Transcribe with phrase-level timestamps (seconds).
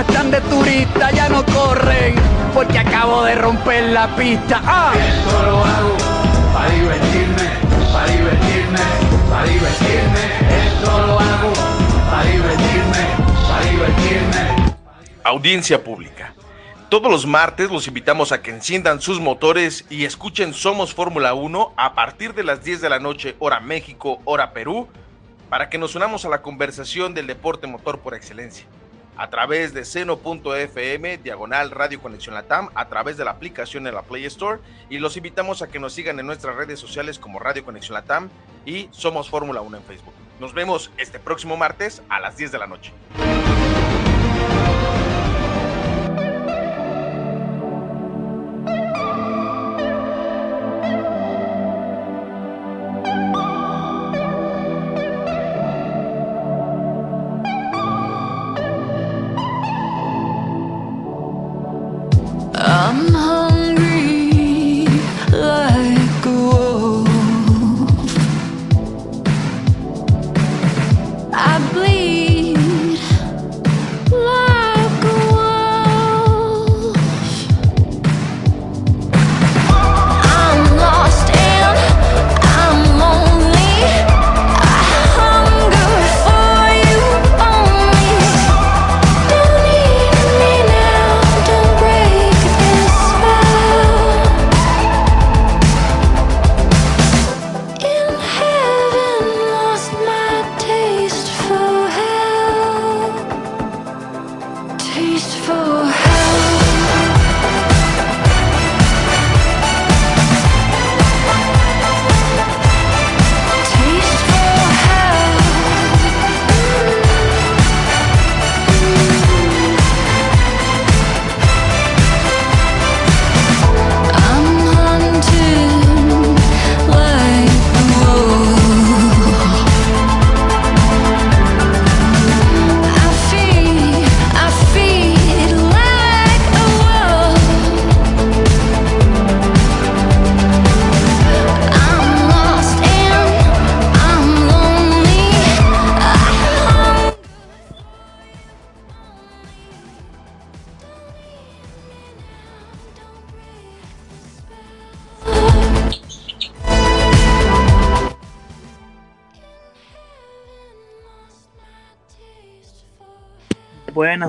[0.00, 2.14] no están de turista, ya no corren,
[2.54, 4.60] porque acabo de romper la pista.
[4.64, 4.92] ¡Ah!
[4.96, 5.96] Esto lo hago
[6.54, 7.50] para divertirme,
[7.92, 8.78] para divertirme,
[9.28, 10.66] para divertirme.
[10.66, 11.52] Esto lo hago
[12.10, 13.06] para divertirme,
[13.48, 14.74] para divertirme.
[15.22, 16.34] Audiencia pública.
[16.88, 21.74] Todos los martes los invitamos a que enciendan sus motores y escuchen Somos Fórmula 1
[21.76, 24.88] a partir de las 10 de la noche, hora México, hora Perú,
[25.50, 28.66] para que nos unamos a la conversación del deporte motor por excelencia.
[29.20, 34.00] A través de seno.fm, diagonal Radio Conexión Latam, a través de la aplicación en la
[34.00, 37.62] Play Store, y los invitamos a que nos sigan en nuestras redes sociales como Radio
[37.62, 38.30] Conexión Latam
[38.64, 40.14] y Somos Fórmula 1 en Facebook.
[40.40, 42.94] Nos vemos este próximo martes a las 10 de la noche.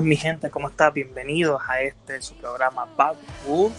[0.02, 0.90] Mi gente, ¿cómo está?
[0.90, 3.14] Bienvenidos a este su programa Bad
[3.46, 3.72] Wolf,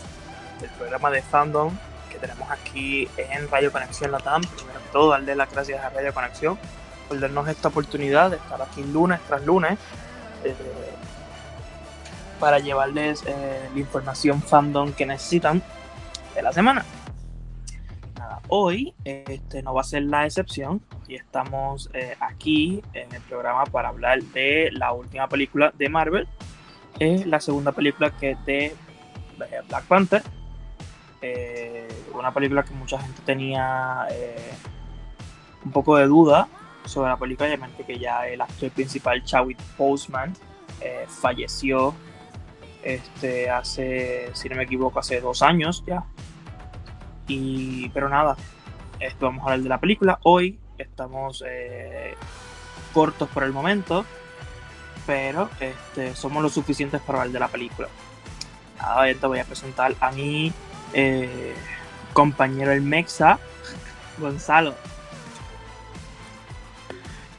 [0.61, 1.75] el programa de fandom
[2.09, 4.41] que tenemos aquí en Radio Conexión Latam.
[4.41, 6.57] Primero que todo, darle las gracias a Radio Conexión
[7.09, 9.77] por darnos esta oportunidad de estar aquí lunes tras lunes
[10.45, 10.55] eh,
[12.39, 15.61] para llevarles eh, la información fandom que necesitan
[16.35, 16.85] de la semana.
[18.55, 23.63] Hoy este, no va a ser la excepción y estamos eh, aquí en el programa
[23.63, 26.27] para hablar de la última película de Marvel,
[26.99, 28.75] eh, la segunda película que es de eh,
[29.67, 30.21] Black Panther,
[31.23, 34.07] Eh, una película que mucha gente tenía
[35.65, 36.47] un poco de duda
[36.85, 40.31] sobre la película, obviamente que ya el actor principal Chadwick Boseman
[41.07, 41.95] falleció
[42.83, 46.05] este, hace, si no me equivoco, hace dos años ya.
[47.27, 48.35] Y, pero nada,
[48.99, 50.19] esto vamos a hablar de la película.
[50.23, 52.15] Hoy estamos eh,
[52.93, 54.05] cortos por el momento,
[55.05, 57.87] pero este, somos lo suficientes para hablar de la película.
[58.77, 60.51] Nada, ahorita voy a presentar a mi
[60.93, 61.53] eh,
[62.13, 63.39] compañero el Mexa,
[64.17, 64.75] Gonzalo.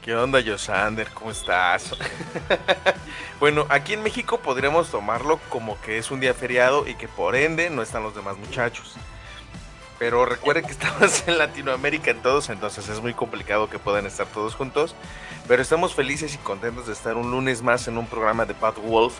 [0.03, 1.09] ¿Qué onda, Josander?
[1.15, 1.97] ¿Cómo estás?
[3.41, 7.35] bueno, aquí en México podríamos tomarlo como que es un día feriado y que por
[7.35, 8.97] ende no están los demás muchachos.
[9.99, 14.27] Pero recuerden que estamos en Latinoamérica en todos, entonces es muy complicado que puedan estar
[14.27, 14.95] todos juntos.
[15.47, 18.77] Pero estamos felices y contentos de estar un lunes más en un programa de Bad
[18.77, 19.15] Wolf,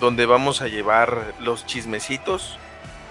[0.00, 2.58] donde vamos a llevar los chismecitos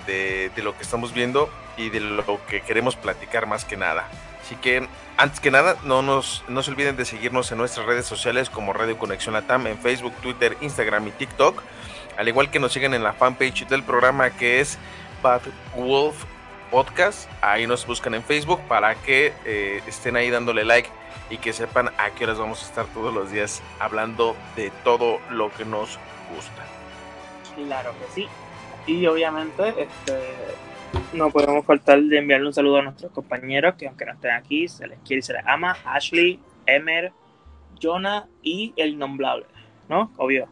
[0.06, 4.07] de, lo que estamos viendo y de lo que queremos platicar más que nada.
[4.44, 4.88] Así que,
[5.18, 8.74] antes que nada, no, nos, no se olviden de seguirnos en nuestras redes sociales como
[8.74, 11.63] Radio Conexión Latam en Facebook, Twitter, Instagram y TikTok.
[12.18, 14.77] Al igual que nos siguen en la fanpage del programa que es
[15.24, 15.41] Bad
[15.75, 16.24] Wolf
[16.71, 17.29] Podcast.
[17.41, 20.89] Ahí nos buscan en Facebook para que eh, estén ahí dándole like
[21.29, 25.19] y que sepan a qué horas vamos a estar todos los días hablando de todo
[25.31, 26.00] lo que nos
[26.33, 26.63] gusta.
[27.56, 28.27] Claro que sí.
[28.88, 30.19] Y obviamente, este,
[31.13, 34.67] no podemos faltar de enviarle un saludo a nuestros compañeros que aunque no estén aquí,
[34.67, 35.77] se les quiere y se les ama.
[35.85, 37.12] Ashley, Emer,
[37.81, 39.45] Jonah y el innombrable,
[39.89, 40.12] ¿no?
[40.17, 40.47] Obvio.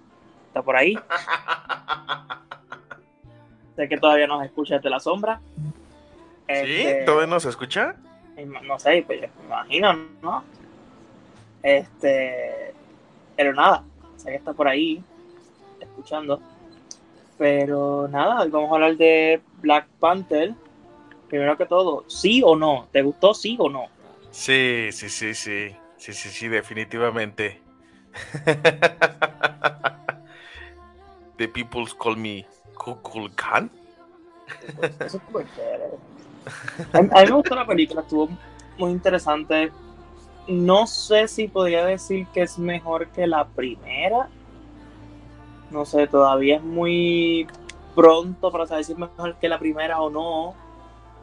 [0.48, 0.96] está por ahí.
[3.76, 5.42] sé que todavía nos escucha desde la sombra.
[6.48, 6.82] ¿Sí?
[6.82, 7.96] Este, ¿Todavía no se escucha?
[8.64, 10.44] no sé, pues yo me imagino, ¿no?
[11.62, 12.74] Este,
[13.36, 13.84] pero nada,
[14.18, 15.04] sé que está por ahí,
[15.80, 16.42] escuchando.
[17.38, 20.54] Pero nada, vamos a hablar de Black Panther.
[21.30, 22.88] Primero que todo, ¿sí o no?
[22.92, 23.88] ¿Te gustó sí o no?
[24.32, 25.76] Sí, sí, sí, sí.
[25.98, 27.62] Sí, sí, sí, definitivamente.
[31.38, 33.72] The peoples call me Kukulkan.
[35.00, 35.22] Eso
[35.56, 35.98] chévere.
[36.94, 38.30] A, mí- me gustó la película, estuvo
[38.78, 39.72] muy interesante.
[40.48, 44.28] No sé si podría decir que es mejor que la primera.
[45.72, 47.48] No sé, todavía es muy
[47.96, 50.54] pronto para saber si es mejor que la primera o no.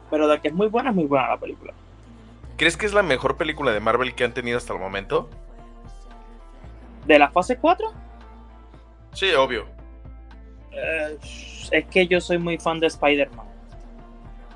[0.09, 1.73] Pero de que es muy buena, es muy buena la película.
[2.57, 5.29] ¿Crees que es la mejor película de Marvel que han tenido hasta el momento?
[7.05, 7.91] ¿De la fase 4?
[9.13, 9.65] Sí, obvio.
[10.71, 11.17] Eh,
[11.71, 13.45] es que yo soy muy fan de Spider-Man.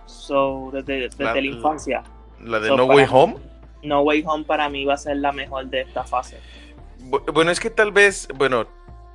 [0.06, 2.04] So, desde, desde La- la infancia.
[2.42, 3.36] La de So, No Way mí- Home.
[3.84, 6.40] No Way Home para mí va a ser la mejor de esta fase.
[7.10, 8.66] Bu- Bueno, es que tal vez, bueno,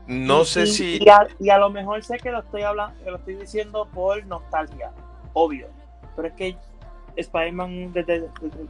[0.06, 0.98] no Y- sé y- si...
[1.02, 3.88] Y a, y a lo mejor sé que lo estoy hablando, que lo estoy diciendo
[3.92, 4.92] por nostalgia,
[5.32, 5.68] obvio.
[6.16, 6.56] Pero es que
[7.16, 8.66] Spider-Man desde, desde,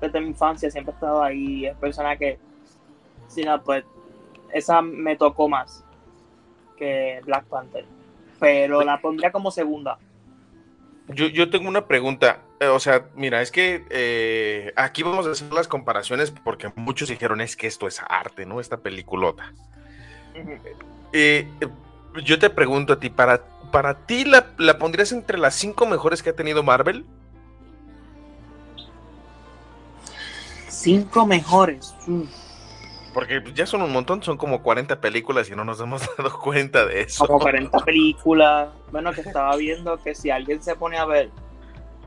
[0.00, 1.66] desde mi infancia siempre ha estado ahí.
[1.66, 2.38] Es persona que,
[3.28, 3.84] si no, pues,
[4.52, 5.84] esa me tocó más
[6.76, 7.84] que Black Panther.
[8.40, 9.98] Pero la pondría como segunda.
[11.08, 12.40] Yo, yo tengo una pregunta.
[12.60, 17.08] eh, o sea, mira, es que eh, aquí vamos a hacer las comparaciones porque muchos
[17.08, 18.60] dijeron es que esto es arte, ¿no?
[18.60, 19.52] Esta peliculota.
[21.12, 21.68] Eh, eh,
[22.24, 26.22] yo te pregunto a ti, ¿para, para ti la, la pondrías entre las cinco mejores
[26.22, 27.04] que ha tenido Marvel?
[30.68, 31.94] Cinco mejores.
[32.06, 32.28] Uf,
[33.14, 36.84] Porque ya son un montón, son como 40 películas y no nos hemos dado cuenta
[36.84, 37.26] de eso.
[37.26, 38.68] como 40 películas.
[38.90, 41.30] Bueno, que estaba viendo que si alguien se pone a ver,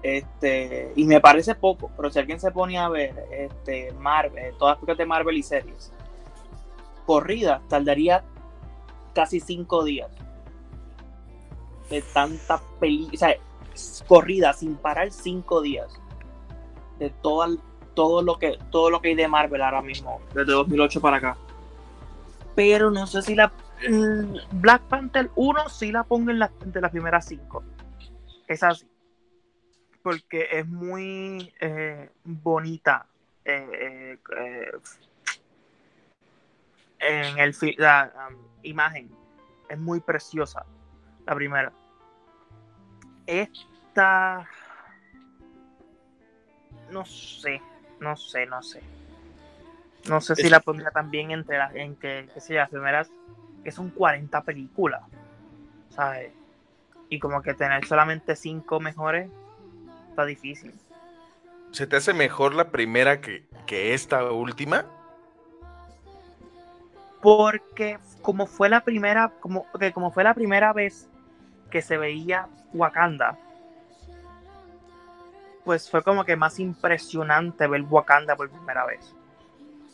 [0.03, 4.73] este, y me parece poco, pero si alguien se pone a ver este, Marvel, todas
[4.73, 5.91] las películas de Marvel y series,
[7.05, 8.23] corrida, tardaría
[9.13, 10.11] casi cinco días.
[11.89, 13.35] De tanta película, o sea,
[14.07, 15.91] corrida sin parar cinco días.
[16.99, 17.47] De toda,
[17.97, 21.37] todo lo que todo lo que hay de Marvel ahora mismo, desde 2008 para acá.
[22.55, 23.51] Pero no sé si la
[23.89, 27.63] mm, Black Panther 1 sí la pongo en la, entre las primeras cinco.
[28.47, 28.87] Es así.
[30.03, 33.07] Porque es muy eh, bonita.
[33.45, 34.71] eh, eh,
[36.99, 38.29] en el la
[38.61, 39.09] imagen.
[39.69, 40.67] Es muy preciosa.
[41.25, 41.73] La primera.
[43.25, 44.47] Esta.
[46.91, 47.59] No sé.
[47.99, 48.81] No sé, no sé.
[50.07, 53.09] No sé si la pondría también entre las en que, que sé yo, las primeras
[53.63, 55.01] que son 40 películas.
[55.89, 56.31] ¿Sabes?
[57.09, 59.29] Y como que tener solamente 5 mejores
[60.09, 60.73] está difícil.
[61.71, 64.85] ¿Se te hace mejor la primera que, que esta última?
[67.21, 71.09] Porque como fue la primera, como, como fue la primera vez
[71.69, 73.37] que se veía Wakanda,
[75.67, 79.13] pues fue como que más impresionante ver Wakanda por primera vez.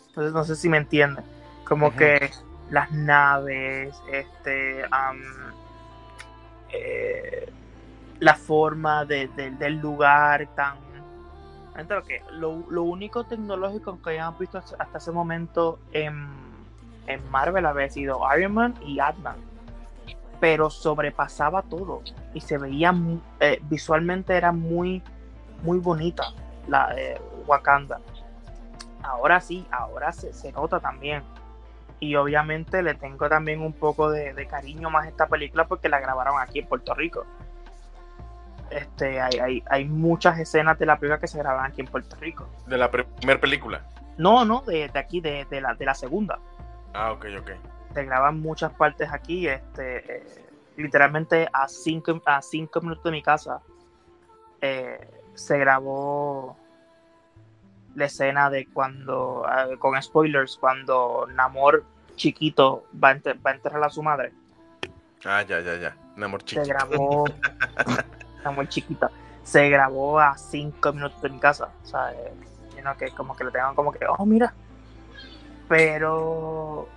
[0.09, 1.25] Entonces no sé si me entienden.
[1.67, 2.29] Como que
[2.69, 4.83] las naves, este,
[6.71, 7.49] eh,
[8.19, 10.77] la forma de- de- del lugar tan...
[11.75, 16.27] Lo, lo, lo único tecnológico que hayamos visto hasta ese momento en,
[17.07, 19.37] en Marvel había sido Iron Man y Ant-Man.
[20.39, 22.03] Pero sobrepasaba todo.
[22.35, 22.93] Y se veía
[23.39, 25.01] eh, visualmente era muy,
[25.63, 26.23] muy bonita
[26.67, 27.99] la eh, Wakanda.
[29.01, 31.23] Ahora sí, ahora se, se nota también.
[31.99, 35.89] Y obviamente le tengo también un poco de, de cariño más a esta película porque
[35.89, 37.25] la grabaron aquí en Puerto Rico.
[38.69, 42.15] Este, hay, hay, hay muchas escenas de la película que se graban aquí en Puerto
[42.17, 42.47] Rico.
[42.67, 43.81] De la primera película.
[44.17, 46.39] No, no, de, de aquí, de, de la, de la segunda.
[46.93, 47.51] Ah, ok, ok.
[47.93, 53.21] Se graban muchas partes aquí, este, eh, literalmente a cinco, a cinco minutos de mi
[53.21, 53.61] casa
[54.61, 56.57] eh, se grabó
[57.95, 61.83] la escena de cuando, eh, con spoilers, cuando Namor
[62.15, 64.31] chiquito va a, enter- va a enterrar a su madre.
[65.25, 65.95] Ah, ya, ya, ya.
[66.17, 66.67] Un amor Se chiquito.
[66.67, 67.25] grabó,
[68.43, 69.09] Namor chiquita,
[69.43, 71.69] se grabó a cinco minutos de mi casa.
[71.83, 72.33] O sea, eh,
[72.99, 74.53] que como que le tengan como que, oh, mira.
[75.69, 76.87] Pero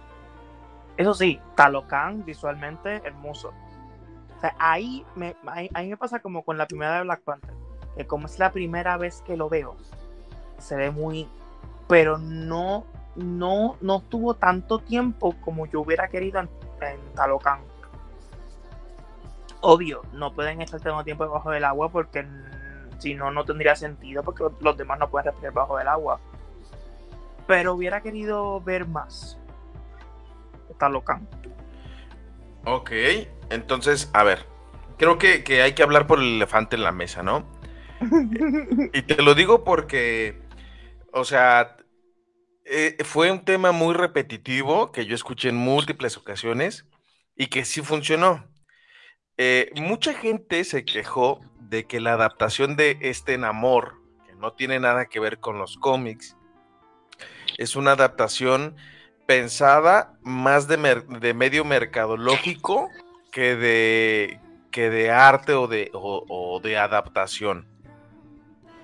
[0.96, 3.52] eso sí, Talocan visualmente hermoso.
[4.36, 7.54] O sea, ahí me, ahí, ahí me pasa como con la primera de Black Panther.
[7.96, 9.76] Que como es la primera vez que lo veo,
[10.58, 11.28] se ve muy.
[11.88, 12.84] Pero no,
[13.14, 16.48] no, no tuvo tanto tiempo como yo hubiera querido en
[17.14, 17.60] Talocan.
[19.60, 22.26] Obvio, no pueden estar el tiempo debajo del agua porque
[22.98, 26.20] si no, no tendría sentido porque los demás no pueden respirar bajo del agua.
[27.46, 29.38] Pero hubiera querido ver más.
[30.78, 31.26] Talocan.
[32.64, 32.90] Ok,
[33.50, 34.44] entonces, a ver,
[34.98, 37.46] creo que, que hay que hablar por el elefante en la mesa, ¿no?
[38.92, 40.38] Y te lo digo porque,
[41.12, 41.76] o sea,
[42.64, 46.86] eh, fue un tema muy repetitivo que yo escuché en múltiples ocasiones
[47.36, 48.48] y que sí funcionó.
[49.38, 54.80] Eh, mucha gente se quejó de que la adaptación de este enamor, que no tiene
[54.80, 56.36] nada que ver con los cómics,
[57.58, 58.76] es una adaptación
[59.26, 62.90] pensada más de, mer- de medio mercadológico
[63.32, 67.66] que de, que de arte o de, o- o de adaptación.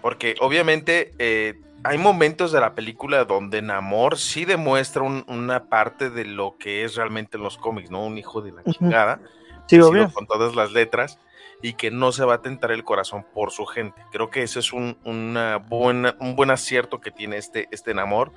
[0.02, 1.54] Porque obviamente eh,
[1.84, 6.84] hay momentos de la película donde Namor sí demuestra un- una parte de lo que
[6.84, 8.04] es realmente en los cómics, ¿no?
[8.04, 9.20] Un hijo de la chingada,
[9.68, 10.12] Sí, obvio.
[10.12, 11.18] con todas las letras
[11.62, 14.02] y que no se va a tentar el corazón por su gente.
[14.10, 18.32] Creo que ese es un, una buena, un buen acierto que tiene este, este Namor.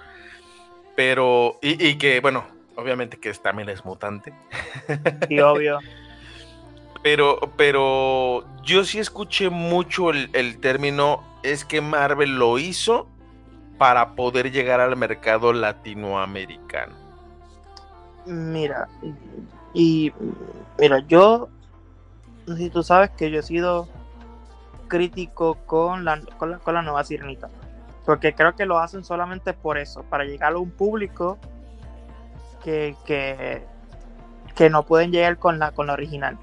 [0.96, 2.46] Pero, y, y que, bueno,
[2.76, 4.34] obviamente que también es mutante.
[5.28, 5.80] Sí, obvio.
[7.04, 13.08] Pero, pero yo sí escuché mucho el, el término, es que Marvel lo hizo
[13.78, 16.96] para poder llegar al mercado latinoamericano.
[18.26, 18.88] Mira,
[19.74, 20.12] y
[20.80, 21.50] mira, yo,
[22.58, 23.88] si tú sabes que yo he sido
[24.88, 27.50] crítico con la, con la, con la nueva Sirenita,
[28.06, 31.38] porque creo que lo hacen solamente por eso, para llegar a un público
[32.64, 33.64] que, que,
[34.56, 36.38] que no pueden llegar con la, con la original.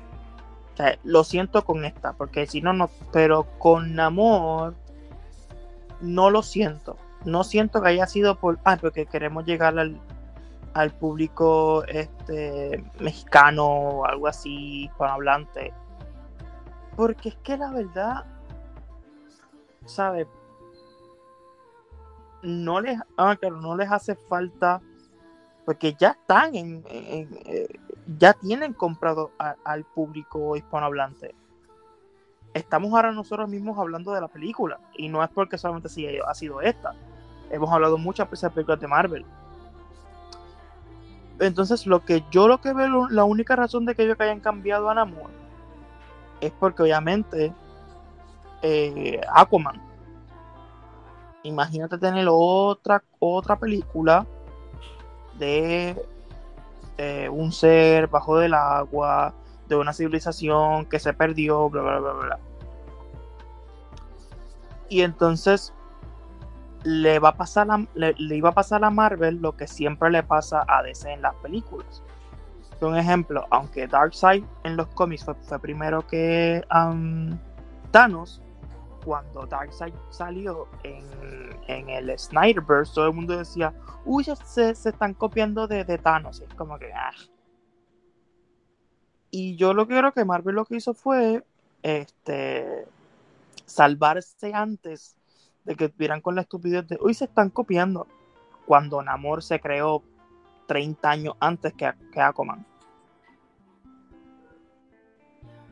[1.04, 4.74] Lo siento con esta, porque si no, no, pero con Namor
[6.02, 6.96] no lo siento.
[7.24, 9.98] No siento que haya sido por, ah, porque queremos llegar al,
[10.74, 15.72] al público este mexicano o algo así, hispanohablante.
[16.96, 18.24] Porque es que la verdad,
[19.86, 20.26] ¿sabes?
[22.42, 24.82] No les, ah, claro, no les hace falta,
[25.64, 27.68] porque ya están en, eh,
[28.18, 31.36] ya tienen comprado al público hispanohablante.
[32.54, 35.88] Estamos ahora nosotros mismos hablando de la película, y no es porque solamente
[36.26, 36.94] ha sido esta.
[37.50, 39.26] Hemos hablado muchas veces de películas de Marvel.
[41.40, 44.88] Entonces, lo que yo lo que veo, la única razón de que ellos hayan cambiado
[44.88, 45.30] a Namor
[46.40, 47.52] es porque obviamente
[48.62, 49.80] eh, Aquaman.
[51.44, 54.26] Imagínate tener otra, otra película
[55.38, 55.96] de
[56.98, 59.34] eh, un ser bajo del agua,
[59.76, 62.38] de una civilización que se perdió, bla, bla, bla, bla.
[64.88, 65.72] Y entonces
[66.84, 70.64] le va a pasar le, iba a pasar a Marvel lo que siempre le pasa
[70.68, 72.02] a DC en las películas.
[72.80, 76.64] Un ejemplo, aunque Darkseid en los cómics fue, primero que
[77.92, 78.42] Thanos,
[79.04, 81.06] cuando Darkseid salió en,
[81.68, 83.72] en el Snyderverse, todo el mundo decía,
[84.04, 86.40] uy, se, están copiando de, de Thanos.
[86.40, 87.12] Y es como que, ah.
[89.32, 91.42] Y yo lo que creo que Marvel lo que hizo fue
[91.82, 92.84] este
[93.64, 95.16] salvarse antes
[95.64, 98.06] de que vieran con la estupidez de, uy, se están copiando.
[98.66, 100.02] Cuando Namor se creó
[100.66, 102.66] 30 años antes que, que Aquaman.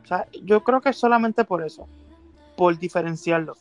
[0.03, 1.87] O sea, yo creo que solamente por eso,
[2.57, 3.57] por diferenciarlo.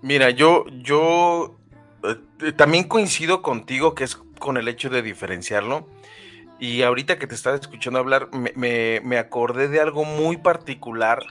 [0.00, 1.54] Mira, yo, yo
[2.02, 5.86] eh, también coincido contigo que es con el hecho de diferenciarlo.
[6.60, 11.24] Y ahorita que te estaba escuchando hablar, me, me- me acordé de algo muy particular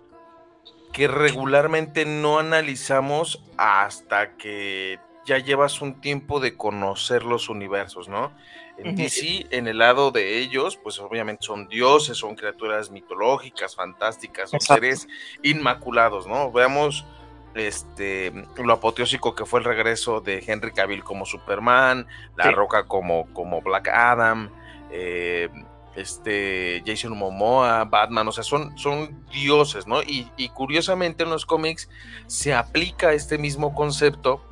[0.92, 8.32] que regularmente no analizamos hasta que ya llevas un tiempo de conocer los universos, ¿no?
[8.78, 8.96] En.
[8.96, 14.62] DC, en el lado de ellos, pues obviamente son dioses, son criaturas mitológicas, fantásticas, son
[14.62, 15.08] seres
[15.44, 16.52] inmaculados, ¿no?
[16.52, 17.06] Veamos
[17.54, 22.52] este lo apoteósico que fue el regreso de Henry Cavill como Superman, La Sí.
[22.52, 24.50] Roca como, como Black Adam,
[24.92, 25.50] eh,
[25.96, 30.02] este Jason Momoa, Batman, o sea, son, son dioses, ¿no?
[30.02, 31.90] Y, curiosamente en los cómics
[32.28, 34.44] se aplica este mismo concepto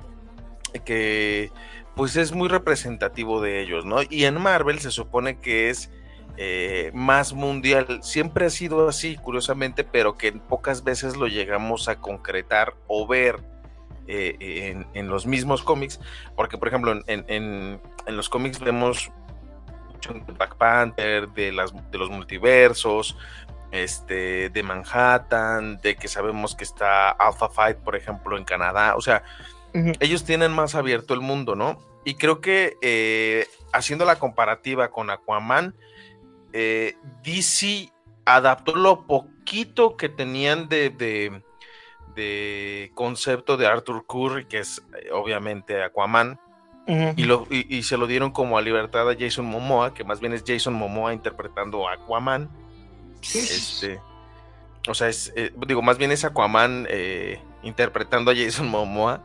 [0.85, 1.51] que
[1.95, 3.97] pues es muy representativo de ellos, ¿no?
[4.07, 5.89] Y en Marvel se supone que es
[6.37, 11.99] eh, más mundial, siempre ha sido así, curiosamente, pero que pocas veces lo llegamos a
[11.99, 13.43] concretar o ver
[14.09, 15.99] eh, en, los mismos cómics,
[16.35, 19.11] porque por ejemplo en, en- los cómics vemos
[20.01, 23.17] de Black Panther, de, las, de los multiversos,
[23.71, 29.01] este, de Manhattan, de que sabemos que está Alpha Fight, por ejemplo, en Canadá, o
[29.01, 29.23] sea,
[29.99, 31.77] ellos tienen más abierto el mundo, ¿no?
[32.05, 35.75] Y creo que eh, haciendo la comparativa con Aquaman,
[36.53, 37.91] eh, DC
[38.25, 41.43] adaptó lo poquito que tenían de, de-
[42.15, 46.39] de concepto de Arthur Curry, que es eh, obviamente Aquaman,
[46.87, 50.21] Y, lo, y, y se lo dieron como a libertad a Jason Momoa, que más
[50.21, 52.49] bien es Jason Momoa interpretando a Aquaman.
[53.21, 53.99] Este,
[54.87, 59.21] o sea, es, eh, digo, más bien es Aquaman eh, interpretando a Jason Momoa.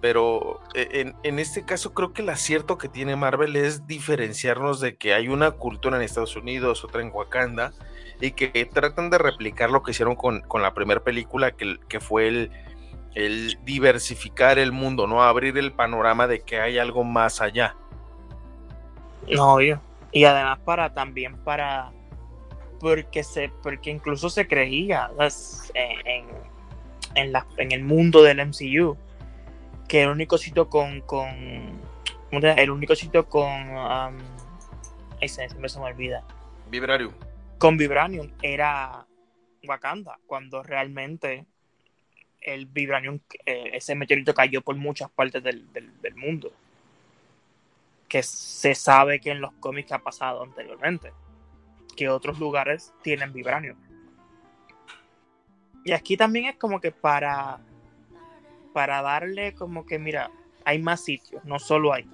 [0.00, 4.78] Pero eh, en, en este caso creo que el acierto que tiene Marvel es diferenciarnos
[4.78, 7.72] de que hay una cultura en Estados Unidos, otra en Wakanda,
[8.20, 11.98] y que tratan de replicar lo que hicieron con, con la primera película, que, que
[11.98, 12.50] fue el,
[13.14, 15.22] el diversificar el mundo, ¿no?
[15.22, 17.78] Abrir el panorama de que hay algo más allá.
[19.26, 19.82] No, obvio.
[20.10, 21.94] Y además para también para
[22.80, 25.10] porque se porque incluso se creía
[25.74, 26.26] en,
[27.14, 28.98] en, la- en el mundo del MCU
[29.88, 31.90] que el único sitio con con
[32.30, 34.18] ¿cómo te- el único sitio con um,
[35.20, 36.26] ay, se, siempre se me olvida
[36.70, 37.14] Vibrarium.
[37.58, 39.06] con Vibranium era
[39.64, 41.46] Wakanda cuando realmente
[42.54, 46.52] el Vibranium eh, ese meteorito cayó por muchas partes del, del- mundo.
[48.08, 51.12] Que se sabe que en los cómics ha pasado anteriormente
[51.96, 53.76] que otros lugares tienen Vibranium.
[55.84, 57.60] Y aquí también es como que para
[58.72, 60.30] para darle como que mira
[60.64, 62.08] hay más sitios no solo hay.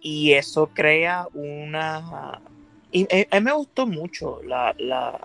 [0.00, 2.40] Y eso crea una
[2.92, 5.20] y eh, me gustó mucho la, la,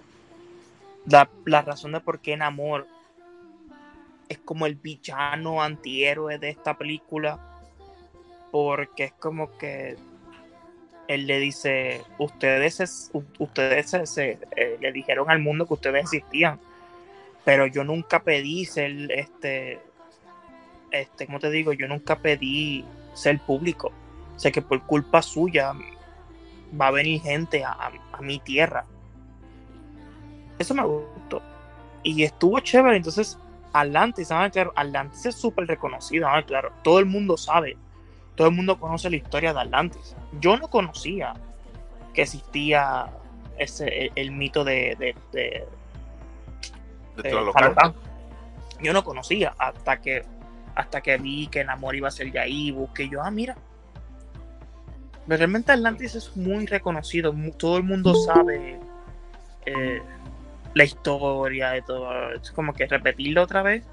[1.06, 2.88] la, la razón de por qué Namor
[4.32, 7.40] es como el villano antihéroe de esta película.
[8.52, 9.96] Porque es como que
[11.08, 16.60] él le dice, ustedes, ustedes eh, le dijeron al mundo que ustedes existían,
[17.46, 19.82] pero yo nunca pedí ser, este,
[20.92, 21.74] este, ¿cómo te digo?
[21.74, 23.92] Yo nunca pedí ser público.
[24.38, 25.74] Sé que por culpa suya
[26.80, 28.86] va a venir gente a, a- a mi tierra.
[30.60, 31.42] Eso me gustó.
[32.04, 32.98] Y estuvo chévere.
[32.98, 33.38] Entonces,
[33.74, 34.52] Atlantis, ¿saben?
[34.52, 36.44] Claro, Atlantis es súper reconocido, ¿saben?
[36.46, 36.72] Claro.
[36.84, 37.78] Todo el mundo sabe.
[38.36, 40.16] Todo el mundo conoce la historia de Atlantis.
[40.40, 41.34] Yo no conocía
[42.14, 43.08] que existía
[43.58, 45.68] ese, el, el mito de, de, de-
[47.18, 47.94] De de.
[48.82, 50.24] Yo no conocía hasta que
[50.74, 53.56] hasta que vi que Namor iba a ser ahí, busqué yo, ah, mira.
[55.28, 58.80] Pero realmente Atlantis es muy reconocido, todo el mundo sabe
[59.66, 60.02] eh,
[60.74, 62.32] la historia de todo.
[62.34, 63.86] Es como que repetirlo otra vez.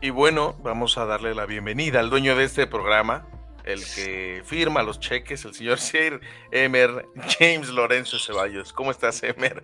[0.00, 3.26] Y bueno, vamos a darle la bienvenida al dueño de este programa,
[3.64, 7.06] el que firma los cheques, el señor Sir Emer
[7.38, 8.72] James Lorenzo Ceballos.
[8.72, 9.62] ¿Cómo estás, Emer?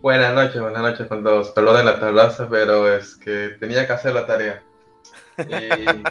[0.00, 1.50] Buenas noches, buenas noches con todos.
[1.50, 4.62] Perdonen la tardanza, pero es que tenía que hacer la tarea.
[5.38, 6.02] Y-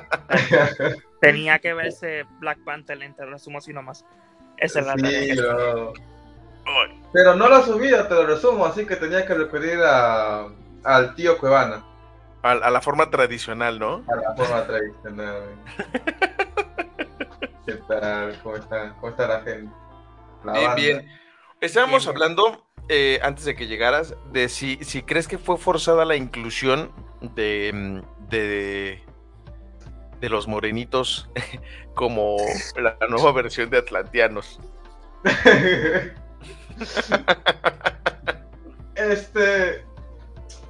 [1.21, 4.03] Tenía que verse Black Panther, en te lo resumo así nomás.
[4.57, 6.10] Esa es la Sí, tarea que-
[6.63, 6.93] pero...
[7.11, 10.47] pero no he subido, te lo resumo, así que tenía que referir a,
[10.83, 11.83] al tío Cuevana,
[12.43, 14.03] A, a la forma tradicional, ¿no?
[14.07, 15.43] a la forma tradicional.
[17.65, 18.39] ¿Qué tal?
[18.41, 18.93] ¿Cómo está?
[18.99, 19.71] ¿Cómo está la gente?
[20.43, 20.75] La Bien, banda.
[20.75, 21.09] bien.
[21.61, 26.05] Estábamos Bien, hablando, eh, antes de que llegaras, de si, si crees que fue forzada
[26.05, 29.03] la inclusión de, de,
[30.19, 31.29] de los morenitos
[31.93, 32.37] como
[32.75, 34.59] la nueva versión de Atlanteanos.
[38.95, 39.83] este.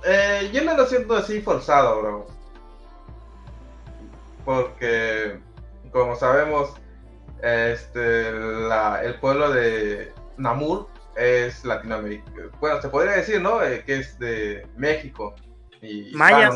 [0.05, 2.27] eh, yo no lo siento así forzado, bro.
[4.45, 5.39] Porque,
[5.91, 6.73] como sabemos,
[7.43, 12.31] este, la- el pueblo de Namur es Latinoamérica.
[12.59, 13.63] Bueno, se podría decir, ¿no?
[13.63, 15.35] Eh, que es de México.
[15.81, 16.55] Y, Mayas.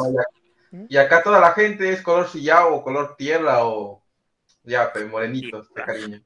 [0.90, 4.02] y acá toda la gente es color sillao o color tierra o.
[4.64, 6.22] Ya, pues, morenitos, de cariño.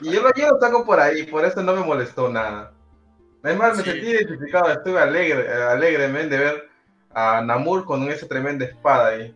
[0.00, 2.72] Y yo lo, yo lo saco por ahí, por eso no me molestó nada.
[3.42, 3.90] Además, me Sí.
[3.90, 6.68] sentí identificado, estuve alegre, eh, alegremente de ver
[7.14, 9.34] a Namur con esa tremenda espada ahí.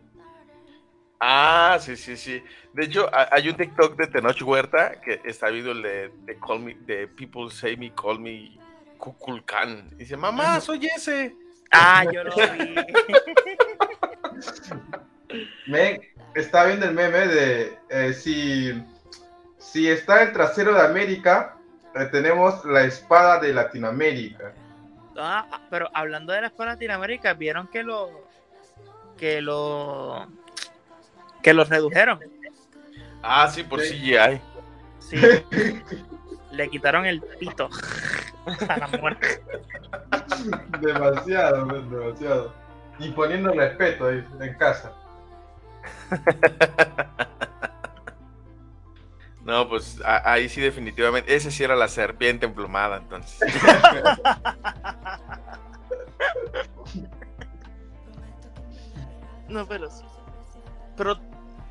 [1.21, 2.43] Ah, sí, sí, sí.
[2.73, 6.39] De hecho, ha- hay un TikTok de Tenoch Huerta que está viendo el de, de
[6.39, 8.57] Call Me, de People Say Me, Call Me
[8.97, 9.89] Kukulkan.
[9.97, 11.35] Dice, mamá, soy ese.
[11.71, 12.75] Ah, yo lo vi.
[15.67, 15.99] Me
[16.35, 18.73] está viendo el meme de eh, si,
[19.71, 21.55] si está el trasero de América,
[21.95, 24.51] eh, tenemos la espada de Latinoamérica.
[25.17, 28.27] Ah, ah, pero hablando de la escuela Latinoamérica, vieron que lo
[29.17, 30.27] que lo
[31.43, 32.19] que los redujeron.
[33.21, 33.93] Ah, sí, por Sí.
[33.99, 34.41] CGI.
[34.99, 35.17] Sí.
[36.51, 37.69] Le quitaron el pito
[38.67, 39.43] a la muerte.
[40.79, 42.53] demasiado, men, demasiado.
[42.97, 44.91] Y poniendo respeto ahí en casa.
[49.49, 53.39] No, pues a- ahí sí definitivamente, ese sí era la serpiente emplumada, entonces.
[59.47, 60.03] No, pero sí.
[60.95, 61.17] Pero,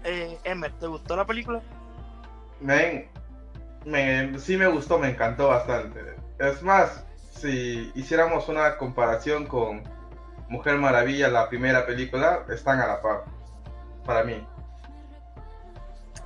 [0.04, 1.60] eh, Emer, ¿te gustó la película?
[2.60, 3.08] Men,
[3.84, 6.16] me, sí me gustó, me encantó bastante.
[6.40, 9.84] Es más, si hiciéramos una comparación con
[10.48, 13.24] Mujer Maravilla, la primera película, están a la par.
[14.04, 14.44] Para mí.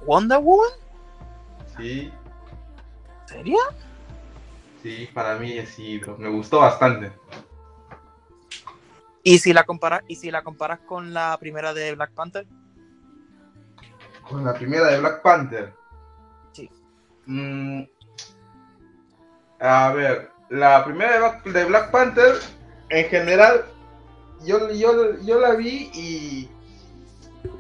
[0.06, 0.70] ¿Wonder Woman?
[1.82, 2.12] Sí,
[3.22, 3.58] ¿En serio?
[4.84, 6.16] sí, para mí sí, bro.
[6.16, 7.10] Me gustó bastante.
[9.24, 12.46] ¿Y si la comparas, y si la comparas con la primera de Black Panther?
[14.28, 15.74] Con la primera de Black Panther.
[16.52, 16.70] Sí.
[17.26, 17.82] Mm,
[19.58, 22.36] a ver, la primera de Black, de Black Panther,
[22.90, 23.64] en general,
[24.44, 26.48] yo, yo, yo la vi y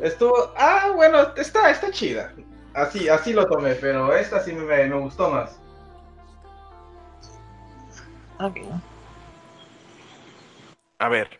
[0.00, 0.52] estuvo.
[0.56, 2.32] Ah, bueno, está, está chida.
[2.74, 5.58] Así, así lo tomé, pero esta sí me, me gustó más.
[8.40, 8.56] Ok.
[10.98, 11.38] A ver,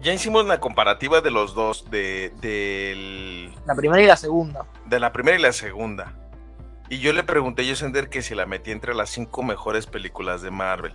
[0.00, 4.64] ya hicimos la comparativa de los dos, de, del- La primera y la segunda.
[4.86, 6.12] de la primera y la segunda.
[6.90, 10.40] Y yo le pregunté a Yosender que si la metí entre las cinco mejores películas
[10.42, 10.94] de Marvel.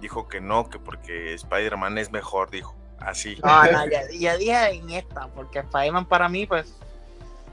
[0.00, 2.74] Dijo que no, que porque Spider-Man es mejor, dijo.
[2.98, 3.36] Así.
[3.42, 6.78] No, no, ya, ya dije en esta, porque Spider-Man para mí, pues,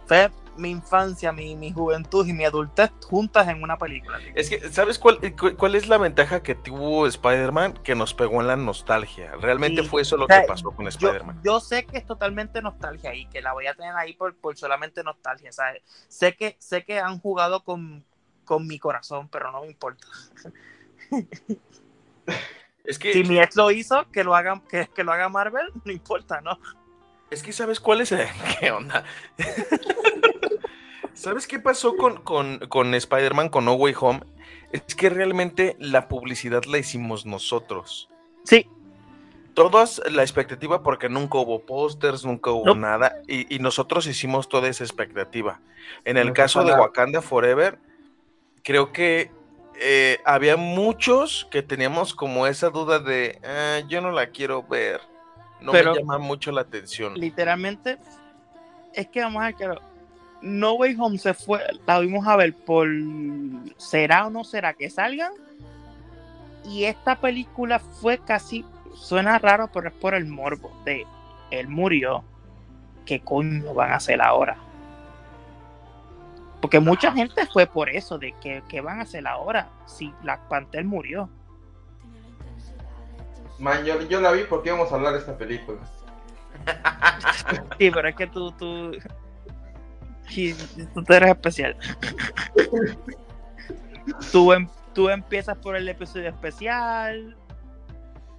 [0.06, 4.19] fue mi infancia, mi, mi juventud y mi adultez juntas en una película.
[4.36, 7.74] Es que, ¿sabes cuál, cu- cuál es la ventaja que tuvo Spider-Man?
[7.84, 9.32] Que nos pegó en la nostalgia.
[9.41, 9.88] Realmente Sí.
[9.89, 11.41] fue eso lo O sea, que pasó con Spider-Man.
[11.43, 14.56] yo sé que es totalmente nostalgia y que la voy a tener ahí por, por
[14.58, 15.82] solamente nostalgia, ¿sabes?
[16.08, 18.04] Sé que, sé que han jugado con,
[18.45, 20.06] con mi corazón, pero no me importa.
[22.84, 25.67] Es que, Si mi ex lo hizo, que lo haga, que, que lo haga Marvel,
[25.86, 26.60] no importa, ¿no?
[27.30, 28.12] es que ¿sabes cuál es?
[28.60, 29.04] ¿Qué onda?
[31.19, 34.21] ¿Sabes qué pasó con, con, con Spider-Man, con No Way Home?
[34.71, 38.08] Es que realmente la publicidad la hicimos nosotros.
[38.45, 38.67] Sí,
[39.53, 44.69] Todas la expectativa porque nunca hubo pósters, nunca hubo nada y, y nosotros hicimos toda
[44.69, 45.60] esa expectativa.
[46.05, 46.71] En el No caso de.
[46.71, 47.77] Wakanda Forever,
[48.63, 49.29] creo que
[49.82, 55.01] eh, había muchos que teníamos como esa duda de "Ah, yo no la quiero ver,
[55.60, 57.15] no Pero- me llama mucho la atención.
[57.15, 57.97] literalmente,
[58.93, 59.67] es que vamos a ver que
[60.41, 62.88] No Way Home se fue, la vimos a ver por
[63.78, 65.34] será o no será que salgan.
[66.65, 71.06] Y esta película fue casi, suena raro, pero es por el morbo de
[71.52, 72.23] él murió.
[73.06, 74.58] ¿Qué coño van a hacer ahora?
[76.62, 79.69] Porque mucha gente fue por eso, de que, ¿qué van a hacer ahora?
[79.86, 81.30] Si Black Panther murió.
[83.58, 85.80] Man, yo, yo la vi porque íbamos a hablar de esta película.
[87.80, 88.91] Sí, pero es que tú, tú,
[90.30, 90.56] sí,
[90.94, 91.76] tú eres especial.
[94.32, 97.36] tú, em- tú empiezas por el episodio especial.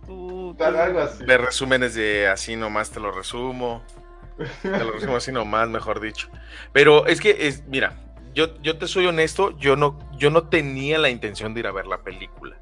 [0.07, 1.25] Tú, Tal, tú- algo así.
[1.25, 3.83] De resúmenes de así nomás te lo resumo.
[4.63, 6.29] Te lo resumo así nomás, mejor dicho.
[6.73, 7.95] Pero es que, es, mira,
[8.35, 11.73] yo, yo te soy honesto, yo no, yo no tenía la intención de ir a
[11.73, 12.57] ver la película.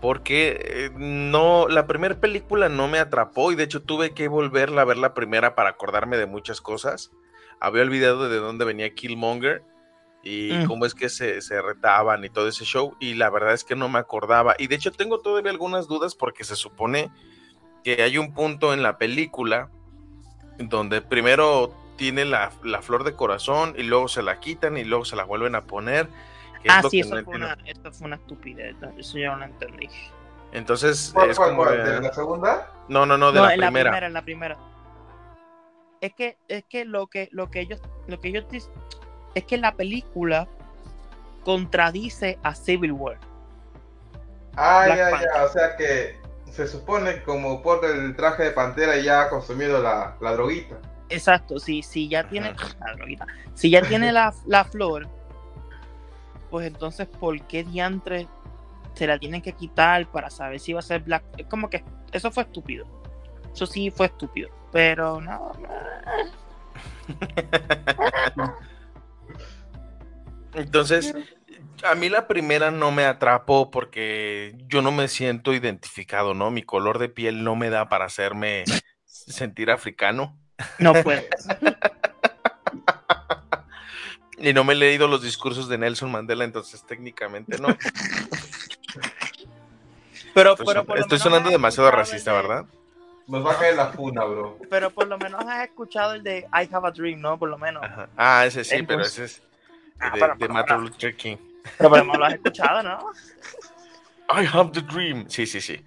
[0.00, 4.82] Porque eh, no, la primera película no me atrapó y de hecho tuve que volverla
[4.82, 7.12] a ver la primera para acordarme de muchas cosas.
[7.64, 9.62] Había olvidado de dónde venía Killmonger
[10.24, 10.66] y Mm.
[10.66, 13.76] cómo es que se, se retaban y todo ese show y la verdad es que
[13.76, 14.54] no me acordaba.
[14.58, 17.10] Y de hecho tengo todavía algunas dudas porque se supone
[17.84, 19.68] que hay un punto en la película
[20.58, 25.04] donde primero tiene la, la flor de corazón y luego se la quitan y luego
[25.04, 26.08] se la vuelven a poner.
[26.68, 28.76] Ah, sí, que eso no fue, una, eso fue una estupidez.
[28.96, 29.88] Eso yo no lo entendí.
[30.52, 31.82] Entonces ¿Cuál, es cuál, como cuál?
[31.84, 32.70] de- ¿De la segunda?
[32.88, 33.84] No, no, no, de no, la en primera.
[33.90, 34.56] la primera, en la primera.
[36.02, 38.68] Es que, es que lo que, lo que ellos, lo que ellos dis-
[39.36, 40.48] es que la película
[41.44, 43.18] contradice a Civil War.
[44.56, 45.30] Ah, Black ya, Panther.
[45.34, 45.44] ya.
[45.44, 46.16] O sea que
[46.50, 50.78] se supone como por el traje de pantera ya ha consumido la, la droguita.
[51.08, 52.76] Exacto, si, si ya tiene Ajá.
[52.84, 55.08] la droguita, si ya tiene la, la flor,
[56.50, 58.26] pues entonces ¿por qué diantre
[58.94, 61.22] se la tienen que quitar para saber si va a ser Black?
[61.38, 62.86] Es como que eso fue estúpido.
[63.54, 64.48] Eso sí fue estúpido.
[64.72, 65.52] Pero no,
[70.54, 71.14] Entonces,
[71.84, 76.50] a mí la primera no me atrapó porque yo no me siento identificado, ¿no?
[76.50, 78.64] Mi color de piel no me da para hacerme
[79.04, 80.38] sentir africano.
[80.78, 81.28] no puede.
[84.38, 87.68] Y no me he leído los discursos de Nelson Mandela, entonces técnicamente no.
[90.34, 92.66] Pero, Estoy, pero estoy menos sonando demasiado racista, de- ¿verdad?
[93.28, 94.58] Nos va a caer la funa, bro.
[94.68, 97.38] Pero por lo menos has escuchado el de I Have a Dream, ¿no?
[97.38, 97.82] Por lo menos.
[97.82, 98.08] Ajá.
[98.16, 99.42] Ah, ese sí, pero Entonces- ese es
[100.00, 101.36] Ah, de, pero- de pero- Martin pero- Luther King.
[101.78, 102.98] Pero por lo menos lo has escuchado, ¿no?
[104.42, 105.26] I have the dream.
[105.28, 105.84] Sí, sí, sí.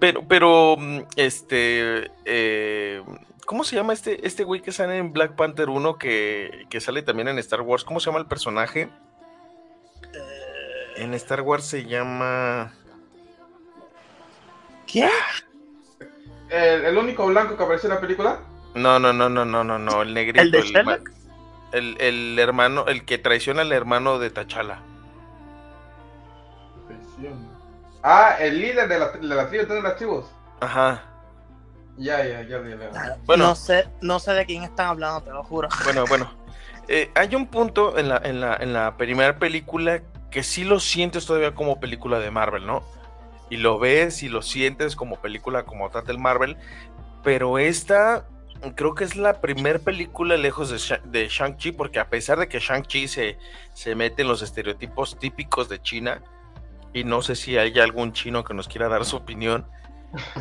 [0.00, 3.02] Pero, pero, mm, este, eh,
[3.44, 7.02] ¿cómo se llama este, este güey que sale en Black Panther 1 que, que sale
[7.02, 7.84] también en Star Wars?
[7.84, 8.88] ¿Cómo se llama el personaje?
[10.96, 12.72] En Star Wars se llama...
[14.86, 15.10] ¿Quién?
[16.52, 18.38] El, el único blanco que apareció en la película.
[18.74, 20.42] No, no, no, no, no, no, no, el negrito.
[20.42, 21.10] ¿El de Sherlock?
[21.72, 24.78] el, el hermano, el que traiciona al hermano de T'Challa.
[28.02, 30.26] Ah, el líder de la, de la tribu de las tribus.
[30.60, 31.02] Ajá.
[31.96, 32.90] Ya, ya, ya, ya.
[32.92, 33.16] ya.
[33.24, 33.46] Bueno.
[33.46, 35.68] No sé, no sé de quién están hablando, te lo juro.
[35.84, 36.30] Bueno, bueno.
[36.88, 40.80] Eh, hay un punto en la, en, la, en la primera película que sí lo
[40.80, 42.82] sientes todavía como película de Marvel, ¿no?
[43.52, 46.56] Y lo ves y lo sientes como película como del Marvel.
[47.22, 48.26] Pero esta
[48.76, 52.60] creo que es la primera película lejos de, de Shang-Chi, porque a pesar de que
[52.60, 53.36] Shang-Chi se,
[53.74, 56.22] se mete en los estereotipos típicos de China,
[56.94, 59.66] y no sé si hay algún chino que nos quiera dar su opinión,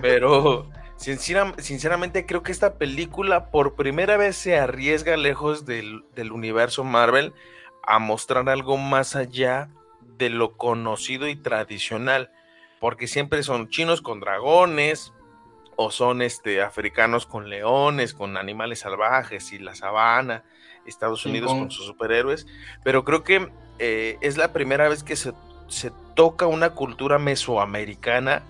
[0.01, 6.31] pero sincera- sinceramente creo que esta película por primera vez se arriesga lejos del, del
[6.31, 7.33] universo Marvel
[7.85, 9.69] a mostrar algo más allá
[10.17, 12.31] de lo conocido y tradicional,
[12.81, 15.13] porque siempre son chinos con dragones,
[15.77, 20.43] o son este, africanos con leones, con animales salvajes y la sabana,
[20.85, 22.45] Estados Unidos con sus superhéroes,
[22.83, 25.31] pero creo que eh, es la primera vez que se,
[25.67, 28.43] se toca una cultura mesoamericana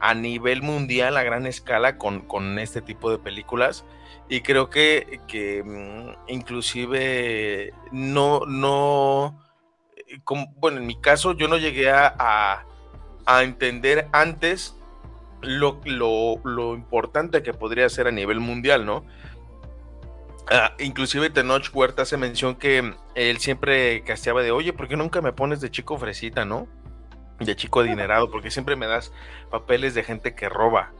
[0.00, 3.84] a nivel mundial a gran escala con, con este tipo de películas.
[4.28, 9.42] Y creo que, que mm, inclusive no, no,
[9.96, 12.64] eh, como- bueno, en mi caso yo no llegué a, a-
[13.28, 14.74] a entender antes
[15.42, 19.04] lo, lo, lo importante que podría ser a nivel mundial, ¿no?
[20.50, 25.20] Ah, inclusive Tenoch Huerta hace mención que él siempre casteaba de, oye, ¿por qué nunca
[25.20, 26.66] me pones de chico fresita, no?
[27.38, 29.12] De chico adinerado, porque siempre me das
[29.50, 30.92] papeles de gente que roba.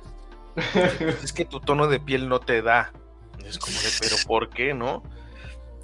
[1.25, 2.93] es que tu tono de piel no te da.
[3.43, 5.03] Es como de, pero ¿por qué, no?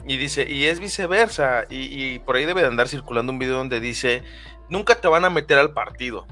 [0.07, 1.65] Y dice, y es viceversa.
[1.71, 4.23] Y, y por ahí debe de andar circulando un video donde dice,
[4.69, 6.27] nunca te van a meter al partido.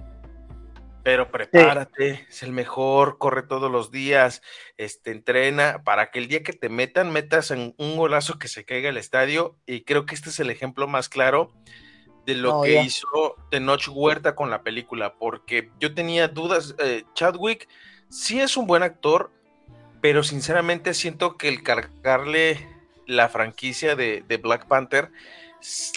[1.04, 4.40] Pero prepárate, es el mejor, corre todos los días,
[4.76, 8.64] este, entrena para que el día que te metan, metas en un golazo que se
[8.64, 9.56] caiga el estadio.
[9.66, 11.52] Y creo que este es el ejemplo más claro
[12.24, 12.82] de lo que ya.
[12.82, 16.76] hizo Tenoch Huerta con la película, porque yo tenía dudas.
[16.78, 17.68] eh, Chadwick
[18.08, 19.32] sí es un buen actor,
[20.00, 22.68] pero sinceramente siento que el cargarle
[23.06, 25.10] la franquicia de, de Black Panther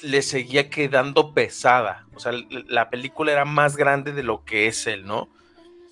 [0.04, 2.06] le seguía quedando pesada.
[2.15, 2.32] O sea,
[2.67, 5.28] la película era más grande de lo que es él, ¿no?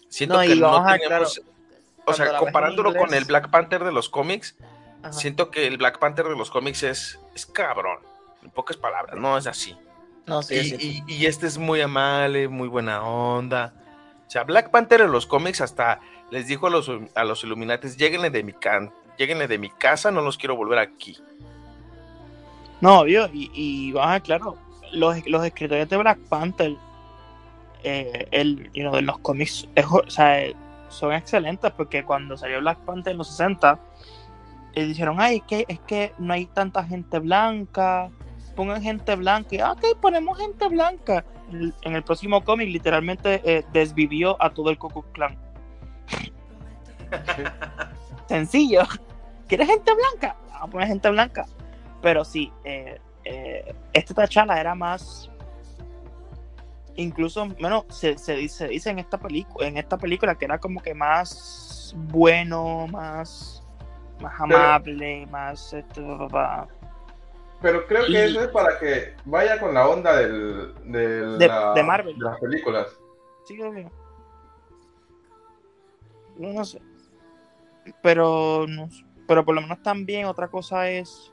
[0.09, 1.39] Siento No, que no a- teníamos.
[1.39, 4.55] o cuando sea, comparándolo con el Black Panther de los cómics,
[5.01, 5.13] Ajá.
[5.13, 7.97] siento que el Black Panther de los cómics es, es cabrón.
[8.43, 9.75] En pocas palabras, no es así.
[10.25, 11.03] No, sí, Y, sí.
[11.07, 13.73] y- y este es muy amable, muy buena onda.
[14.27, 17.97] O sea, Black Panther en los cómics hasta les dijo a los, a los Illuminates,
[17.97, 21.17] lléguenle de mi can, lléguenle de mi casa, no los quiero volver aquí.
[22.84, 24.58] No, obvio, y, y vamos a ver, claro,
[24.91, 26.76] los, los escritores de Black Panther,
[27.82, 30.43] eh, el, you know, los cómics, es- o sea,
[30.89, 33.80] son excelentes porque cuando salió Black Panther en los 60,
[34.76, 38.10] eh, dijeron, ay, es que, es que no hay tanta gente blanca,
[38.54, 41.24] pongan gente blanca, y ah, ok, ponemos gente blanca.
[41.54, 45.38] En- el próximo cómic, literalmente eh, desvivió a todo el Ku Klan.
[48.28, 48.82] Sencillo.
[49.48, 50.36] ¿Quieres gente blanca?
[50.52, 51.46] Vamos a poner gente blanca.
[52.04, 55.32] Pero sí, eh, eh, este T'Challa era más.
[56.96, 60.80] Incluso, bueno, se, se dice, dice en esta película, en esta película que era como
[60.84, 63.63] que más bueno, más,
[64.22, 66.28] más amable, más esto.
[67.62, 71.48] Pero creo que Y- eso es para que vaya con la onda del, del- De-
[71.48, 72.18] la- de Marvel.
[72.20, 72.88] de las películas.
[73.46, 73.89] Sí, obvio.
[76.38, 76.82] No, no sé.
[78.02, 78.88] Pero, no
[79.28, 81.33] pero por lo menos también otra cosa es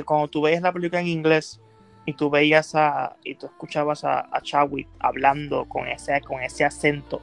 [0.00, 1.60] que cuando tú veías la película en inglés
[2.06, 6.64] y tú veías a y tú escuchabas a, a Chadwick hablando con ese con ese
[6.64, 7.22] acento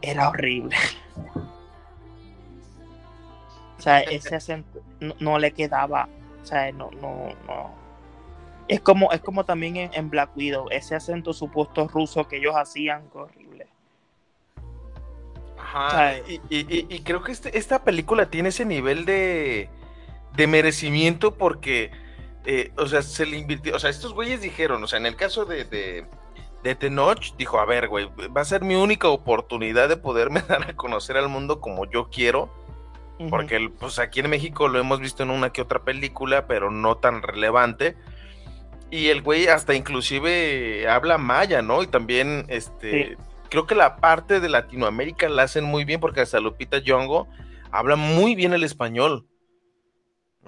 [0.00, 0.76] era horrible
[3.78, 6.08] o sea ese acento no, no le quedaba
[6.42, 7.70] o sea no no no
[8.68, 12.54] es como es como también en, en Black Widow ese acento supuesto ruso que ellos
[12.56, 13.66] hacían horrible
[15.60, 15.90] Ajá.
[15.90, 19.68] sea, Y, y- y- y creo que este- esta película tiene ese nivel de,
[20.38, 21.90] de merecimiento porque,
[22.46, 25.16] eh, o sea, se le invirtió, o sea, estos güeyes dijeron, o sea, en el
[25.16, 26.06] caso de, de,
[26.62, 30.62] de Tenoch dijo, a ver, güey, va a ser mi única oportunidad de poderme dar
[30.70, 32.56] a conocer al mundo como yo quiero.
[33.30, 36.98] Porque pues aquí en México lo hemos visto en una que otra película, pero no
[36.98, 37.96] tan relevante.
[38.92, 41.82] Y el güey hasta inclusive habla maya, ¿no?
[41.82, 43.16] Y también, este,
[43.50, 47.26] creo que la parte de Latinoamérica la hacen muy bien porque hasta Lupita Nyong'o
[47.72, 49.27] habla muy bien el español.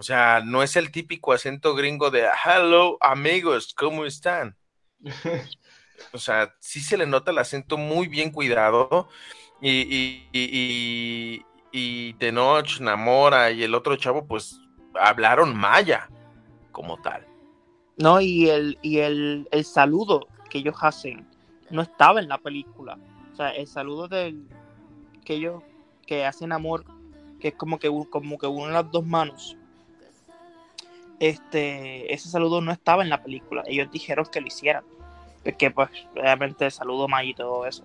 [0.01, 4.57] O sea, no es el típico acento gringo de hello amigos, ¿cómo están?
[6.15, 9.11] O sea, sí se le nota el acento muy bien cuidado.
[9.61, 14.59] Y, y, y, y, y Tenoch, Namora y el otro chavo, pues
[14.99, 16.09] hablaron maya
[16.73, 17.27] como tal.
[17.99, 21.29] No, y el, y el, el saludo que ellos hacen
[21.69, 22.99] no estaba en la película.
[23.35, 24.49] O sea, el saludo del
[25.27, 25.63] que ellos
[26.07, 26.87] que hacen amor,
[27.39, 29.59] que es como que como que unen las dos manos.
[31.21, 33.63] Este, ese saludo no estaba en la película.
[33.67, 34.83] Ellos dijeron que lo hicieran.
[35.45, 37.85] Porque pues realmente saludo Maya y todo eso.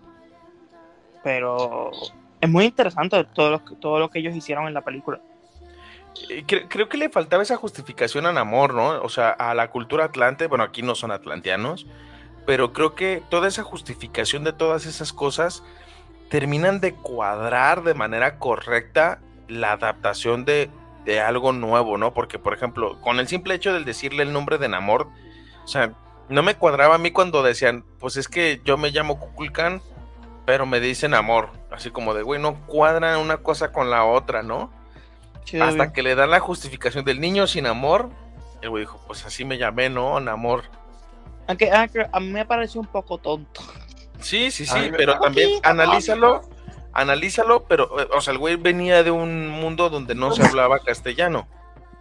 [1.24, 1.92] Pero
[2.42, 5.20] es muy interesante todo lo, todo lo que ellos hicieron en la película.
[6.30, 9.02] Eh, cre- creo que le faltaba esa justificación a Namor, ¿no?
[9.02, 11.88] O sea, a la cultura atlante, bueno, aquí no son atlanteanos,
[12.46, 15.64] pero creo que toda esa justificación de todas esas cosas
[16.30, 20.70] terminan de cuadrar de manera correcta la adaptación de,
[21.06, 22.14] de algo nuevo, ¿no?
[22.14, 25.08] Porque, por ejemplo, con el simple hecho del decirle el nombre de Namor,
[25.64, 25.94] o sea,
[26.30, 29.82] no me cuadraba a mí cuando decían, pues es que yo me llamo Kukulkan,
[30.46, 34.44] pero me dicen amor, así como de, güey, no cuadran una cosa con la otra,
[34.44, 34.72] ¿no?
[35.62, 38.10] Hasta que le dan la justificación del niño sin amor,
[38.62, 40.20] el güey dijo, pues así me llamé, ¿no?
[40.20, 40.64] Namor.
[41.48, 43.62] Aunque, aunque a mí me pareció un poco tonto.
[44.20, 46.50] Sí, sí, sí, pero también analízalo,
[46.96, 50.80] analízalo, pero, eh, o sea, el güey venía de un mundo donde no se hablaba
[50.80, 51.48] castellano.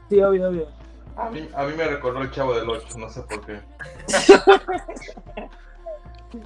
[0.08, 0.68] Sí, obvio, obvio.
[1.16, 3.60] A mí, a mí me recordó el chavo del 8, no sé por qué.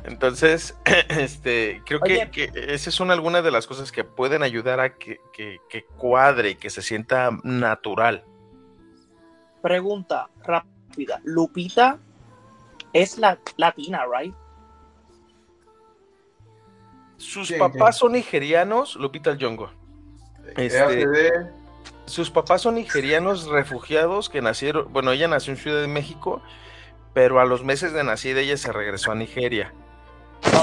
[0.04, 0.76] Entonces,
[1.08, 5.58] este, creo que, esas son algunas de las cosas que pueden ayudar a que, que,
[5.68, 8.24] que cuadre y que se sienta natural.
[9.62, 11.20] Pregunta rápida.
[11.24, 11.98] Lupita
[12.92, 14.34] es la latina, right?
[17.18, 19.70] Sus ¿Quién, papás son nigerianos, Lupita Nyong'o.
[20.56, 21.50] Este- EACD,
[22.06, 26.40] Sus papás son nigerianos refugiados que nacieron, bueno, ella nació en Ciudad de México,
[27.12, 29.74] pero a los meses de nacida ella se regresó a Nigeria.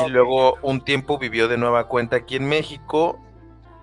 [0.05, 3.19] Y luego un tiempo vivió de nueva cuenta aquí en México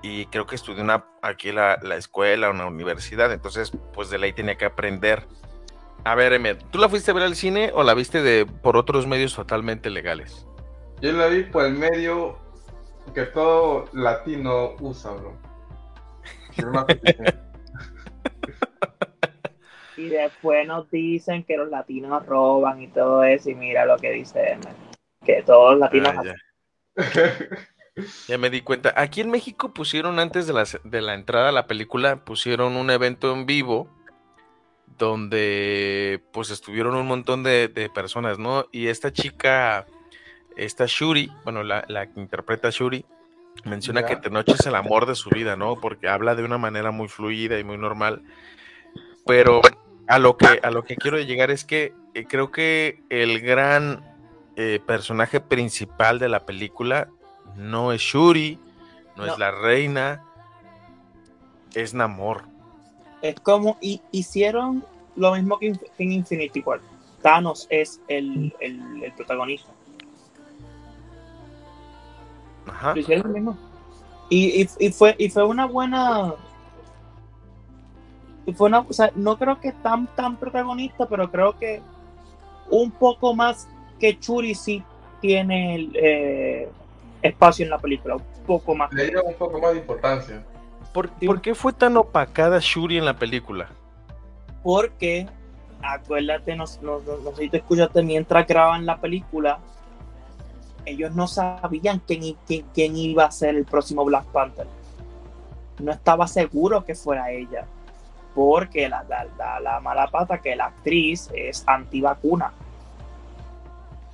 [0.03, 4.33] y creo que estudió una, aquí la, la escuela, una universidad, entonces pues de ley
[4.33, 5.29] tenía que aprender.
[6.05, 8.77] A ver, Emmet, ¿tú la fuiste a ver al cine o la viste de por
[8.77, 10.47] otros medios totalmente legales?
[11.01, 12.39] yo la vi por el medio
[13.15, 15.37] que todo latino usa, bro.
[19.97, 23.51] Y después nos dicen que los latinos roban y todo eso.
[23.51, 24.59] Y mira lo que dice.
[25.25, 26.35] Que todos los latinos Ah, ya.
[28.27, 28.95] Ya me di cuenta.
[28.97, 32.89] Aquí en México pusieron antes de la, de la entrada a la película, pusieron un
[32.89, 33.87] evento en vivo
[34.97, 38.67] donde pues estuvieron un montón de, de personas, ¿no?
[38.73, 39.85] Y esta chica,
[40.57, 43.05] esta Shuri, bueno, la, la que interpreta a Shuri,
[43.65, 44.07] menciona Ya.
[44.07, 45.77] que Tenoch es el amor de su vida, ¿no?
[45.81, 48.23] Porque habla de una manera muy fluida y muy normal.
[49.27, 49.61] Pero
[50.09, 54.03] a lo que, a lo que quiero llegar es que eh, creo que el gran
[54.57, 57.09] eh, personaje principal de la película
[57.57, 58.59] no es Shuri,
[59.17, 59.33] no, No.
[59.33, 60.25] es la reina,
[61.75, 62.45] es Namor.
[63.23, 64.85] Es como y, hicieron
[65.17, 66.81] lo mismo que, en Infinity War.
[67.23, 69.71] Thanos es el, el, el protagonista.
[72.67, 72.95] Ajá.
[72.95, 73.59] Lo hicieron lo mismo.
[74.29, 76.35] Y, y, y fue, y fue una buena.
[78.47, 78.81] Y fue una.
[78.81, 81.81] O sea, no creo que tan, tan protagonista, pero creo que
[82.71, 84.83] un poco más que Churi sí
[85.21, 86.69] tiene el, eh,
[87.23, 88.17] espacio en la película.
[88.17, 88.93] Un poco más.
[88.93, 90.45] Le dieron un poco más de importancia.
[90.93, 93.69] ¿Por, por qué fue tan opacada Shuri en la película?
[94.63, 95.27] Porque,
[95.83, 99.59] acuérdate, no, no, no- no sé si te escuchaste, mientras grababan la película,
[100.85, 104.67] ellos no sabían quién, quién, quién iba a ser el próximo Black Panther.
[105.79, 107.67] No estaba seguro que fuera ella.
[108.35, 112.53] Porque la, la, la- la mala pata que la actriz es antivacuna.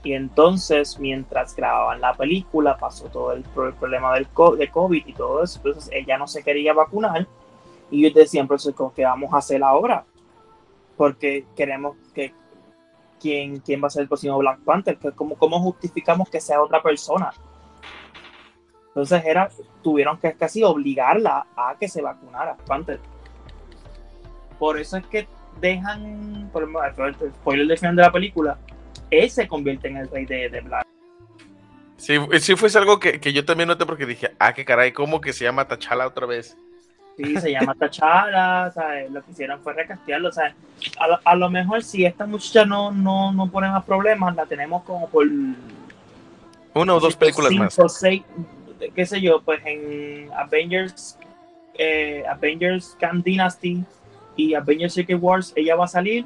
[0.03, 4.71] Y entonces, mientras grababan la película, pasó todo el, pro- el problema del co- de
[4.71, 5.61] COVID y todo eso.
[5.65, 7.27] Entonces, ella no se quería vacunar.
[7.91, 10.05] Y decían, pero eso, ¿qué vamos a hacer ahora?
[10.97, 12.33] Porque queremos que
[13.21, 16.83] quién, quién va a ser el próximo Black Panther, cómo, cómo justificamos que sea otra
[16.83, 17.31] persona.
[18.89, 19.49] Entonces era,
[19.83, 23.01] tuvieron que casi obligarla a que se vacunara Panther.
[24.59, 25.29] Por eso es que
[25.61, 28.59] dejan, por el spoiler del final de la película,
[29.11, 30.87] él se convierte en el rey de, de Black.
[31.97, 35.21] Sí, sí fue algo que, que yo también noté porque dije, ah, qué caray, ¿cómo
[35.21, 36.57] que se llama Tachala otra vez?
[37.19, 39.11] Sí, se llama Tachala, ¿sabes?
[39.11, 40.55] Lo que hicieron fue recastearlo, ¿sabes?
[41.01, 44.47] A, lo- a lo mejor si esta muchacha no, no, no pone más problemas, la
[44.47, 45.27] tenemos como por
[46.75, 47.99] Una o dos películas cinco, más.
[47.99, 48.23] seis,
[48.95, 51.19] qué sé yo, pues en Avengers,
[51.75, 53.83] eh, Avengers Khan Dynasty
[54.37, 56.25] y Avengers Secret Wars, ella va a salir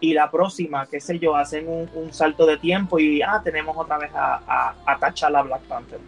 [0.00, 3.74] y la próxima, qué sé yo, hacen un, un salto de tiempo y ah, tenemos
[3.74, 5.98] otra vez a, a, a T'Challa Black Panther.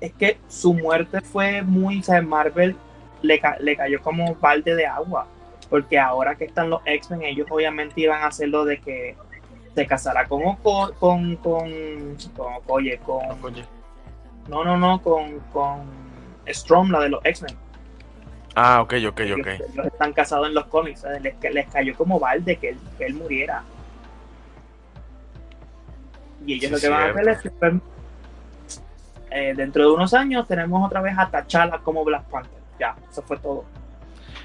[0.00, 2.76] Es que su muerte fue muy, o sea, Marvel
[3.22, 5.26] le, ca- le cayó como balde de agua,
[5.68, 9.14] porque ahora que están los X-Men, ellos obviamente iban a hacerlo de que
[9.74, 11.70] se casará con Oko, con, con,
[12.36, 13.20] con Okoye, con,
[14.48, 15.82] no, no, no, con, con
[16.46, 17.56] Storm, la de los X-Men.
[18.56, 19.46] Ah, ok, ok, Ellos, ok.
[19.72, 21.22] ellos están casados en los cómics, ¿sabes?
[21.22, 23.62] les, les cayó como balde que él, que él muriera.
[26.46, 27.52] Y ellos Sí, lo que van a hacer es
[29.30, 32.60] eh, dentro de unos años tenemos otra vez a T'Challa como Black Panther.
[32.78, 33.64] Ya, eso fue todo.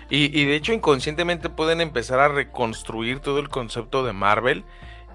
[0.10, 4.64] Y, y de hecho inconscientemente pueden empezar a reconstruir todo el concepto de Marvel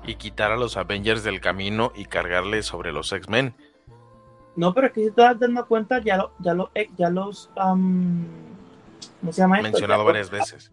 [0.04, 3.54] y quitar a los Avengers del camino y cargarle sobre los X-Men.
[4.56, 7.08] No, pero es que si te das dando cuenta, ya, lo- ya, lo- eh, ya
[7.08, 7.50] los.
[7.54, 9.70] ¿Cómo se llama esto?
[9.70, 10.72] Mencionado ya, varias veces.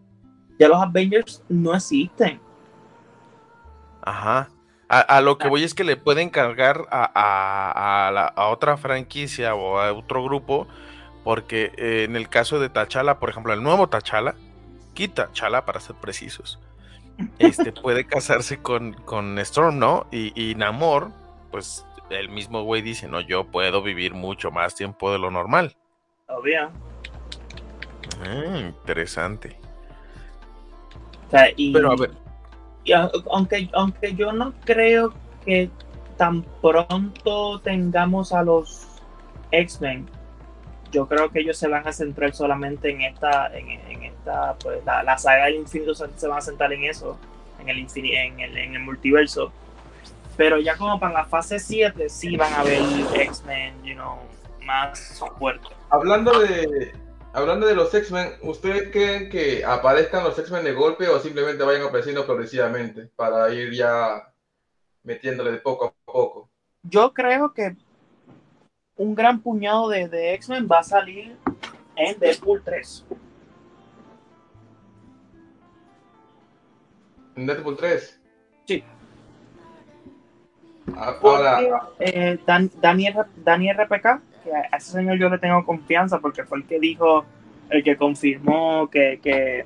[0.57, 2.39] ya los Avengers no existen.
[4.01, 4.49] Ajá.
[4.89, 8.77] A, a lo que voy es que le pueden cargar a, a- a la- otra
[8.77, 10.67] franquicia o a otro grupo,
[11.23, 14.35] porque eh, en el caso de T'Challa, por ejemplo, el nuevo T'Challa,
[14.93, 16.59] quita T'Challa para ser precisos,
[17.38, 20.07] este puede casarse con, con Storm, ¿no?
[20.11, 21.11] Y, y Namor,
[21.51, 25.75] pues el mismo güey dice, no, yo puedo vivir mucho más tiempo de lo normal.
[26.29, 26.71] Obvio.
[28.25, 29.59] Ah, interesante.
[31.27, 32.11] O sea, y, Pero a ver,
[32.93, 35.13] aunque, aunque yo no creo
[35.45, 35.69] que
[36.17, 38.88] tan pronto tengamos a los
[39.51, 40.09] X-Men,
[40.91, 44.83] yo creo que ellos se van a centrar solamente en esta, en, en esta, pues
[44.85, 47.17] la, la saga del infinito se, van a centrar en eso,
[47.59, 49.51] en el, infini- en el, en el multiverso.
[50.38, 52.81] Pero ya como para la fase 7 sí van a ver
[53.15, 54.17] X-Men, you know,
[54.63, 55.69] más fuertes.
[55.89, 56.93] Hablando de,
[57.38, 61.83] hablando de los X-Men, ¿ustedes creen que aparezcan los X-Men de golpe o simplemente vayan
[61.88, 64.33] apareciendo progresivamente para ir ya
[65.03, 66.49] metiéndole de poco a poco?
[66.83, 67.75] yo creo que
[68.95, 71.35] un gran puñado de, de X-Men va a salir
[71.95, 73.05] en Deadpool 3.
[77.35, 78.19] ¿En Deadpool 3?
[78.67, 78.83] Sí.
[80.95, 84.21] A- Porque, Ahora, eh, Dan- Dani, R- Dani RPK,
[84.53, 87.25] a ese señor yo le tengo confianza porque fue el que dijo,
[87.69, 89.65] el que confirmó que, que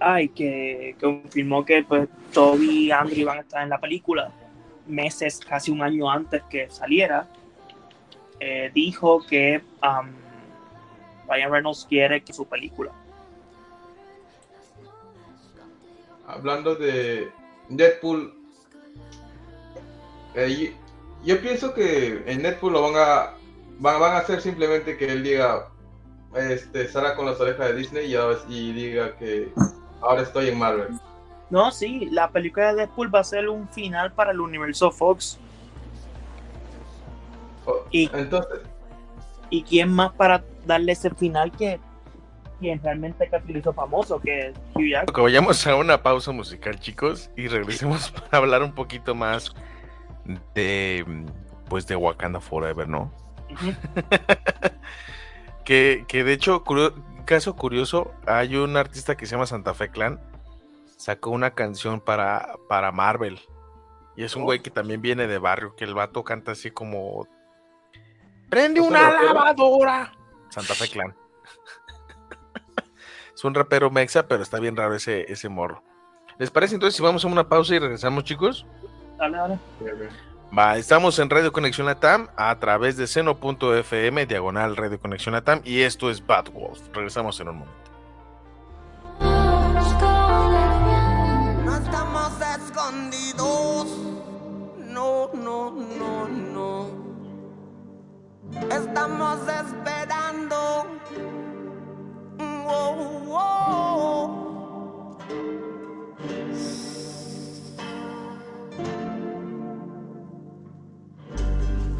[0.00, 4.30] ay, que confirmó que pues Toby y Andrew iban a estar en la película
[4.86, 7.26] meses, casi un año antes que saliera.
[8.38, 10.08] Eh, dijo que um,
[11.28, 12.92] Ryan Reynolds quiere que su película.
[16.26, 17.30] hablando de
[17.68, 18.34] Deadpool,
[20.34, 20.74] eh,
[21.26, 23.30] yo, pienso que en Deadpool lo van a,
[23.78, 25.68] van, van a hacer simplemente que él diga,
[26.34, 28.16] este, salga con las orejas de Disney
[28.48, 29.52] y, diga que
[30.00, 30.88] ahora estoy en Marvel.
[31.50, 35.38] No, sí, la película de Deadpool va a ser un final para el universo Fox.
[37.90, 38.60] Y- Entonces,
[39.50, 41.78] ¿Y quién más para darle ese final que
[42.58, 45.22] quien realmente hizo famoso, que es Hugh Jackman?
[45.22, 49.54] vayamos a una pausa musical, chicos, y regresemos para hablar un poquito más
[50.54, 51.04] de,
[51.68, 53.12] pues, de Wakanda Forever, ¿no?
[55.64, 59.90] Que, que de hecho, curio- caso curioso, hay un artista que se llama Santa Fe
[59.90, 60.20] Clan,
[60.96, 63.40] sacó una canción para, para Marvel.
[64.16, 67.26] Y es un güey que también viene de barrio, que el vato canta así como...
[68.48, 70.12] ¡Prende ¿Es un una lavadora!
[70.50, 71.16] Santa Fe Clan.
[73.34, 75.82] es un rapero mexa, pero está bien raro ese, ese morro.
[76.38, 78.66] ¿Les parece entonces si vamos a una pausa y regresamos, chicos?
[79.18, 79.58] Dale, dale.
[80.56, 85.82] Va, estamos en Radio Conexión Latam a través de seno.fm, diagonal Radio Conexión Latam, y
[85.82, 86.80] esto es Bad Wolf.
[86.92, 87.90] Regresamos en un momento.
[91.64, 93.86] No estamos escondidos.
[94.78, 96.88] No, no, no, no.
[98.70, 100.86] Estamos esperando.
[102.38, 102.94] Wow,
[103.26, 104.46] wow.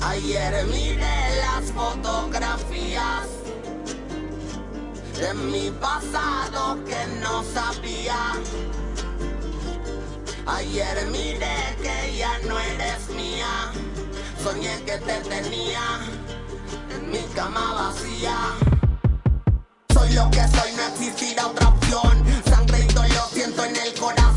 [0.01, 3.27] Ayer miré las fotografías
[5.19, 8.35] de mi pasado que no sabía.
[10.47, 13.73] Ayer miré que ya no eres mía.
[14.43, 16.01] Soñé que te tenía
[16.91, 18.37] en mi cama vacía.
[19.93, 22.25] Soy lo que soy, no existirá otra opción.
[22.49, 24.36] Sangre y dolor siento en el corazón.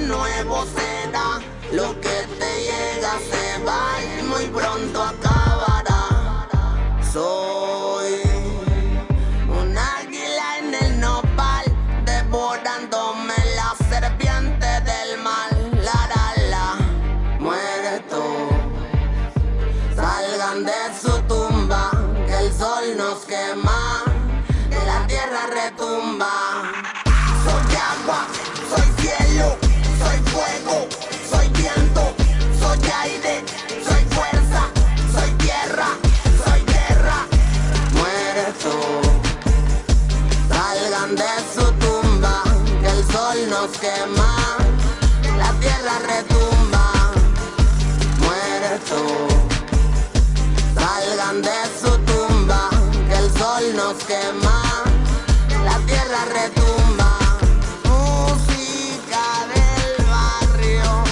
[0.00, 1.40] nuevo será,
[1.72, 6.02] lo que te llega se va y muy pronto acabará.
[7.12, 8.20] Soy
[9.48, 11.64] un águila en el nopal,
[12.04, 15.70] devorándome la serpiente del mal.
[15.84, 16.76] La la la,
[17.38, 18.24] muere tú.
[19.94, 21.90] Salgan de su tumba,
[22.26, 23.81] que el sol nos quema.
[55.64, 57.10] la tierra retumba.
[57.84, 59.22] Música
[59.54, 61.04] del barrio,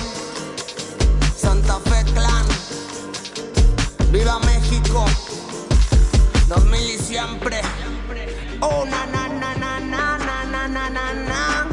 [1.35, 2.47] Santa Fe Clan,
[4.11, 5.07] viva México,
[6.49, 7.63] 2000 y siempre.
[8.61, 11.67] Oh, na, na, na, na, na, na, na, na, na.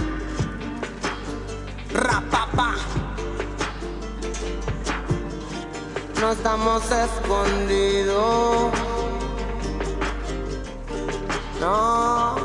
[1.93, 2.75] Rapapa.
[6.21, 8.86] No estamos escondidos.
[11.68, 12.36] 너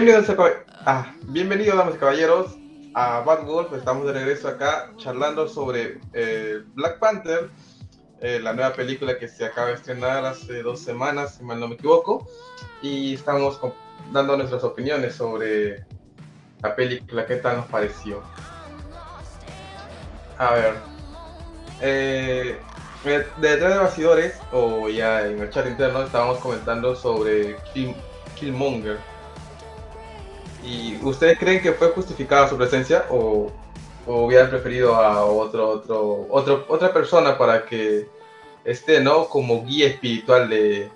[0.00, 2.56] Bienvenidos, a, ah, bienvenidos, damas y caballeros,
[2.94, 3.72] a Bad Wolf.
[3.72, 7.50] Estamos de regreso acá charlando sobre eh, Black Panther,
[8.20, 11.66] eh, la nueva película que se acaba de estrenar hace dos semanas, si mal no
[11.66, 12.28] me equivoco.
[12.80, 13.60] Y estamos
[14.12, 15.84] dando nuestras opiniones sobre
[16.62, 18.22] la película, qué tal nos pareció.
[20.38, 20.74] A ver,
[21.80, 22.60] eh,
[23.40, 27.56] detrás de bastidores, o ya en el chat interno, estábamos comentando sobre
[28.36, 29.17] Killmonger
[30.64, 33.52] ¿Y ustedes creen que fue justificada su presencia o,
[34.06, 38.08] o hubieran preferido a otro, otro, otro, otra persona para que
[38.64, 39.28] esté, ¿no?
[39.28, 40.90] Como guía espiritual de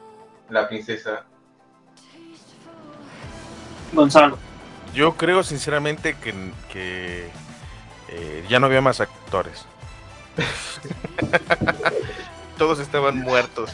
[0.50, 1.24] la princesa.
[3.92, 4.38] Gonzalo.
[4.94, 6.34] Yo creo sinceramente que,
[6.70, 7.28] que,
[8.08, 9.64] eh, ya no había más actores.
[12.58, 13.70] Todos estaban muertos.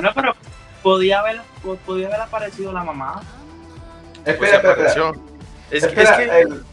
[0.00, 0.36] No, pero
[0.82, 1.40] podía haber,
[1.86, 3.22] podía haber aparecido la mamá.
[4.24, 4.72] Pues Espera, espera, espera.
[5.08, 5.24] apareció.
[5.70, 6.64] Es, que- Espera, es que el,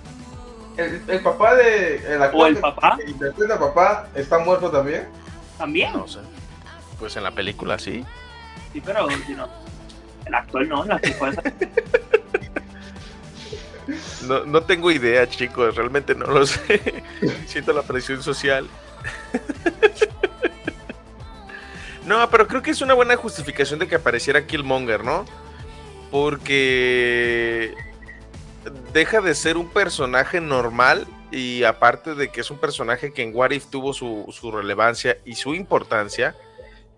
[0.77, 1.95] el, el papá de.
[2.15, 2.97] El actor O el papá.
[3.03, 5.07] que interpreta al papá está muerto también.
[5.57, 5.93] También.
[5.93, 6.19] no sé.
[6.99, 8.03] Pues en la película sí.
[8.73, 9.47] Sí, pero si no,
[10.25, 11.33] el actor no, el actor
[14.27, 17.03] No, no tengo idea, chicos, realmente no lo sé.
[17.45, 18.67] Siento la presión social.
[22.05, 25.25] No, pero creo que es una buena justificación de que apareciera Killmonger, ¿no?
[26.11, 27.73] Porque
[28.93, 33.35] deja de ser un personaje normal y aparte de que es un personaje que en
[33.35, 36.35] What If tuvo su, su relevancia y su importancia,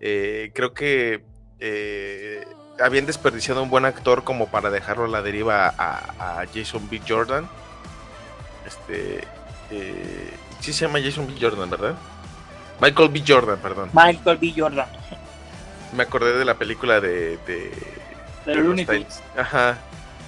[0.00, 1.24] eh, creo que
[1.58, 2.46] eh,
[2.78, 7.00] habían desperdiciado un buen actor como para dejarlo a la deriva a, Jason B.
[7.06, 7.48] Jordan.
[8.66, 9.24] Este.
[9.70, 10.30] eh,
[10.60, 11.34] sí se llama Jason B.
[11.40, 11.96] Jordan, ¿verdad?
[12.80, 13.22] Michael B.
[13.26, 13.90] Jordan, perdón.
[13.92, 14.52] Michael B.
[14.56, 14.86] Jordan.
[15.94, 17.38] Me acordé de la película de.
[17.46, 17.72] de
[18.46, 19.06] De.
[19.36, 19.78] Ajá.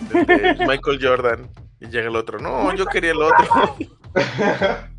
[0.01, 1.48] de- de Michael Jordan.
[1.80, 2.38] Y llega el otro.
[2.38, 3.76] No, yo quería el otro.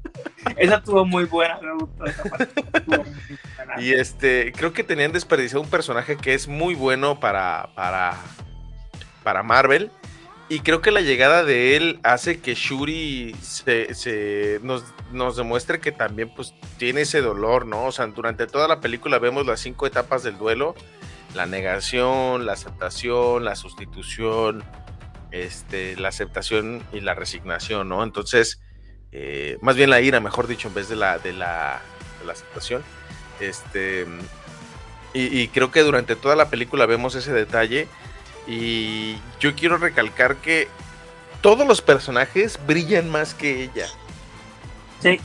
[0.58, 2.62] Esa estuvo muy buena, me gustó esa parte.
[2.74, 3.82] Estuvo muy buena.
[3.82, 8.16] Y este, creo que tenían desperdiciado un personaje que es muy bueno para, para,
[9.24, 9.92] para Marvel.
[10.52, 14.84] Y creo que la llegada de él hace que Shuri se, se- nos,
[15.14, 17.86] nos demuestre que también pues tiene ese dolor, ¿no?
[17.86, 20.76] O sea, durante toda la película vemos las cinco etapas del duelo.
[21.36, 24.62] La negación, la aceptación, la sustitución,
[25.32, 28.04] este, la aceptación y la resignación, ¿no?
[28.04, 28.60] Entonces,
[29.14, 31.82] eh, más bien la ira, mejor dicho, en vez de la, de la,
[32.20, 32.84] de la aceptación.
[33.40, 34.06] Este,
[35.14, 37.88] y, y creo que durante toda la película vemos ese detalle.
[38.48, 40.68] Y yo quiero recalcar que
[41.42, 43.88] todos los personajes brillan más que ella.
[45.02, 45.20] Sí,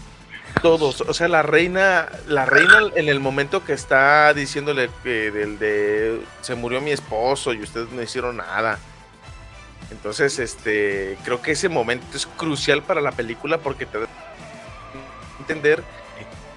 [0.62, 1.02] Todos.
[1.02, 6.20] O sea, la reina, la reina en el momento que está diciéndole que del de
[6.40, 8.78] se murió mi esposo y ustedes no hicieron nada.
[9.90, 14.06] Entonces, este, creo que ese momento es crucial para la película porque te da
[15.38, 15.82] entender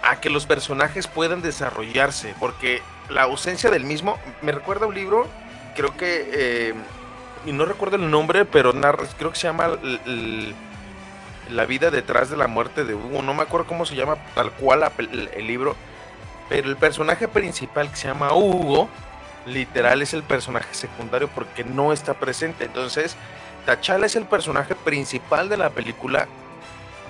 [0.01, 4.95] a que los personajes puedan desarrollarse, porque la ausencia del mismo me recuerda a un
[4.95, 5.27] libro,
[5.79, 6.73] creo que, eh,
[7.45, 9.77] y no recuerdo el nombre, pero narra- creo que se llama
[11.49, 14.51] La vida detrás de la muerte de Hugo, no me acuerdo cómo se llama tal
[14.51, 15.75] cual el libro,
[16.49, 18.89] pero el personaje principal que se llama Hugo,
[19.45, 23.15] literal es el personaje secundario porque no está presente, entonces
[23.65, 26.27] T'Challa es el personaje principal de la película,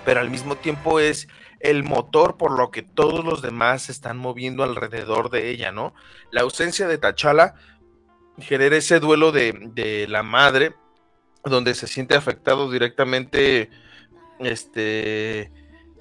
[0.06, 1.28] pero al mismo tiempo es
[1.60, 5.94] el motor por lo que todos los demás se están moviendo alrededor de ella, ¿no?
[6.32, 7.56] La ausencia de T'Challa
[8.42, 10.74] genera ese duelo de, de la madre,
[11.44, 13.70] donde se siente afectado directamente,
[14.40, 15.52] este,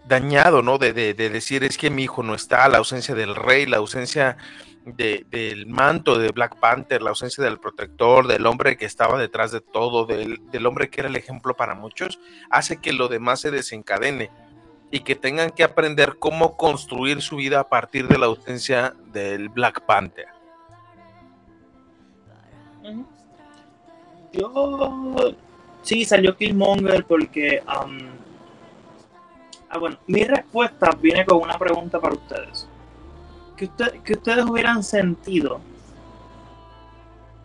[0.07, 0.79] dañado, ¿no?
[0.79, 3.77] De, de- de decir, es que mi hijo no está, la ausencia del rey, la
[3.79, 4.37] ausencia
[4.85, 9.53] de- del manto de Black Panther, la ausencia del protector, del hombre que estaba detrás
[9.53, 12.19] de todo, del, del hombre que era el ejemplo para muchos,
[12.51, 14.31] hace que lo demás se desencadene
[14.91, 19.51] y que tengan que aprender cómo construir su vida a partir de la ausencia del
[19.51, 20.29] Black Panther.
[24.39, 25.33] Yo
[25.83, 27.99] sí salió Killmonger porque am,
[29.71, 32.69] ah bueno, mi respuesta viene con una pregunta para ustedes.
[33.57, 35.61] ¿Qué, usted- qué ustedes hubieran sentido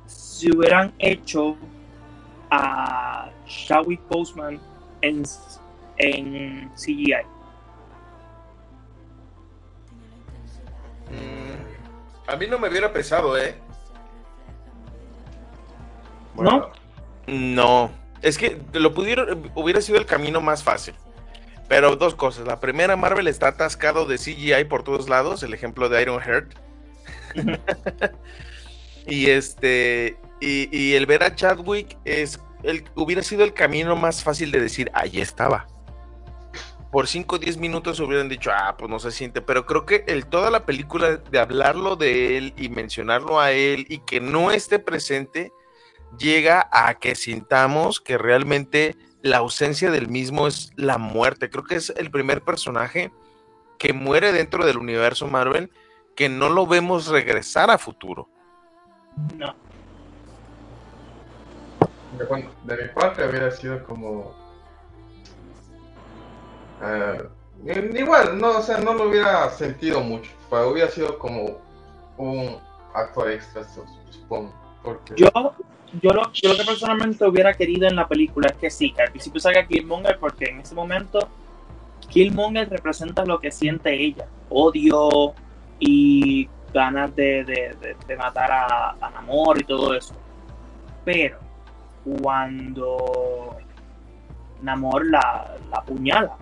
[0.06, 1.56] si hubieran hecho
[2.52, 4.60] a Chadwick Boseman
[5.02, 5.24] en,
[5.98, 7.14] en CGI?
[11.10, 13.56] Mm, a mí no me hubiera pesado, ¿eh?
[16.36, 16.72] ¿No?
[17.28, 20.95] No, es que lo pudieron, hubiera sido el camino más fácil.
[21.69, 22.45] Pero dos cosas.
[22.45, 26.53] La primera, Marvel está atascado de CGI por todos lados, el ejemplo de Iron Heart.
[29.07, 34.24] y este, y, y el ver a Chadwick es el, hubiera sido el camino más
[34.24, 35.67] fácil de decir, ahí estaba.
[36.91, 40.03] por 5 o 10 minutos hubieran dicho, ah, pues no se siente, pero creo que
[40.07, 44.51] el, toda la película de hablarlo de él y mencionarlo a él y que no
[44.51, 45.51] esté presente,
[46.18, 51.49] llega a que sintamos que realmente la ausencia del mismo es la muerte.
[51.49, 53.11] Creo que es el primer personaje
[53.80, 55.72] que muere dentro del universo Marvel
[56.16, 58.28] que no lo vemos regresar a futuro.
[59.38, 59.55] No.
[62.18, 64.36] De, bueno, de mi parte hubiera sido como.
[66.84, 67.30] eh,
[67.95, 70.32] igual, no, o sea, no lo hubiera sentido mucho.
[70.49, 71.57] Pero hubiera sido como
[72.18, 72.57] un
[72.93, 74.53] actor extra, su- supongo.
[74.84, 75.30] Porque Yo,
[76.02, 79.02] yo, lo, yo lo que personalmente hubiera querido en la película es que sí, que
[79.04, 81.28] al principio salga Killmonger, porque en ese momento
[82.10, 85.34] Killmonger representa lo que siente ella: odio
[85.80, 90.16] y ganas de, de- de- matar a, Namor y todo eso.
[91.06, 91.38] Pero
[92.22, 93.58] cuando
[94.62, 96.36] Namor la, la apuñala,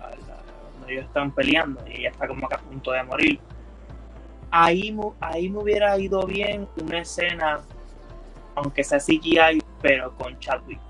[0.00, 3.40] la- la- cuando ellos están peleando y ella está como que a punto de morir,
[4.50, 7.60] ahí, ahí me hubiera ido bien una escena,
[8.54, 10.80] aunque sea CGI, pero con Chadwick.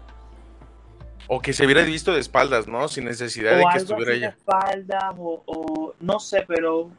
[1.26, 2.86] O que se hubiera visto de espaldas, ¿no?
[2.88, 4.28] Sin necesidad de que algo estuviera así de ella.
[4.36, 6.90] espaldas, o, o no sé, pero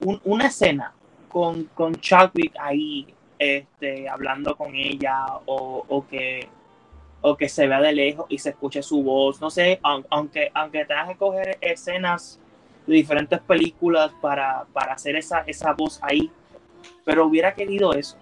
[0.00, 0.92] un- una escena
[1.28, 3.06] con, con Chadwick ahí
[3.38, 6.48] este, hablando con ella, o, o que
[7.22, 10.50] o que se vea de lejos y se escuche su voz, no sé, aun- aunque,
[10.54, 12.38] aunque tengas que coger escenas
[12.86, 16.30] de diferentes películas para, para hacer esa, esa voz ahí,
[17.04, 18.16] pero hubiera querido eso.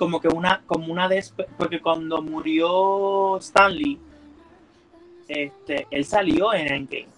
[0.00, 1.10] Como que una, como una
[1.58, 4.00] porque cuando murió Stanley,
[5.28, 7.08] este, él salió en Endgame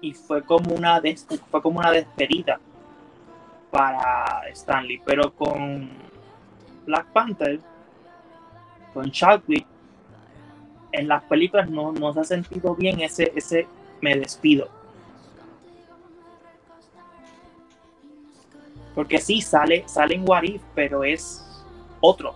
[0.00, 1.02] y fue como una
[1.50, 2.58] fue como una despedida
[3.70, 5.90] para Stanley, pero con
[6.86, 7.60] Black Panther,
[8.94, 9.66] con Chadwick,
[10.92, 13.66] en las películas no, no se ha sentido bien ese, ese
[14.00, 14.70] me despido.
[18.94, 21.44] Porque sí, sale, sale en What If, pero es
[22.00, 22.34] otro.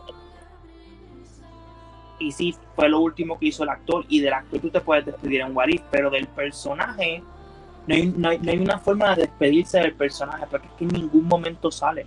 [2.18, 4.04] Y sí, fue lo último que hizo el actor.
[4.08, 7.22] Y del actor tú te puedes despedir en What If, pero del personaje
[7.86, 10.84] no hay, no hay- no hay una forma de despedirse del personaje, porque es que
[10.84, 12.06] en ningún momento sale.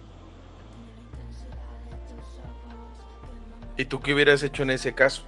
[3.78, 5.24] ¿Y tú qué hubieras hecho en ese caso?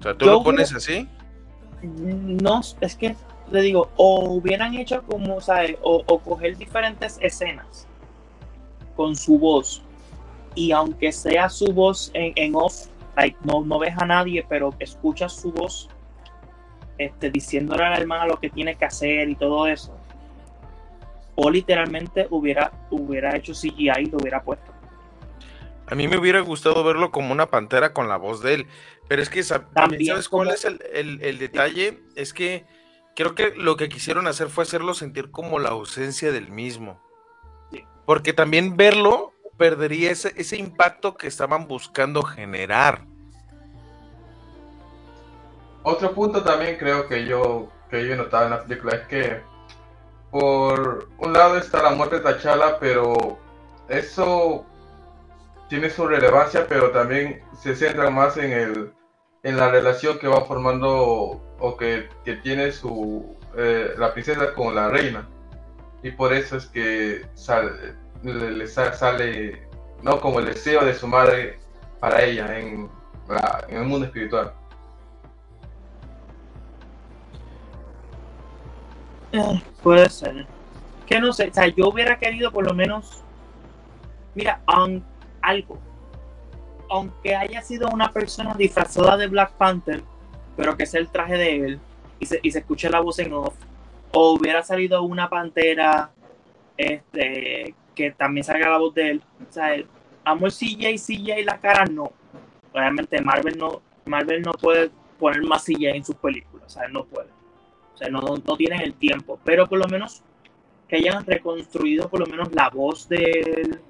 [0.00, 1.08] O sea, ¿tú Yo lo hubiera- pones así?
[1.82, 3.14] No, es que
[3.52, 5.76] le digo, o hubieran hecho como, ¿sabes?
[5.82, 7.86] O, o coger diferentes escenas
[8.96, 9.82] con su voz.
[10.54, 12.86] Y aunque sea su voz en, en off,
[13.16, 15.88] like, no, no ves a nadie, pero escuchas su voz
[16.98, 19.96] este, diciéndole a la hermana lo que tiene que hacer y todo eso.
[21.34, 24.72] O literalmente hubiera, hubiera hecho CGI y lo hubiera puesto.
[25.86, 28.66] A mí me hubiera gustado verlo como una pantera con la voz de él.
[29.08, 29.42] Pero es que
[29.74, 31.98] también, ¿sabes cuál es el, el- el detalle?
[32.14, 32.64] Es que
[33.14, 37.00] creo que lo que quisieron hacer fue hacerlo sentir como la ausencia del mismo.
[38.06, 43.06] Porque también verlo perdería ese, ese impacto que estaban buscando generar.
[45.82, 49.40] Otro punto también creo que yo que yo he notado en la película es que
[50.30, 53.38] por un lado está la muerte de T'Challa, pero
[53.88, 54.66] eso
[55.68, 58.92] tiene su relevancia, pero también se centra más en el
[59.42, 64.74] en la relación que va formando o que, que tiene su eh, la princesa con
[64.74, 65.28] la reina
[66.04, 69.66] y por eso es que sale, le, le sa- sale
[70.02, 71.58] no como el deseo de su madre
[71.98, 72.90] para ella en,
[73.70, 74.52] el mundo espiritual.
[79.32, 80.46] Eh, Puede ser.
[81.06, 83.22] Que no sé, o sea, yo hubiera querido por lo menos,
[84.34, 85.02] mira, aun-
[85.40, 85.78] algo.
[86.90, 90.02] Aunque haya sido una persona disfrazada de Black Panther,
[90.54, 91.80] pero que sea el traje de él
[92.20, 93.54] y se, y se escuche la voz en off,
[94.14, 96.10] o hubiera salido una pantera
[96.76, 99.22] este, que también salga la voz de él.
[99.48, 99.86] O sea, el
[100.24, 102.12] amor CJ, CJ la cara, no.
[102.72, 107.04] Realmente Marvel no, Marvel no puede poner más CJ en sus películas, o sea, no
[107.04, 107.28] puede.
[107.94, 109.38] O sea, no, no tienen el tiempo.
[109.44, 110.22] Pero por lo menos
[110.88, 113.80] que hayan reconstruido por lo menos la voz de él.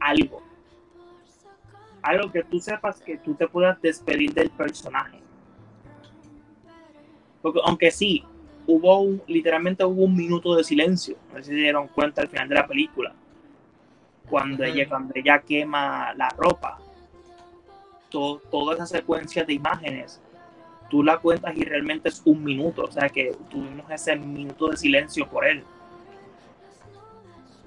[0.00, 0.42] algo.
[2.02, 5.20] Algo que tú sepas que tú te puedas despedir del personaje.
[7.40, 8.24] Porque aunque sí,
[8.66, 11.16] hubo un, literalmente hubo un minuto de silencio.
[11.30, 13.12] No sé si se dieron cuenta al final de la película.
[14.28, 16.78] Cuando ella, cuando ella quema la ropa.
[18.10, 20.20] To- toda esa secuencia de imágenes
[20.88, 24.76] tú la cuentas y realmente es un minuto, o sea que tuvimos ese minuto de
[24.76, 25.64] silencio por él.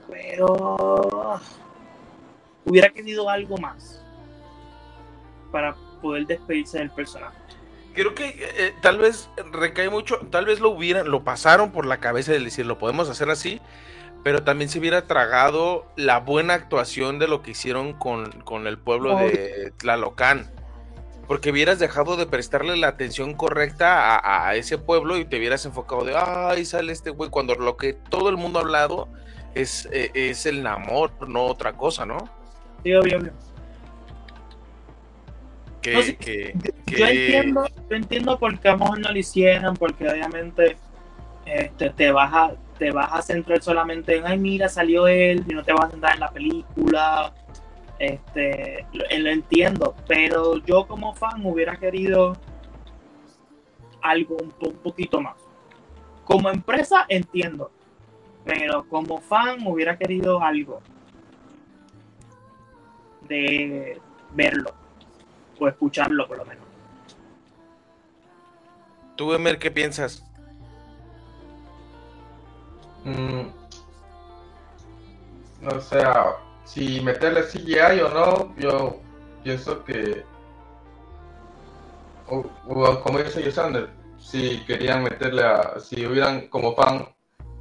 [0.09, 1.39] Pero
[2.63, 4.01] hubiera querido algo más
[5.51, 7.37] para, poder despedirse del personaje.
[7.97, 11.97] Creo que eh, tal vez recae mucho, tal vez lo hubieran, lo pasaron por la
[11.97, 13.59] cabeza de decir, lo podemos hacer así,
[14.23, 18.77] pero también se hubiera tragado la buena actuación de lo que hicieron con, con el
[18.77, 20.47] pueblo de Tlalocán.
[21.27, 25.65] Porque hubieras dejado de prestarle la atención correcta a, a ese pueblo y te hubieras
[25.65, 29.09] enfocado de, ay, sale este güey, cuando lo que todo el mundo ha hablado
[29.55, 32.29] es, eh, es el amor, no otra cosa, ¿no?
[32.83, 33.33] Sí, obvio, obvio.
[35.87, 36.53] Que, No, sí, que-
[36.97, 40.75] Yo entiendo, yo entiendo por qué a lo mejor no lo hicieron, porque obviamente
[41.45, 45.53] este, te vas a te vas a centrar solamente en ay mira salió él y
[45.53, 47.33] no te vas a centrar en la película
[47.99, 52.35] este lo, eh, lo entiendo pero yo como fan hubiera querido
[54.01, 54.51] algo un
[54.83, 55.37] poquito más.
[56.25, 57.71] Como empresa entiendo
[58.43, 60.81] pero como fan hubiera querido algo
[63.27, 63.99] de
[64.33, 64.71] verlo
[65.59, 66.67] o escucharlo por lo menos
[69.17, 70.23] ¿Tú, Emer, qué piensas?
[73.03, 73.47] Mm,
[75.67, 78.99] o sea, si meterle CGI o no, yo
[79.43, 80.23] pienso que,
[82.27, 83.89] o, o como dice Yosander,
[84.19, 87.07] si querían meterle a, si hubieran como fan,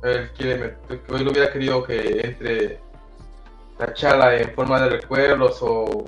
[0.03, 2.81] él quiere meter, que él hubiera querido que entre
[3.79, 6.05] T'Challa en forma de recuerdos o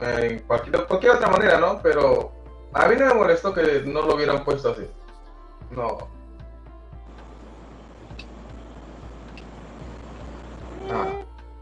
[0.00, 1.80] en cualquier, cualquier otra manera, ¿no?
[1.82, 2.32] Pero
[2.72, 4.86] a mí no me molestó que no lo hubieran puesto así.
[5.70, 5.98] No.
[10.90, 11.06] Ah.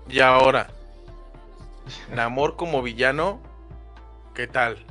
[0.08, 0.68] Y ahora,
[2.14, 3.40] Namor como villano,
[4.34, 4.84] ¿qué tal?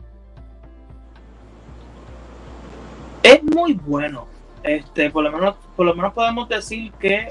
[3.25, 4.27] es muy bueno.
[4.63, 7.27] Este, por lo menos, por lo menos podemos decir que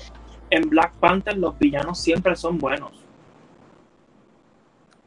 [0.51, 3.04] en Black Panther los villanos siempre son buenos.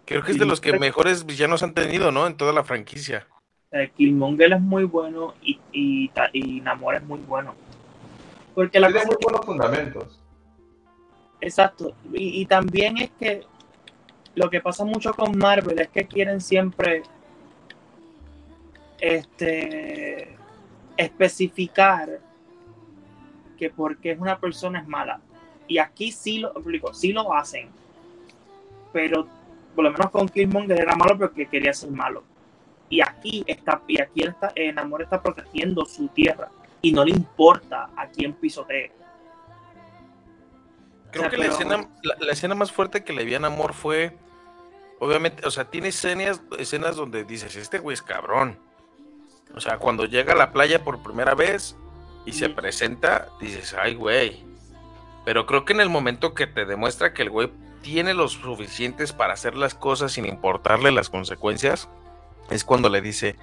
[0.07, 2.27] Creo que es de los que mejores villanos han tenido, ¿no?
[2.27, 3.27] En toda la franquicia.
[3.71, 7.53] Eh, Killmonger es muy bueno y, y, Namor es muy bueno.
[8.55, 10.23] Porque la Tiene cosa muy buenos fundamentos.
[11.41, 11.93] Exacto.
[12.13, 13.43] Y, y también es que
[14.33, 17.03] lo que pasa mucho con Marvel es que quieren siempre
[18.99, 20.37] este
[20.95, 22.21] especificar
[23.57, 25.19] que porque es una persona es mala.
[25.67, 27.67] Y aquí sí lo explico, sí lo hacen.
[28.93, 29.27] Pero
[29.77, 32.23] por lo menos con Killmonger era malo porque quería ser malo.
[32.89, 36.49] Y aquí está, y aquí está, eh, Namor está protegiendo su tierra.
[36.81, 38.91] Y no le importa a quién pisotee.
[41.11, 43.39] Creo O sea, que la escena, la, la escena más fuerte que le vi a
[43.39, 44.17] Namor fue,
[44.99, 48.57] obviamente, o sea, tiene escenas, escenas donde dices, este güey es cabrón.
[49.53, 51.75] O sea, cuando llega a la playa por primera vez
[52.25, 54.43] y se presenta, dices, ay, güey.
[55.23, 57.51] Pero creo que en el momento que te demuestra que el güey
[57.81, 61.89] tiene los suficientes para hacer las cosas sin importarle las consecuencias,
[62.49, 63.35] es cuando le dice,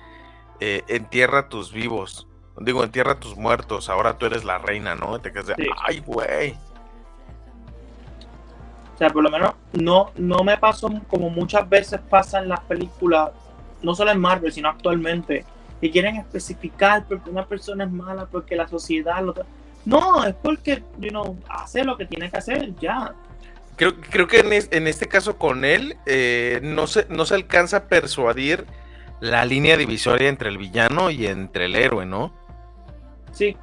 [0.61, 2.26] eh, entierra tus vivos.
[2.59, 5.18] Digo, entierra tus muertos, ahora tú eres la reina, ¿no?
[5.18, 5.66] Te quedas de, Sí.
[5.85, 6.57] ay, güey.
[8.95, 12.61] O sea, por lo menos no, no me pasó como muchas veces pasa en las
[12.61, 13.32] películas,
[13.82, 15.45] no solo en Marvel, sino actualmente,
[15.80, 19.35] que quieren especificar porque una persona es mala, porque la sociedad lo...
[19.85, 23.12] No, es porque, you know, hace lo que tiene que hacer, ya.
[23.77, 27.35] Creo, creo que en, es- en este caso con él eh, no, se, no se
[27.35, 28.66] alcanza a persuadir
[29.20, 32.33] la línea divisoria entre el villano y entre el héroe, ¿no?
[33.33, 33.57] Sí,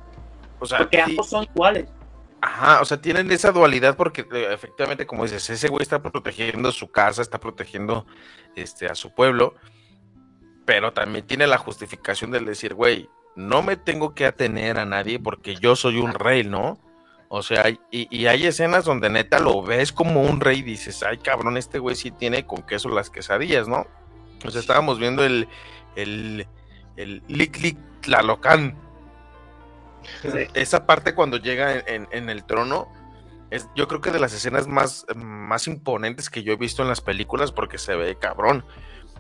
[0.60, 1.86] O sea, porque ambos son iguales.
[2.42, 6.72] ajá, o sea, tienen esa dualidad porque eh, efectivamente, como dices, ese güey está protegiendo
[6.72, 8.06] su casa, está protegiendo
[8.56, 9.56] este, a su pueblo,
[10.66, 15.20] pero también tiene la justificación de decir, güey, no me tengo que atener a nadie
[15.20, 16.80] porque yo soy un rey, ¿no?
[17.34, 21.02] O sea, y, y hay escenas donde neta lo ves como un rey y dices,
[21.02, 23.88] ay cabrón, este güey sí tiene con queso las quesadillas, ¿no?
[24.46, 25.48] O sea, estábamos viendo el,
[25.96, 26.46] el,
[26.98, 28.76] el Lick Lick Tlalocan.
[30.24, 30.30] Sí.
[30.56, 32.92] Esa parte cuando llega en, en- en el trono,
[33.50, 36.90] es yo creo que de las escenas más, más imponentes que yo he visto en
[36.90, 38.66] las películas porque se ve cabrón.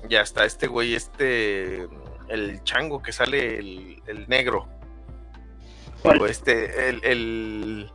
[0.09, 1.87] Ya está este güey, este,
[2.27, 4.67] el chango que sale, el, el negro.
[6.11, 7.91] Digo, este, el, el,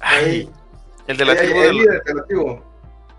[0.00, 0.48] ay,
[1.06, 2.60] el de la tribu el tribu.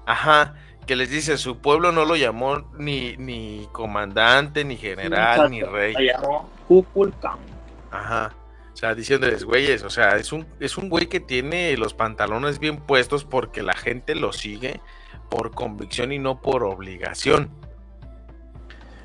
[0.06, 0.56] Ajá,
[0.86, 5.94] que les dice, su pueblo no lo llamó ni, ni comandante, ni general, ni rey.
[5.94, 7.38] La llamó Kukulkan.
[7.92, 8.34] Ajá.
[8.74, 12.60] O sea, diciéndoles, güeyes, o sea, es un, es un güey que tiene los pantalones
[12.60, 14.82] bien puestos porque la gente lo sigue
[15.30, 17.50] por convicción y no por obligación.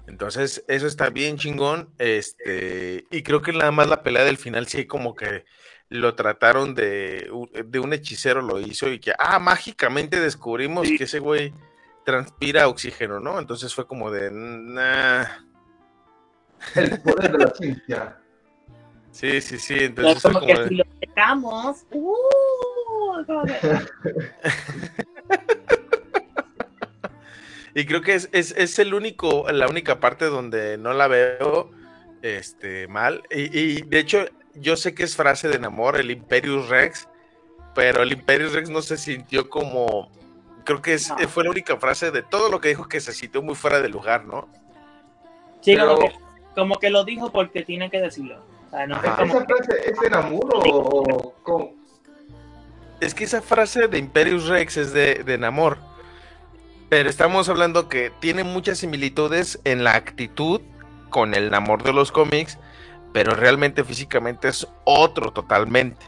[0.06, 1.88] Entonces, eso está bien chingón.
[1.98, 5.46] Este, y creo que nada más la pelea del final sí como que
[5.92, 7.30] lo trataron de,
[7.66, 10.96] de un hechicero lo hizo y que, ah, mágicamente descubrimos Sí.
[10.98, 11.52] que ese güey
[12.04, 13.38] transpira oxígeno, ¿no?
[13.38, 15.24] Entonces fue como de, nah,
[16.74, 18.18] El poder de la ciencia.
[19.10, 19.74] Sí, sí, sí.
[19.74, 20.84] Es Entonces fue como como que de- si lo
[21.92, 22.22] ¡uh!
[27.74, 31.70] Y creo que es, es, es el único, la única parte donde no la veo
[32.20, 33.22] este, mal.
[33.30, 37.08] Y, y, de hecho, yo sé que es frase de Namor, el Imperius Rex,
[37.74, 40.10] pero el Imperius Rex no se sintió como.
[40.64, 41.16] Creo que es, No.
[41.28, 43.88] fue la única frase de todo lo que dijo que se sintió muy fuera de
[43.88, 44.48] lugar, ¿no?
[45.60, 46.14] Sí, Pero- como, que,
[46.54, 48.44] como que lo dijo porque tiene que decirlo.
[48.68, 51.74] O sea, no es como ¿Esa frase es de Namur o, o cómo?
[53.00, 55.78] Es que esa frase de Imperius Rex es de, de Namor.
[56.88, 60.60] Pero estamos hablando que tiene muchas similitudes en la actitud
[61.10, 62.58] con el Namor de los cómics,
[63.12, 66.06] pero realmente físicamente es otro totalmente.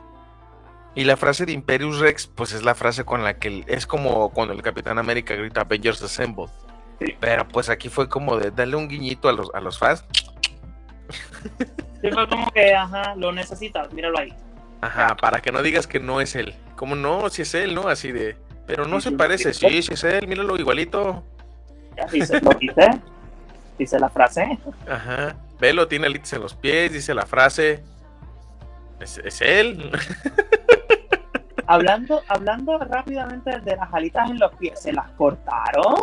[0.95, 4.31] Y la frase de Imperius Rex, pues es la frase con la que es como
[4.31, 6.47] cuando el Capitán América grita Avengers Assemble.
[7.01, 7.17] Sí.
[7.19, 10.05] Pero pues aquí fue como de darle un guiñito a los, a los fans.
[12.01, 14.33] Sí, fue como que, ajá, lo necesitas, míralo ahí.
[14.83, 16.55] Ajá, para que no digas que no es él.
[16.77, 17.89] Como no, si es él, ¿no?
[17.89, 18.37] Así de.
[18.67, 19.67] Pero no se parece, sí.
[19.69, 21.25] sí, sí es él, míralo igualito.
[21.97, 22.51] Ya dice, lo
[23.79, 24.59] dice la frase.
[24.89, 25.37] Ajá.
[25.59, 27.83] Velo, tiene alitas en los pies, dice la frase.
[29.01, 29.91] Es, es él.
[31.67, 35.95] Hablando, hablando rápidamente de las alitas en los pies, ¿se las cortaron?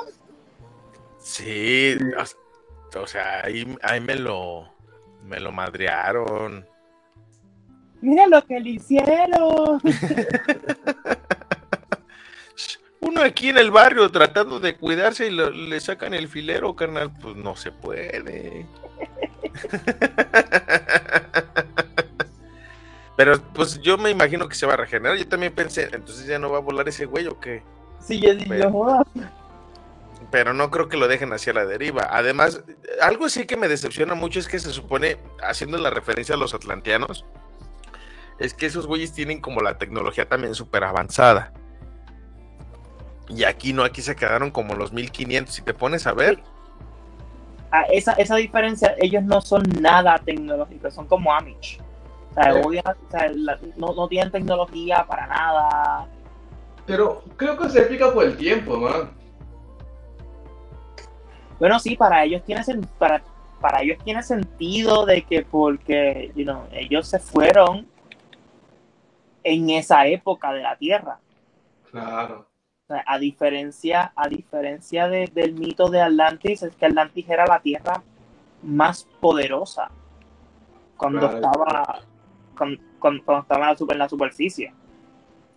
[1.19, 1.95] sí.
[2.95, 4.67] o- sea, ahí, ahí me lo.
[5.23, 6.65] Me lo madrearon.
[8.01, 9.79] Mira lo que le hicieron.
[13.11, 17.11] Uno aquí en el barrio tratando de cuidarse y lo- le sacan el filero, carnal.
[17.21, 18.65] Pues no se puede.
[23.17, 25.17] Pero pues yo me imagino que se va a regenerar.
[25.17, 27.61] Yo también pensé, entonces ya no va a volar ese güey o qué.
[27.99, 29.05] Sí, yo digo, Pero-
[30.31, 32.07] pero no creo que lo dejen hacia la deriva.
[32.09, 32.63] Además,
[33.01, 36.53] algo sí que me decepciona mucho es que se supone, haciendo la referencia a los
[36.53, 37.25] atlanteanos,
[38.39, 41.51] es que esos güeyes tienen como la tecnología también súper avanzada.
[43.33, 45.55] Y aquí no, aquí se quedaron como los 1500.
[45.55, 46.41] Si te pones a ver,
[47.73, 51.79] Ah, esa, esa diferencia, ellos no son nada tecnológicos, son como Amish.
[52.31, 52.59] O sea, Sí.
[52.59, 56.05] odian- o sea, la- no, no tienen tecnología para nada.
[56.85, 59.11] Pero creo que se explica por el tiempo, man.
[61.59, 62.61] Bueno, sí, para ellos tiene
[62.99, 63.21] para,
[63.61, 67.87] para ellos tiene sentido de que porque you know, ellos se fueron
[69.45, 71.19] en esa época de la Tierra.
[71.89, 72.47] Claro.
[73.05, 78.03] A diferencia, a diferencia de- del mito de Atlantis, es que Atlantis era la Tierra
[78.63, 79.89] más poderosa
[80.97, 81.35] cuando Claro.
[81.35, 81.99] estaba
[82.57, 84.73] cuando, cuando- cuando estaba en la, super- en la superficie.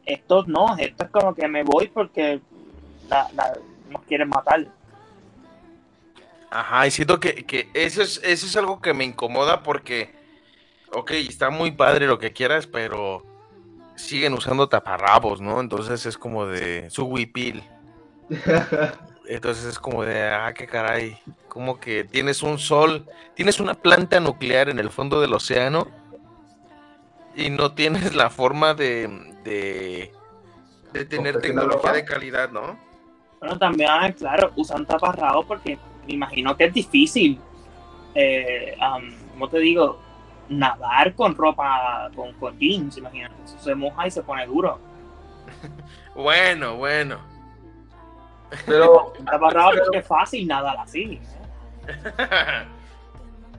[0.07, 2.41] Estos no, esto es como que me voy porque
[3.11, 3.59] la, la-
[3.91, 4.67] nos quieren matar.
[6.51, 10.15] ajá, y siento que, que eso, es, eso es algo que me incomoda porque,
[10.93, 13.25] ok, está muy padre lo que quieras, pero
[13.95, 15.61] siguen usando taparrabos, ¿no?
[15.61, 17.63] Entonces es como de su huipil.
[19.27, 21.19] Entonces es como de, ah, qué caray,
[21.49, 25.89] como que tienes un sol, tienes una planta nuclear en el fondo del océano
[27.35, 29.09] y no tienes la forma de,
[29.43, 30.13] de,
[30.93, 32.79] de tener tecnología de calidad, ¿no?
[33.41, 37.41] Bueno, también, ah, claro, usan taparrabos porque me imagino que es difícil,
[38.15, 39.99] eh, am, ¿cómo te digo?
[40.49, 43.35] Nadar con ropa, con, con jeans, imagínate.
[43.45, 44.79] Eso se moja y se pone duro.
[46.15, 47.19] Bueno, bueno.
[48.67, 51.21] Pero taparrabo porque es fácil nadar así.
[51.89, 51.91] ¿eh?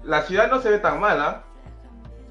[0.04, 1.44] la ciudad no se ve tan mala.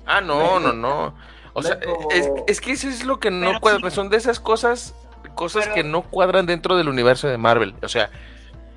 [0.07, 1.15] ah, no, no, no.
[1.53, 1.79] O sea,
[2.11, 3.97] es, es que eso es lo que no Pero cuadra, sí.
[3.97, 4.95] son de esas cosas,
[5.35, 7.75] cosas Pero- que no cuadran dentro del universo de Marvel.
[7.83, 8.09] O sea,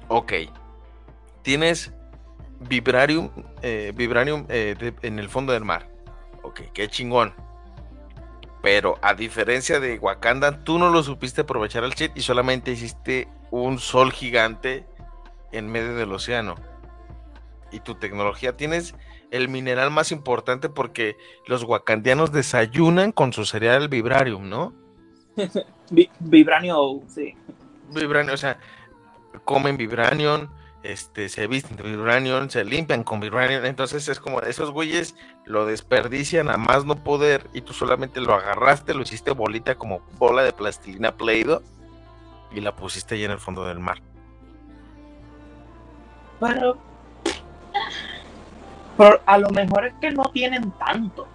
[0.10, 0.34] ok,
[1.44, 1.94] tienes
[2.60, 3.30] Vibranium,
[3.62, 5.90] eh, Vibranium eh, de- en el fondo del mar.
[6.44, 7.34] Ok, qué chingón.
[8.62, 13.28] Pero a diferencia de Wakanda, tú no lo supiste aprovechar al shit y solamente hiciste
[13.52, 14.86] un sol gigante
[15.52, 16.56] en medio del océano.
[17.72, 18.96] Y tu tecnología tienes
[19.30, 24.74] el mineral más importante porque los wakandianos desayunan con su cereal Vibranium, ¿no?
[25.92, 27.36] Vi- Vibranio, sí.
[27.94, 28.58] Vibranium, o sea,
[29.46, 30.48] comen Vibranium,
[30.88, 35.66] este, se visten de Vibranium, se limpian con Vibranium, entonces es como esos güeyes lo
[35.66, 40.44] desperdician a más no poder y tú solamente lo agarraste, lo hiciste bolita como bola
[40.44, 41.62] de plastilina Play-Doh
[42.52, 44.02] y la pusiste ahí en el fondo del mar.
[46.40, 46.78] Pero,
[48.98, 51.28] pero a lo mejor es que no tienen tanto.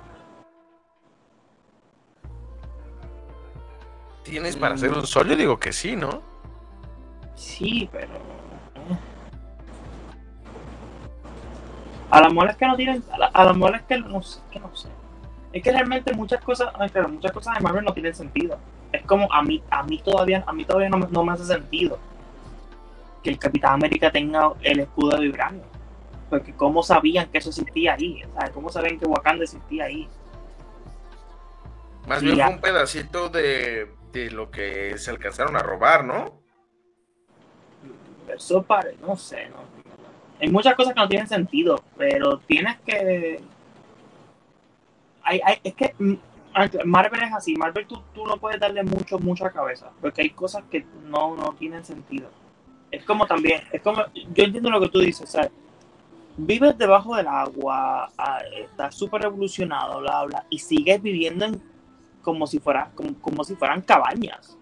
[4.22, 5.28] ¿Tienes para hacer un sol?
[5.28, 6.22] Yo digo que sí, ¿no?
[7.34, 8.31] Sí, pero.
[12.12, 14.22] A lo mejor es que no tienen, a, la- a lo mejor es que no
[14.22, 14.88] sé, que no sé.
[15.50, 18.58] Es que realmente muchas cosas, ay, muchas cosas de Marvel no tienen sentido.
[18.92, 21.46] Es como a mí, a mí todavía, a mí todavía no, me- no me hace
[21.46, 21.98] sentido
[23.22, 25.62] que el Capitán América tenga el escudo de vibranio.
[26.28, 28.50] Porque cómo sabían que eso existía ahí, ¿sabes?
[28.50, 30.06] ¿Cómo sabían que Wakanda existía ahí?
[32.06, 32.44] Más bien ya.
[32.46, 36.42] fue un pedacito de, de lo que se alcanzaron a robar, ¿no?
[38.28, 39.81] Eso pare, no sé, no.
[40.42, 43.40] Hay muchas cosas que no tienen sentido, pero tienes que.
[45.22, 45.94] Hay, hay- es que
[46.84, 50.64] Marvel es así, Marvel tú, tú no puedes darle mucho, mucha cabeza, porque hay cosas
[50.70, 52.28] que no, no tienen sentido.
[52.90, 55.50] Es como también, es como, yo entiendo lo que tú dices, ¿sabes?
[56.36, 61.62] Vives debajo del agua, ah, estás súper evolucionado, bla, bla, y sigues viviendo en,
[62.22, 64.58] como, si fuera, como, como si fueran cabañas.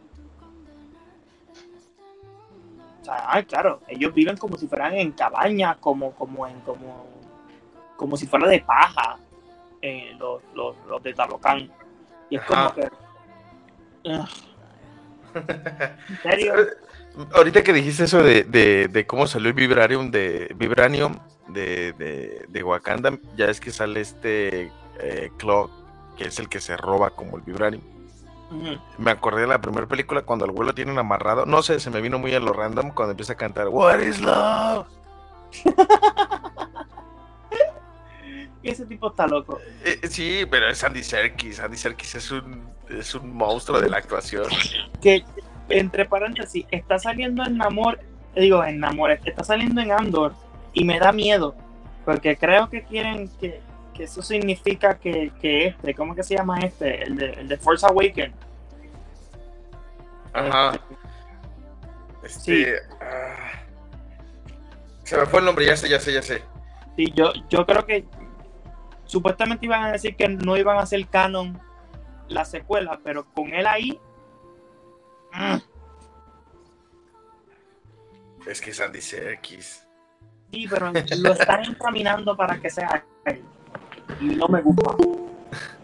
[3.00, 7.06] O sea, ay, claro, ellos viven como si fueran en cabañas, como, como en, como,
[7.96, 9.18] como si fuera de paja,
[9.82, 11.70] eh, los, los, los de Talocán.
[12.28, 12.88] Y es como que.
[15.34, 16.54] ¿En serio?
[17.34, 21.16] Ahorita que dijiste eso de, de- de cómo salió el Vibranium de Vibranium
[21.48, 24.70] de, de, de Wakanda, ya es que sale este
[25.00, 25.68] eh, Claw,
[26.16, 27.82] que es el que se roba como el Vibranium.
[28.98, 31.46] Me acordé de la primera película cuando al güey lo tienen amarrado.
[31.46, 34.20] No sé, se me vino muy a lo random cuando empieza a cantar What is
[34.20, 34.86] love?
[38.62, 39.58] Ese tipo está loco.
[39.84, 41.60] Eh, sí, pero es Andy Serkis.
[41.60, 44.44] Andy Serkis es un, es un monstruo de la actuación.
[45.00, 45.24] Que,
[45.70, 47.98] entre paréntesis, está saliendo en Namor,
[48.34, 50.34] eh, digo, en Namor, está saliendo en Andor,
[50.74, 51.54] y me da miedo,
[52.04, 53.60] porque creo que quieren que,
[54.00, 57.02] que eso significa que, que este, ¿cómo que se llama este?
[57.02, 58.34] El de, el de Force Awakens.
[60.32, 60.80] Ajá.
[62.26, 62.62] Sí.
[62.62, 62.76] Este.
[62.98, 63.62] ah,
[65.04, 66.42] se me fue el nombre, ya sé, ya sé, ya sé.
[66.96, 68.06] Sí, yo, yo creo que
[69.04, 71.60] supuestamente iban a decir que no iban a hacer canon
[72.28, 74.00] la secuela, pero con él ahí.
[75.32, 75.56] mm,
[78.48, 79.86] Es que es Andy Serkis.
[80.52, 83.44] sí, pero lo están encaminando para que sea él.
[84.20, 84.96] Y no me gusta.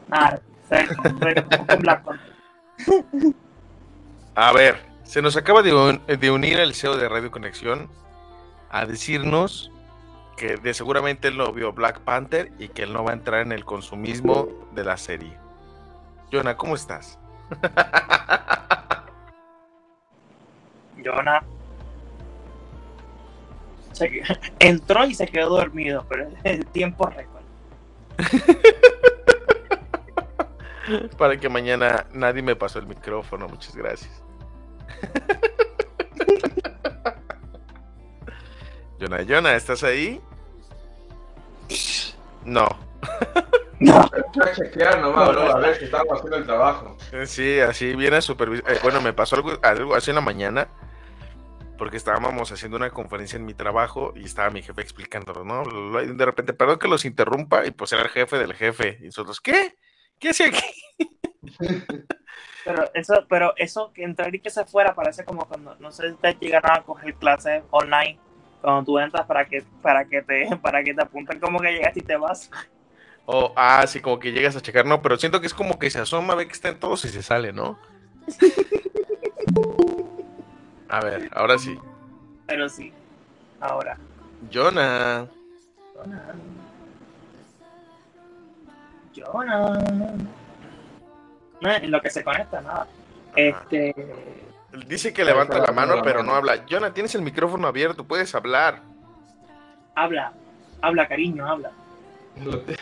[0.09, 1.45] Nada, Panther.
[4.35, 7.89] A ver, se nos acaba de, un- de unir el CEO de Radio Conexión
[8.71, 9.71] a decirnos
[10.37, 13.41] que de seguramente él no vio Black Panther y que él no va a entrar
[13.41, 15.37] en el consumismo de la serie.
[16.33, 17.19] Jonah, ¿cómo estás?
[21.05, 21.43] Jonah
[24.59, 27.36] entró y se quedó dormido, pero es tiempo récord.
[31.19, 34.23] Para que mañana nadie me pasó el micrófono, muchas gracias.
[39.01, 40.21] Jonah, Jonah, ¿estás ahí?
[42.45, 42.67] No.
[43.79, 44.09] No,
[44.55, 46.97] chequear nomás, bro, a ver si estamos haciendo el trabajo.
[47.27, 48.73] Sí, así viene a supervisar.
[48.73, 50.69] eh, bueno, me pasó algo, algo así en la mañana,
[51.77, 55.65] porque estábamos haciendo una conferencia en mi trabajo y estaba mi jefe explicándolo, ¿no?
[56.01, 58.99] De repente, perdón que los interrumpa, y pues era el jefe del jefe.
[59.01, 59.77] Y nosotros, ¿qué?
[60.19, 60.65] ¿Qué hace aquí?
[62.65, 66.09] pero eso, pero eso que entrar y que se fuera parece como cuando no sé
[66.09, 68.19] si ustedes llegaron a coger clases online
[68.61, 72.01] cuando tú entras para que para que te para que te apunten como que llegaste
[72.01, 72.51] y te vas.
[73.29, 75.91] O, ah, sí, como que llegas a checar, no, pero siento que es como que
[75.91, 77.77] se asoma, ve que están todos y se sale, ¿no?
[80.89, 81.79] A ver, ahora sí.
[82.47, 82.93] Pero sí.
[83.61, 83.97] Ahora.
[84.53, 85.27] Jonah.
[89.15, 89.79] Jonah.
[91.61, 92.87] No, en lo que se conecta, nada.
[93.35, 93.95] Este.
[94.87, 96.65] Dice que levanta la mano, pero no habla.
[96.69, 98.83] Jonah, tienes el micrófono abierto, puedes hablar.
[99.95, 100.33] Habla.
[100.83, 101.71] Habla, cariño, habla.
[102.45, 102.75] Lo, ti-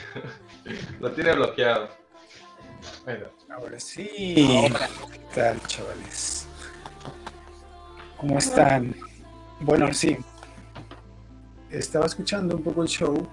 [1.00, 1.88] lo tiene bloqueado.
[3.04, 4.34] Bueno, Ahora sí.
[4.34, 6.43] ¿Qué tal, chavales?
[8.26, 8.94] ¿Cómo están?
[9.60, 10.16] Bueno, sí.
[11.70, 13.28] Estaba escuchando un poco el show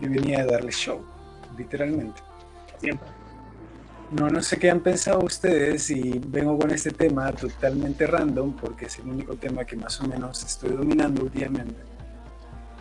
[0.00, 1.04] y venía a darle show,
[1.58, 2.22] literalmente.
[2.80, 3.06] Siempre.
[4.12, 8.86] No, no sé qué han pensado ustedes y vengo con este tema totalmente random porque
[8.86, 11.82] es el único tema que más o menos estoy dominando últimamente.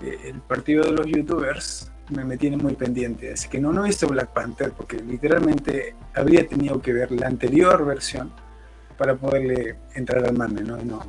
[0.01, 3.83] Eh, El partido de los youtubers me, me tiene muy pendiente, así que no, no
[3.83, 8.31] he visto Black Panther porque literalmente habría tenido que ver la anterior versión
[9.03, 10.77] para poderle entrar al mame, ¿no?
[10.77, 11.03] No,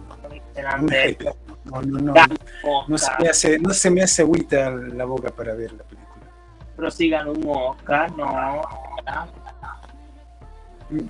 [1.82, 2.14] no, no
[2.88, 6.26] no, se me hace, no se me hace agüita la boca para ver la película.
[6.74, 8.62] Pero si ganó un Oscar, no.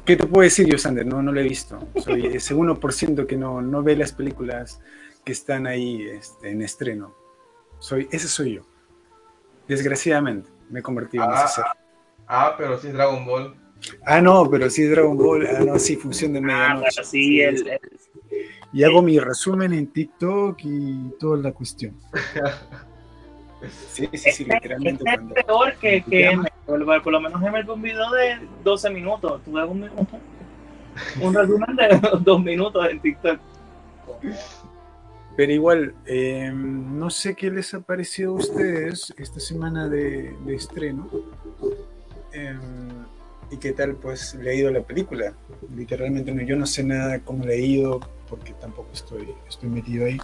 [0.05, 1.07] ¿Qué te puedo decir yo, Sander?
[1.07, 1.79] No, no lo he visto.
[1.97, 4.83] Soy ese 1% que no, no ve las películas
[5.25, 7.15] que están ahí este, en estreno.
[7.79, 8.63] Soy, ese soy yo.
[9.67, 11.45] Desgraciadamente, me convertí en Ah.
[11.47, 11.65] ese ser.
[12.27, 13.57] Ah, pero sí es Dragon Ball.
[14.07, 15.47] Ah, no, pero sí Dragon Ball.
[15.47, 16.89] Ah, no, sí, función de Ah, medianoche.
[16.97, 17.81] pero sí, el, el-
[18.73, 21.95] Y hago mi resumen en TikTok y toda la cuestión.
[23.93, 25.05] Sí, sí, sí, literalmente.
[25.07, 26.27] este es peor que, que.
[26.31, 26.45] M.
[26.67, 29.43] Por, por lo menos M un video de 12 minutos.
[29.45, 30.09] Tú ves un, un,
[31.23, 33.39] un resumen de dos minutos en TikTok.
[35.37, 40.55] Pero igual, eh, no sé qué les ha parecido a ustedes esta semana de, de
[40.55, 41.09] estreno.
[42.33, 42.57] Eh,
[43.55, 45.33] y qué tal, pues, le ha ido la película.
[45.75, 50.07] Literalmente, no, yo no sé nada cómo le ha ido, porque tampoco estoy, estoy metido
[50.07, 50.19] ahí.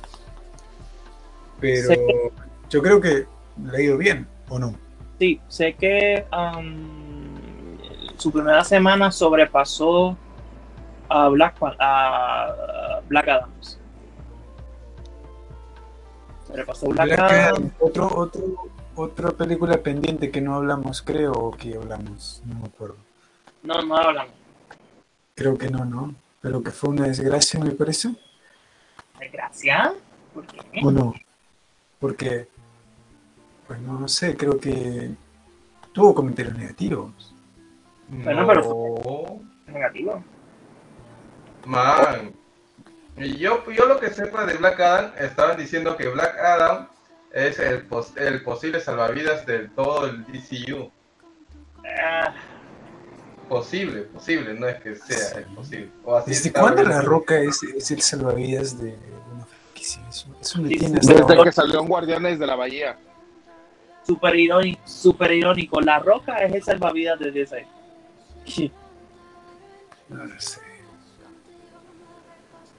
[1.60, 2.00] Pero Sé
[2.68, 3.26] yo creo que
[3.70, 4.74] le ha ido bien, ¿o no?
[5.18, 7.76] Sí, sé que um,
[8.16, 10.16] su primera semana sobrepasó
[11.08, 13.78] a Black, a Black Adams.
[16.46, 17.48] Sobrepasó Black, Black Adams.
[17.48, 18.42] Adam, otro, otro,
[18.96, 23.09] otra película pendiente que no hablamos, creo, o que hablamos, no me acuerdo.
[23.62, 24.32] No, no hablamos.
[25.34, 26.14] Creo que no, ¿no?
[26.40, 28.14] Pero que fue una desgracia, me parece.
[29.18, 29.92] Desgracia.
[30.34, 30.80] ¿Por qué?
[30.82, 31.14] ¿O no?
[31.98, 32.48] Porque,
[33.66, 35.10] pues no, no sé, creo que
[35.92, 37.34] tuvo comentarios negativos.
[38.08, 38.46] Bueno, no.
[38.48, 39.40] pero-
[39.72, 40.24] Negativo.
[41.66, 42.32] Man.
[43.16, 46.88] Y yo, yo lo que sepa de Black Adam, estaban diciendo que Black Adam
[47.32, 50.90] es el, pos- el posible salvavidas de todo el DCU.
[51.84, 52.32] Ah,
[53.50, 55.90] Posible, posible, no es que sea el posible.
[56.04, 56.84] O así ¿Desde cuándo.
[56.84, 58.96] La Roca es, es el salvavidas de
[59.34, 60.00] una franquicia?
[60.08, 62.96] Eso, eso me Sí, tiene hasta Desde que salió en Guardianes de la Bahía.
[64.06, 65.80] super irónico, super irónico.
[65.80, 67.66] La Roca es el salvavidas de DC.
[70.08, 70.60] No lo sé.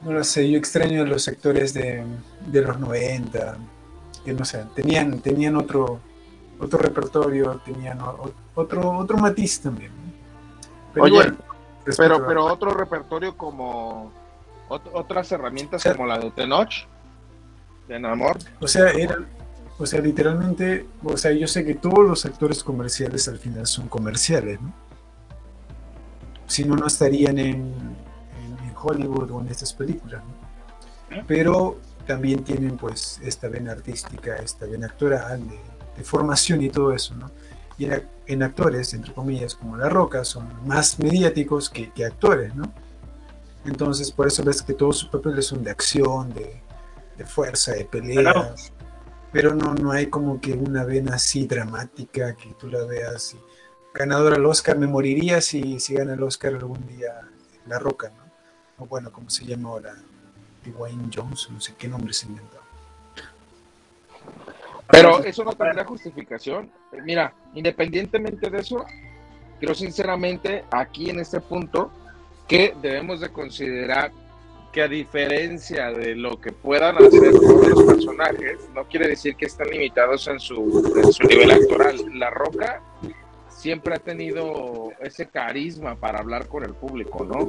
[0.01, 2.03] No lo sé, yo extraño los sectores de,
[2.47, 3.57] de los 90,
[4.25, 5.99] que no sé, tenían, tenían otro,
[6.59, 7.99] otro repertorio, tenían
[8.55, 10.00] otro, otro matiz también.
[10.93, 11.37] Pero Oye, igual,
[11.97, 14.11] Pero, otro repertorio como
[14.69, 16.69] ot- otras herramientas O sea- como la de Tenoch,
[17.87, 18.37] de Namor.
[18.59, 19.17] O sea, era,
[19.77, 23.87] o sea, literalmente, o sea, yo sé que todos los actores comerciales al final son
[23.87, 24.71] comerciales, ¿no?
[26.47, 31.23] Si no, no estarían en, en- en Hollywood o en estas películas, ¿no?
[31.27, 31.77] Pero
[32.07, 35.59] también tienen pues esta vena artística, esta vena actoral, de,
[35.97, 37.29] de formación y todo eso, ¿no?
[37.81, 42.05] Y en, ac- en actores, entre comillas, como La Roca, son más mediáticos que, que
[42.05, 42.71] actores, ¿no?
[43.65, 46.61] Entonces, por eso ves que todos sus papeles son de acción, de,
[47.17, 48.71] de fuerza, de peleas.
[49.31, 53.33] Pero no, no hay como que una vena así dramática que tú la veas.
[53.33, 53.39] y
[53.93, 57.21] ganador al Oscar, me moriría si, si gana el Oscar algún día
[57.67, 58.23] La Roca, ¿no?
[58.83, 59.95] O bueno, como se llama ahora,
[60.65, 62.60] Dwayne Johnson, no sé qué nombre se inventó.
[64.91, 66.71] Pero eso no tendrá justificación.
[67.03, 68.85] Mira, independientemente de eso,
[69.59, 71.91] creo sinceramente aquí en este punto
[72.47, 74.11] que debemos de considerar
[74.71, 79.69] que a diferencia de lo que puedan hacer otros personajes, no quiere decir que están
[79.69, 81.97] limitados en su, en su nivel actoral.
[82.17, 82.81] La Roca
[83.49, 87.47] siempre ha tenido ese carisma para hablar con el público, ¿no?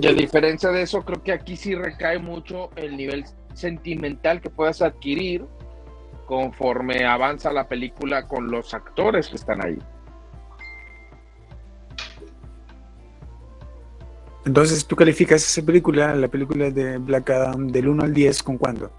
[0.00, 3.24] Y a diferencia de eso, creo que aquí sí recae mucho el nivel
[3.54, 5.44] sentimental que puedas adquirir
[6.26, 9.78] conforme avanza la película con los actores que están ahí.
[14.46, 18.56] Entonces, ¿tú calificas esa película, la película de Black Adam, del 1 al 10, con
[18.56, 18.90] cuánto?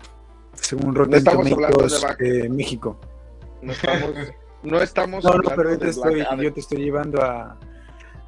[0.54, 3.00] Según Rotten estamos hablando de Tomatoes, Black- eh, México.
[3.62, 4.12] No estamos,
[4.64, 6.40] no estamos No, no, hablando pero yo de te, estoy, Black Adam.
[6.42, 7.58] yo te estoy llevando a,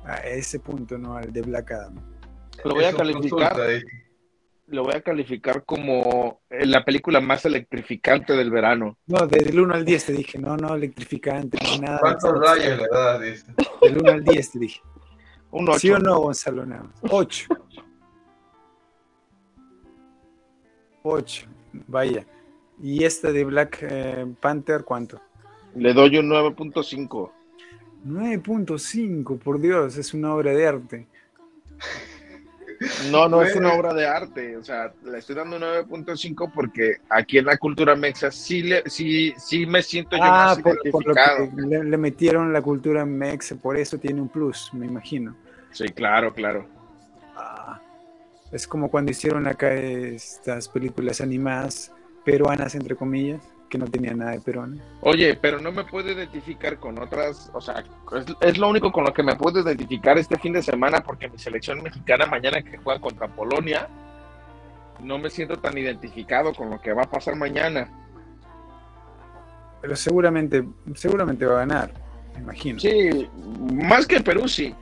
[0.06, 1.16] a ese punto, ¿no?
[1.16, 1.95] Al de Black Adam.
[2.66, 3.84] Lo voy a calificar, consulta, eh.
[4.74, 8.98] Lo voy a calificar como eh, la película más electrificante del verano.
[9.06, 12.00] No, del 1 al 10 te dije, no, no, electrificante, nada.
[12.00, 13.22] ¿Cuántos rayos le das?
[13.22, 13.54] Dice.
[13.82, 14.82] Del 1 al 10 te dije.
[15.52, 15.80] Un 8.
[15.80, 16.66] ¿Sí o no, Gonzalo?
[16.66, 17.12] Nada más.
[17.12, 17.48] 8.
[21.04, 21.48] 8.
[21.88, 22.26] Vaya.
[22.82, 25.22] ¿Y esta de Black eh, Panther cuánto?
[25.76, 27.32] Le doy un 9.5.
[28.06, 31.08] 9.5, por Dios, es una obra de arte.
[33.12, 34.58] No, no es una obra de arte.
[34.58, 38.84] O sea, le estoy dando un 9.5 porque aquí en la cultura mexa sí, le,
[38.90, 41.50] sí, sí me siento yo Ah, más por, por lo identificado.
[41.56, 45.36] que le, le metieron la cultura mex, por eso tiene un plus, me imagino.
[45.72, 46.68] Sí, claro, claro.
[47.36, 47.80] Ah,
[48.52, 51.91] es como cuando hicieron acá estas películas animadas
[52.24, 53.41] peruanas, entre comillas,
[53.74, 54.78] que no tenían nada de peruano.
[55.02, 57.84] Oye, pero no me puedo identificar con otras, o sea,
[58.16, 61.28] es, es lo único con lo que me puedo identificar este fin de semana porque
[61.28, 63.88] mi selección mexicana mañana que juega contra Polonia,
[65.02, 67.90] no me siento tan identificado con lo que va a pasar mañana.
[69.82, 70.64] Pero seguramente,
[70.94, 71.91] seguramente va a ganar,
[72.36, 72.80] me imagino.
[72.80, 73.28] Sí,
[73.74, 74.76] más que Perú, sí.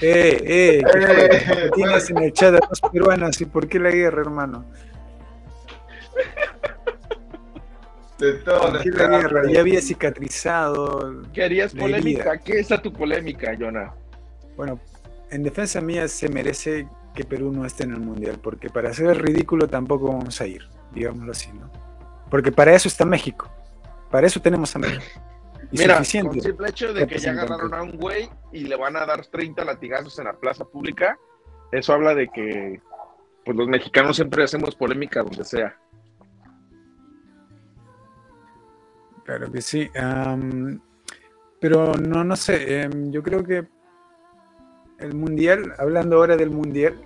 [0.00, 0.98] Eh, eh, ¿qué
[1.66, 4.64] Eh, tienes en el chat a los peruanos y por qué la guerra, hermano?
[8.22, 9.50] De todo ¿Por qué guerra?
[9.50, 11.22] Ya había cicatrizado.
[11.32, 12.38] ¿Querías polémica?
[12.38, 13.92] ¿Qué es tu polémica, Jonah?
[14.56, 14.78] Bueno,
[15.30, 16.86] en defensa mía se merece
[17.16, 20.46] que Perú no esté en el mundial, porque para hacer el ridículo tampoco vamos a
[20.46, 20.62] ir,
[20.92, 21.68] digámoslo así, ¿no?
[22.30, 23.50] Porque para eso está México.
[24.08, 25.02] Para eso tenemos a México.
[25.72, 26.30] Y Mira, suficiente.
[26.30, 29.26] con simple hecho de que ya agarraron a un güey y le van a dar
[29.26, 31.18] 30 latigazos en la plaza pública,
[31.72, 32.80] eso habla de que
[33.44, 35.76] pues los mexicanos siempre hacemos polémica donde sea.
[39.36, 39.90] Claro que sí.
[41.60, 42.82] pero no, no sé.
[42.82, 43.66] em, yo creo que
[44.98, 47.00] el mundial, hablando ahora del mundial,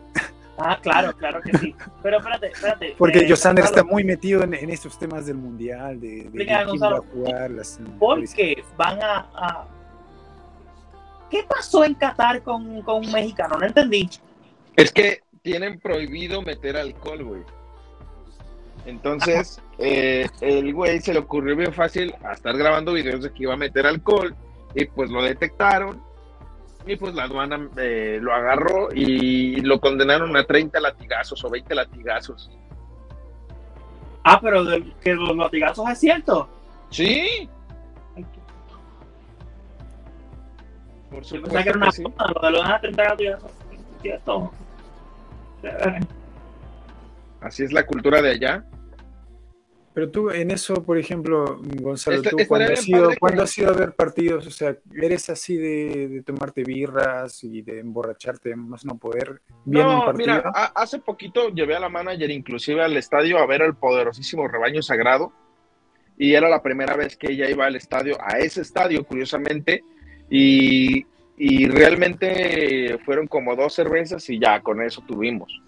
[0.58, 1.74] Ah, claro, claro que sí.
[2.02, 2.94] Pero espérate, espérate.
[2.96, 6.64] porque eh, Josander está muy metido en, en estos temas del mundial, de, de, Explica,
[6.64, 9.68] quién va a jugar las ¿Por qué van a, a-
[11.30, 13.58] ¿Qué pasó en Qatar con, con un mexicano?
[13.58, 14.08] No entendí.
[14.76, 17.42] Es que tienen prohibido meter alcohol, güey.
[18.86, 23.42] Entonces, eh, el güey se le ocurrió bien fácil a estar grabando videos de que
[23.42, 24.34] iba a meter alcohol
[24.74, 26.00] y pues lo detectaron
[26.86, 31.74] y pues la aduana eh, lo agarró y lo condenaron a 30 latigazos o 20
[31.74, 32.48] latigazos.
[34.22, 36.48] Ah, pero de- que los latigazos es cierto.
[36.90, 37.48] Sí,
[41.10, 42.02] por Yo supuesto que era una sí.
[42.02, 43.50] broma, lo de los 30 latigazos.
[43.72, 44.52] es Cierto.
[47.40, 48.64] Así es la cultura de allá.
[49.96, 53.70] Pero tú en eso, por ejemplo, Gonzalo, Este- tú cuando has, ido, cuando has ido
[53.70, 58.84] a ver partidos, o sea, eres así de, de tomarte birras y de emborracharte más
[58.84, 60.34] no poder viendo un No, partido.
[60.34, 64.46] mira, a- hace poquito llevé a la manager inclusive al estadio a ver al poderosísimo
[64.46, 65.32] rebaño sagrado
[66.18, 69.82] y era la primera vez que ella iba al estadio, a ese estadio curiosamente,
[70.28, 71.06] y,
[71.38, 75.58] y realmente fueron como dos cervezas y ya con eso tuvimos.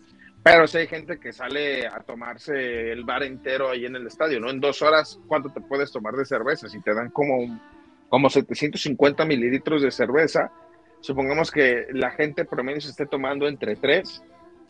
[0.50, 4.40] Pero sí hay gente que sale a tomarse el bar entero ahí en el estadio,
[4.40, 4.48] ¿no?
[4.48, 6.70] En dos horas, ¿cuánto te puedes tomar de cerveza?
[6.70, 7.60] Si te dan como,
[8.08, 10.50] como 750 mililitros de cerveza,
[11.00, 14.22] supongamos que la gente promedio se esté tomando entre tres,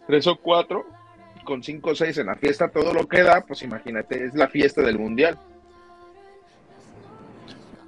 [0.08, 0.84] tres o cuatro,
[1.44, 4.48] con cinco o seis en la fiesta, todo lo que da, pues imagínate, es la
[4.48, 5.38] fiesta del mundial.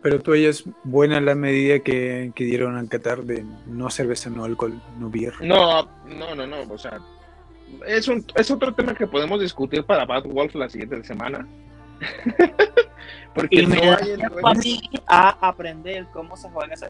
[0.01, 4.31] Pero tú ella es buena la medida que, que dieron al Qatar de no cerveza,
[4.31, 5.35] no alcohol, no beer.
[5.43, 7.01] No, no, no, no, o sea,
[7.87, 11.47] es, un, es otro tema que podemos discutir para Bad Wolf la siguiente semana.
[13.35, 14.13] Porque Y me no hay
[14.45, 16.89] a mí a aprender cómo se juega ese,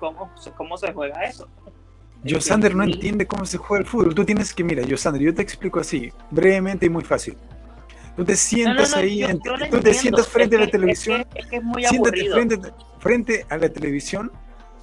[0.00, 1.48] cómo, cómo se juega eso.
[2.28, 2.92] Josander no Sí.
[2.92, 4.14] entiende cómo se juega el fútbol.
[4.14, 7.36] Tú tienes que, mira, Josander, yo te explico así, brevemente y muy fácil.
[8.16, 9.92] Tú te No, no, sientas no, ahí, yo- en- yo tú te entiendo.
[9.92, 12.34] sientas frente Es a la que- televisión, Es que, es que es muy siéntate aburrido.
[12.36, 14.32] frente, frente a la televisión,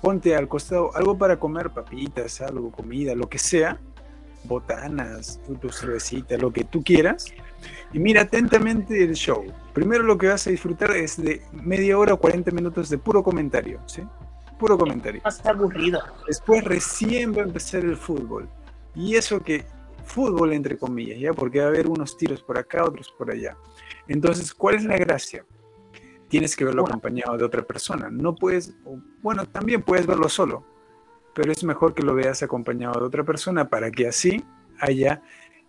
[0.01, 3.79] ponte al costado algo para comer, papitas, algo, comida, lo que sea,
[4.45, 7.33] botanas, tu, tu cervecita, lo que tú quieras,
[7.91, 9.45] y mira atentamente el show.
[9.73, 13.23] Primero lo que vas a disfrutar es de media hora o 40 minutos de puro
[13.23, 14.03] comentario, ¿sí?
[14.59, 15.21] Puro comentario.
[15.23, 16.01] Más aburrido.
[16.27, 18.47] Después recién va a empezar el fútbol.
[18.95, 19.65] Y eso que,
[20.05, 21.33] fútbol entre comillas, ¿ya?
[21.33, 23.57] Porque va a haber unos tiros por acá, otros por allá.
[24.07, 25.45] Entonces, ¿cuál es la gracia?
[26.27, 28.09] Tienes que verlo acompañado de otra persona.
[28.09, 28.75] No puedes,
[29.21, 30.65] bueno, también puedes verlo solo,
[31.33, 34.43] pero es mejor que lo veas acompañado de otra persona para que así
[34.79, 35.21] haya,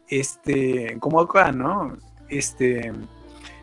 [0.09, 1.97] este, como acá, ¿no?
[2.29, 2.93] Este,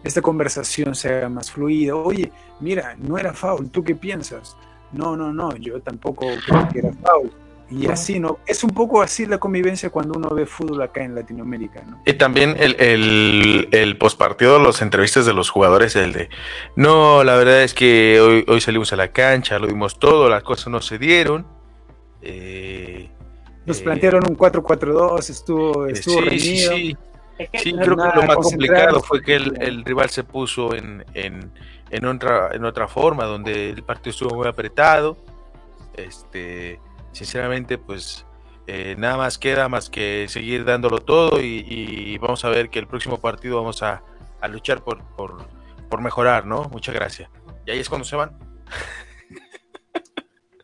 [0.03, 1.95] esta conversación sea más fluida.
[1.95, 4.57] Oye, mira, no era foul, ¿tú qué piensas?
[4.91, 7.31] No, no, no, yo tampoco creo que era foul.
[7.69, 8.39] Y así, ¿no?
[8.45, 12.01] Es un poco así la convivencia cuando uno ve fútbol acá en Latinoamérica, ¿no?
[12.05, 16.29] Y también el, el, el postpartido, las entrevistas de los jugadores, el de,
[16.75, 20.43] no, la verdad es que hoy, hoy salimos a la cancha, lo dimos todo, las
[20.43, 21.47] cosas no se dieron.
[22.21, 23.09] Eh,
[23.65, 26.73] Nos eh, plantearon un 4-4-2, estuvo, eh, estuvo sí, sí, reñido.
[26.75, 26.97] sí.
[27.51, 30.75] Que Sí, no creo que lo más complicado fue que el, el rival se puso
[30.75, 31.51] en, en,
[31.89, 35.17] en otra, en otra forma, donde el partido estuvo muy apretado.
[35.97, 36.79] Este,
[37.13, 38.27] sinceramente, pues
[38.67, 42.77] eh, nada más queda más que seguir dándolo todo y, y vamos a ver que
[42.77, 44.03] el próximo partido vamos a,
[44.39, 45.47] a luchar por, por,
[45.89, 46.65] por mejorar, ¿no?
[46.65, 47.27] Muchas gracias.
[47.65, 48.37] Y ahí es cuando se van.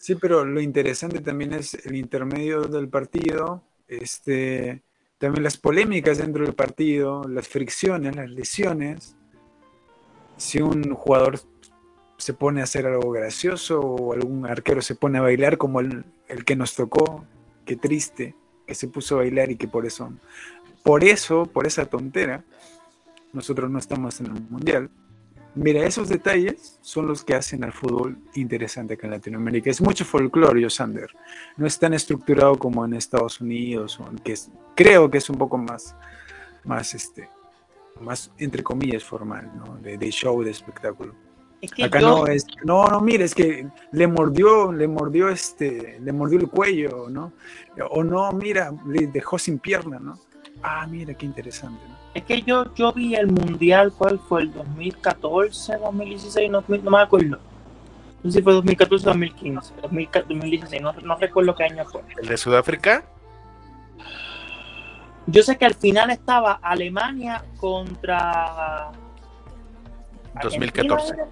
[0.07, 4.81] Sí, pero lo interesante también es el intermedio del partido, este,
[5.17, 9.17] también las polémicas dentro del partido, las fricciones, las lesiones.
[10.37, 11.41] Si un jugador
[12.15, 16.05] se pone a hacer algo gracioso o algún arquero se pone a bailar como el,
[16.29, 17.25] el que nos tocó,
[17.65, 18.33] qué triste
[18.65, 20.13] que se puso a bailar y que por eso,
[20.83, 22.45] por eso, por esa tontera,
[23.33, 24.89] nosotros no estamos en el mundial.
[25.57, 29.69] Mira, esos detalles son los que hacen al fútbol interesante acá en Latinoamérica.
[29.69, 31.09] Es mucho folclore, Sander.
[31.57, 35.57] No es tan estructurado como en Estados Unidos, que es- creo que es un poco
[35.57, 35.95] más,
[36.63, 37.29] más, este,
[38.01, 39.77] más entre comillas formal, ¿no?
[39.77, 41.13] De, de show, de espectáculo.
[41.59, 45.27] Es que Acá yo, no es, no, no, mire, es que le mordió, le mordió
[45.29, 47.33] este, le mordió el cuello, ¿no?
[47.89, 50.19] O no, mira, le dejó sin pierna, ¿no?
[50.63, 51.97] Ah, mira, qué interesante, ¿no?
[52.17, 54.41] es que yo, yo vi el mundial, ¿cuál fue?
[54.41, 56.49] ¿El 2014, 2016?
[56.49, 57.37] No, no me acuerdo.
[58.23, 59.73] No sé si fue 2014 o 2015.
[59.83, 62.01] 2014, 2016, no, no recuerdo qué año fue.
[62.19, 63.05] ¿El de Sudáfrica?
[65.27, 68.91] Yo sé que al final estaba Alemania contra.
[70.41, 71.11] 2014.
[71.11, 71.29] Argentina,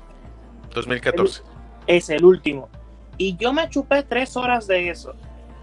[0.71, 1.41] 2014.
[1.87, 2.69] Es el último.
[3.17, 5.15] Y yo me chupé tres horas de eso.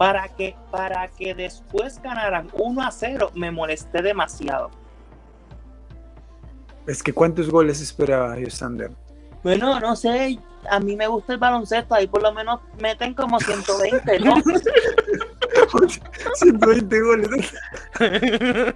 [0.03, 4.69] Para que, para que después ganaran 1 a 0, me molesté demasiado.
[6.89, 8.91] Es que ¿cuántos goles esperaba Sander?
[9.45, 13.39] Bueno, no sé, a mí me gusta el baloncesto, ahí por lo menos meten como
[13.39, 14.35] 120, ¿no?
[16.35, 17.55] 120 goles.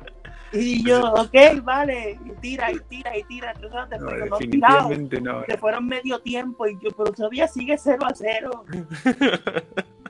[0.52, 1.34] Y yo, ok,
[1.64, 3.52] vale, y tira, y tira, y tira.
[3.52, 4.38] Entonces, No, no tirado.
[4.38, 5.44] definitivamente no.
[5.44, 8.64] Se fueron medio tiempo y yo, pero todavía sigue 0 a 0.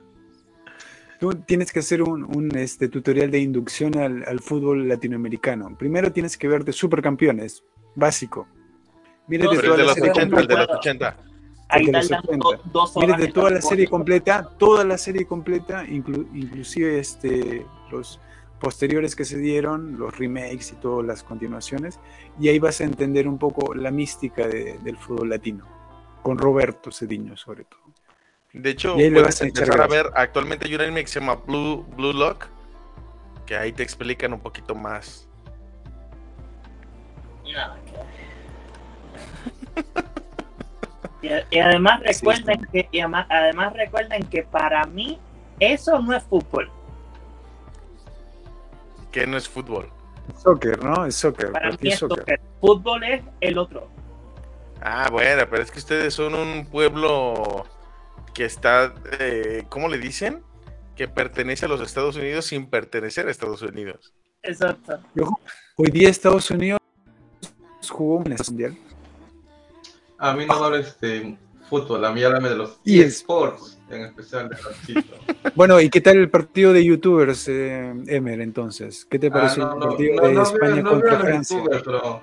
[1.18, 5.76] Tú tienes que hacer un, un, este, tutorial de inducción al, al fútbol latinoamericano.
[5.78, 7.64] Primero tienes que verte supercampeones,
[7.94, 8.46] básico.
[9.28, 10.78] Mírate No, toda el de la los serie 80, el de los completa.
[10.78, 11.16] 80.
[11.68, 12.44] Ahí de los tardan 80.
[12.44, 13.06] do- dos horas.
[13.08, 18.20] Mírate en toda la serie completa, toda la serie completa, inclu- inclusive este, los
[18.60, 21.98] posteriores que se dieron, los remakes y todas las continuaciones,
[22.38, 25.64] y ahí vas a entender un poco la mística de- del fútbol latino,
[26.22, 27.80] con Roberto Cediño sobre todo.
[28.56, 31.84] De hecho, Y puedes empezar a ver, actualmente hay un anime que se llama Blue,
[31.94, 32.46] Blue Lock,
[33.44, 35.28] que ahí te explican un poquito más.
[41.22, 45.18] Y, y además Sí, recuerden que y además, además recuerden que para mí
[45.60, 46.70] eso no es fútbol.
[49.12, 49.90] Que no es fútbol.
[50.42, 51.04] Soccer, ¿no?
[51.04, 52.18] Es soccer, Para mí es es soccer.
[52.20, 52.40] soccer.
[52.60, 53.88] Fútbol es el otro.
[54.80, 57.64] Ah, bueno, pero es que ustedes son un pueblo
[58.36, 60.42] que está, eh, ¿cómo le dicen?
[60.94, 64.12] Que pertenece a los Estados Unidos sin pertenecer a Estados Unidos.
[64.42, 65.00] Exacto.
[65.76, 66.78] Hoy día Estados Unidos
[67.88, 68.76] jugó un mundial.
[70.18, 71.38] A mí no me de
[71.70, 75.16] fútbol, a mí háblame de los Y eSports, en especial de Francisco.
[75.54, 79.06] Bueno, ¿y qué tal el partido de youtubers, eh, Emer, entonces?
[79.06, 81.62] ¿Qué te Ah, pareció no, el partido no, de no España contra Francia?
[81.70, 82.22] pero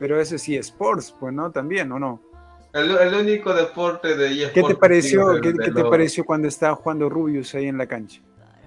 [0.00, 1.52] Pero ese sí, Sports, pues, ¿no?
[1.52, 2.27] También, ¿o no?
[2.72, 4.52] El, el único deporte de eSports.
[4.54, 8.20] ¿Qué te que pareció, qué, te pareció cuando estaba jugando Rubius ahí en la cancha?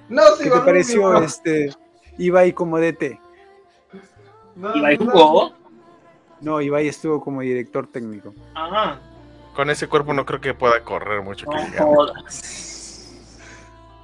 [0.10, 1.22] No, sí, ¿Qué te pareció no.
[1.23, 1.73] este
[2.18, 3.19] Ibai como DT?
[4.56, 5.53] No, no, jugó.
[6.41, 8.34] No, Ibai estuvo como director técnico.
[8.56, 8.99] Ajá.
[9.56, 11.45] Con ese cuerpo no creo que pueda correr mucho.
[11.49, 11.95] que No digamos.
[11.95, 13.11] jodas.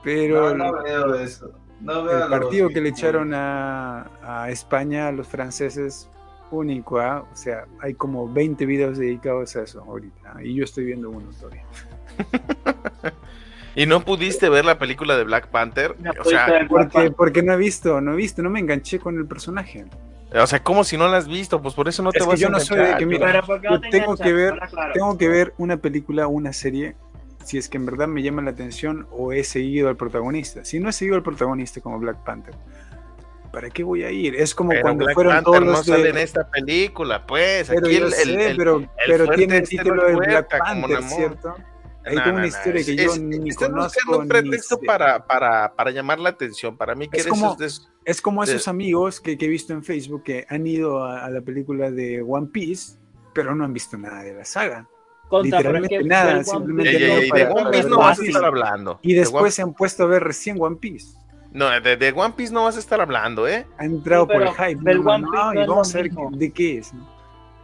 [0.04, 1.52] Pero No, no veo eso.
[1.82, 6.10] No veo el partido que le echaron a, a España, a los franceses,
[6.52, 7.26] único, ¿ah?
[7.32, 10.34] O sea, hay como 20 videos dedicados a eso ahorita.
[10.36, 10.44] ¿ah?
[10.44, 11.64] Y yo estoy viendo uno todavía.
[13.76, 15.96] ¿Y no pudiste ver la película de Black Panther?
[16.00, 19.18] No O sea, Porque, porque no he visto, no he visto, no me enganché con
[19.18, 19.86] el personaje.
[20.34, 21.62] o sea, ¿cómo si no la has visto?
[21.62, 23.44] Pues por eso no te Es vas yo a no soy de que, mira, Pero
[23.46, 24.94] ¿por qué yo no te tengo que ver- claro.
[24.94, 26.96] Tengo que ver una película, una serie,
[27.46, 30.66] si es que en verdad me llama la atención o he seguido al protagonista.
[30.66, 32.56] Si no he seguido al protagonista como Black Panther,
[33.52, 34.36] ¿para qué voy a ir?
[34.36, 36.10] Es como Pero cuando Black fueron Panther todos no los sale de...
[36.10, 37.68] en esta película, pues.
[37.70, 40.12] Pero Aquí yo el, sé, el- el- pero, pero tiene el este no título es
[40.12, 41.04] de Black Panther.
[41.04, 41.56] ¿cierto?
[42.06, 43.94] Hay No, no, una no, historia que es- yo es- ni estás conozco.
[44.06, 46.78] buscando un pretexto ni para, para, para llamar la atención.
[46.78, 49.46] Para mí que Es eres como- de esos- Es como de- esos amigos que, que
[49.46, 52.98] he visto en Facebook que han ido a, a la película de One Piece,
[53.34, 54.88] pero no han visto nada de la saga.
[55.28, 59.00] Contra, literalmente nada, simplemente no ey, para- de One Piece no vas a estar hablando.
[59.02, 61.18] Y De después One- se han puesto a ver recién One Piece.
[61.52, 63.66] No, de, de One Piece no vas a estar hablando, ¿eh?
[63.78, 64.76] Ha entrado Sí, por el hype.
[64.84, 66.30] ver no, One no, Piece no, no y es vamos lo a ver mismo.
[66.38, 66.94] de qué es.
[66.94, 67.08] ¿no?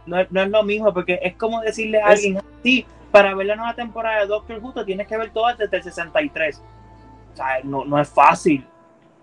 [0.06, 3.34] no, es- no es lo mismo, porque es como decirle a Es- alguien, sí, para
[3.34, 6.62] ver la nueva temporada de Doctor Who te tienes que ver todas desde el 63.
[7.32, 8.66] O sea, no, no es fácil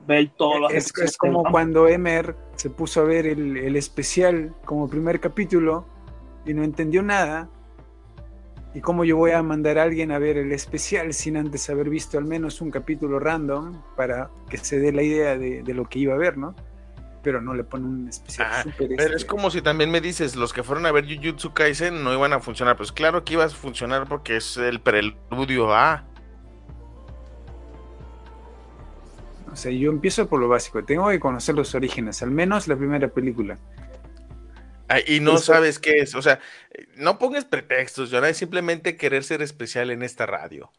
[0.08, 4.54] ver todos los Es, es como cuando Emer se puso a ver el, el especial
[4.66, 5.86] como primer capítulo
[6.46, 7.50] y no entendió nada.
[8.74, 11.90] ¿Y cómo yo voy a mandar a alguien a ver el especial sin antes haber
[11.90, 15.90] visto al menos un capítulo random para que se dé la idea de, de lo
[15.90, 16.56] que iba a ver, ¿no?
[17.22, 20.00] Pero no le pone un especial Ah, súper, Pero es este, como si también me
[20.00, 22.78] dices, los que fueron a ver Jujutsu Kaisen no iban a funcionar.
[22.78, 26.06] Pues claro que ibas a funcionar porque es el preludio a.
[29.52, 30.82] O sea, yo empiezo por lo básico.
[30.84, 33.58] Tengo que conocer los orígenes, al menos la primera película.
[35.00, 36.16] Y no Eso- sabes qué es.
[36.16, 36.40] O sea,
[36.72, 40.72] eh, no pongas pretextos, Jonah, es simplemente querer ser especial en esta radio.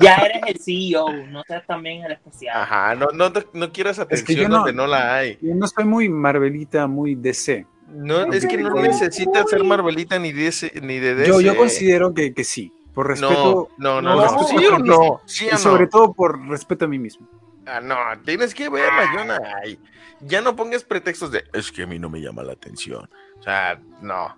[0.00, 2.60] Ya eres el CEO, no seas también el especial.
[2.60, 5.38] Ajá, no, no, no quieras que atención no- donde no la hay.
[5.40, 7.66] Yo no soy muy Marvelita, muy DC.
[7.88, 11.28] No, es que no necesitas ser Marvelita ni de ese- ni de DC.
[11.30, 13.68] Yo, yo considero que, que sí, por No, respeto.
[13.78, 14.44] no, no, No, no.
[14.46, 15.20] ¿Sí o no?
[15.24, 15.58] ¿Sí y o no?
[15.58, 17.26] sobre todo por respeto a mí mismo.
[17.68, 19.38] Ah, no, tienes que verla, Jonah.
[19.62, 19.78] Ay,
[20.20, 23.08] ya no pongas pretextos de es que a mí no me llama la atención.
[23.38, 24.36] O sea, no.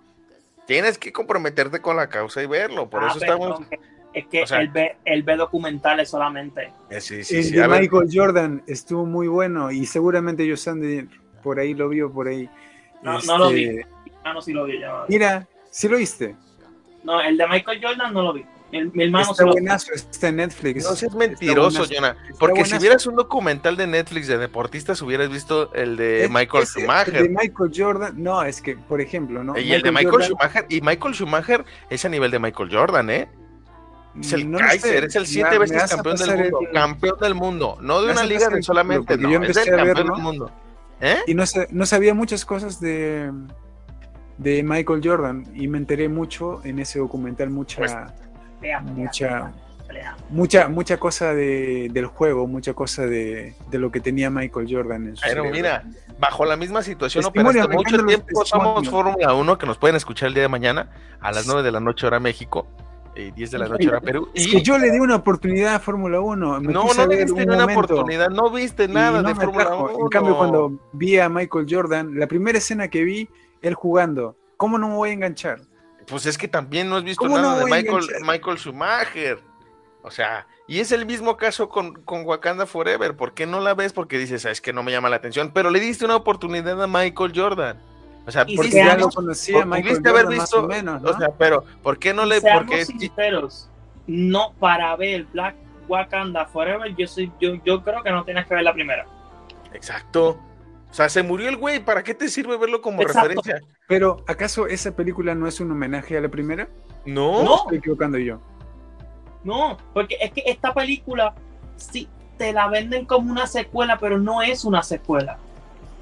[0.67, 2.89] Tienes que comprometerte con la causa y verlo.
[2.89, 3.67] Por Ah, eso perdón, estamos.
[4.13, 6.71] Es que o sea- él, ve, él ve documentales solamente.
[6.89, 7.55] Eh, sí, sí, el sí.
[7.55, 11.07] de Michael Jordan estuvo muy bueno y seguramente Yosande
[11.41, 12.49] por ahí lo vio, por ahí.
[13.01, 13.81] No, no lo Este, vi.
[14.23, 14.79] Ah, no, sí lo vi.
[14.79, 15.13] ya lo vi.
[15.13, 16.35] Mira, sí lo viste.
[17.03, 18.45] No, el de Michael Jordan no lo vi.
[18.71, 20.83] Mi hermano sí Está buenazo, está en Netflix.
[20.89, 21.85] no seas mentiroso.
[21.93, 22.15] Jonah.
[22.39, 26.63] Porque si vieras un documental de Netflix de deportistas, hubieras visto el de Es- Michael
[26.63, 27.15] ese- Schumacher.
[27.17, 29.57] El de Michael Jordan, no, es que, por ejemplo, ¿no?
[29.57, 33.09] y el de Michael Jordan, Schumacher, y Michael Schumacher es a nivel de Michael Jordan,
[33.09, 33.29] ¿eh?
[34.19, 36.59] Es el no lo sé, Kaiser, es el siete me veces campeón del el- mundo.
[36.73, 37.77] Campeón del mundo.
[37.81, 40.51] No de una liga de el solamente, no, yo es del a campeón del mundo.
[40.99, 41.17] ¿Eh?
[41.27, 43.31] Y no, no sabía muchas cosas de,
[44.37, 47.95] de Michael Jordan y me enteré mucho en ese documental, mucha, Pues,
[48.81, 49.51] Mucha,
[49.87, 50.15] pelea.
[50.29, 55.07] mucha, mucha cosa de, del juego, mucha cosa de, de lo que tenía Michael Jordan
[55.09, 55.51] en su Pero cerebro.
[55.51, 55.83] mira,
[56.19, 58.89] bajo la misma situación, me mucho tiempo somos testimonios.
[58.89, 60.89] Fórmula 1, que nos pueden escuchar el día de mañana
[61.19, 62.67] a las 9 de la noche hora México,
[63.15, 64.29] y 10 de la noche hora Perú.
[64.33, 66.61] Es Y que yo le di una oportunidad a Fórmula 1.
[66.61, 69.63] me no, no le diste un una momento oportunidad, no viste nada no de Fórmula
[69.63, 69.91] atrajo.
[69.95, 69.99] 1.
[69.99, 73.27] En cambio, cuando vi a Michael Jordan, la primera escena que vi,
[73.61, 75.59] él jugando, ¿cómo no me voy a enganchar?
[76.07, 78.05] Pues es que también no has visto ¿Cómo nada no de Michael?
[78.23, 79.39] Michael Schumacher.
[80.03, 83.15] O sea, y es el mismo caso con, con Wakanda Forever.
[83.15, 83.93] ¿Por qué no la ves?
[83.93, 85.51] Porque dices, "Ah, es que no me llama la atención.
[85.53, 87.79] Pero le diste una oportunidad a Michael Jordan.
[88.25, 90.65] O sea, Y ¿por Porque qué ya lo conocía Michael pudiste haber Jordan visto, más
[90.65, 91.09] o menos, ¿no?
[91.09, 93.69] o sea, pero ¿por qué no le, Seamos porque sinceros,
[94.05, 95.55] no para ver Black
[95.87, 99.05] Wakanda Forever, yo soy, yo, yo creo que no tienes que ver la primera.
[99.73, 100.39] Exacto.
[100.91, 103.29] O sea, se murió el güey, ¿para qué te sirve verlo como Exacto.
[103.29, 103.61] referencia?
[103.87, 106.67] Pero, ¿acaso esa película no es un homenaje a la primera?
[107.05, 107.43] No.
[107.43, 107.55] No.
[107.59, 108.41] Estoy equivocando yo.
[109.43, 111.33] No, porque es que esta película
[111.77, 115.37] sí te la venden como una secuela, pero no es una secuela.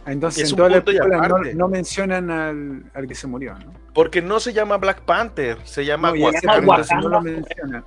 [0.05, 3.71] Ah, Entonces, Es en toda la película no, mencionan al, al que se murió, ¿no?
[3.93, 6.83] Porque no se llama Black Panther, se llama No, Wakanda.
[7.01, 7.85] no lo mencionan.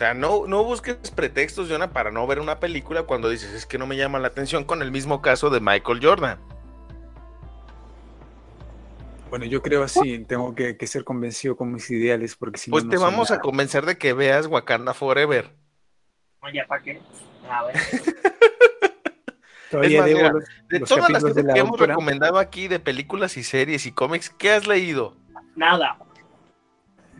[0.00, 3.76] Sea, no, no busques pretextos, Jonah, para no ver una película cuando dices, es que
[3.76, 6.38] no me llama la atención con el mismo caso de Michael Jordan.
[9.28, 12.84] Bueno, yo creo así, tengo que, que ser convencido con mis ideales, porque si Pues
[12.84, 15.54] no, te no soy vamos a convencer de que veas Wakanda Forever.
[16.40, 16.98] Oye, ¿para qué?
[17.50, 17.76] A ver.
[19.70, 21.78] Todavía Es más, debo mira, los- De los todas las capítulos de la que hemos
[21.78, 25.14] recomendado aquí de películas y series y cómics, ¿qué has leído?
[25.54, 25.98] Nada,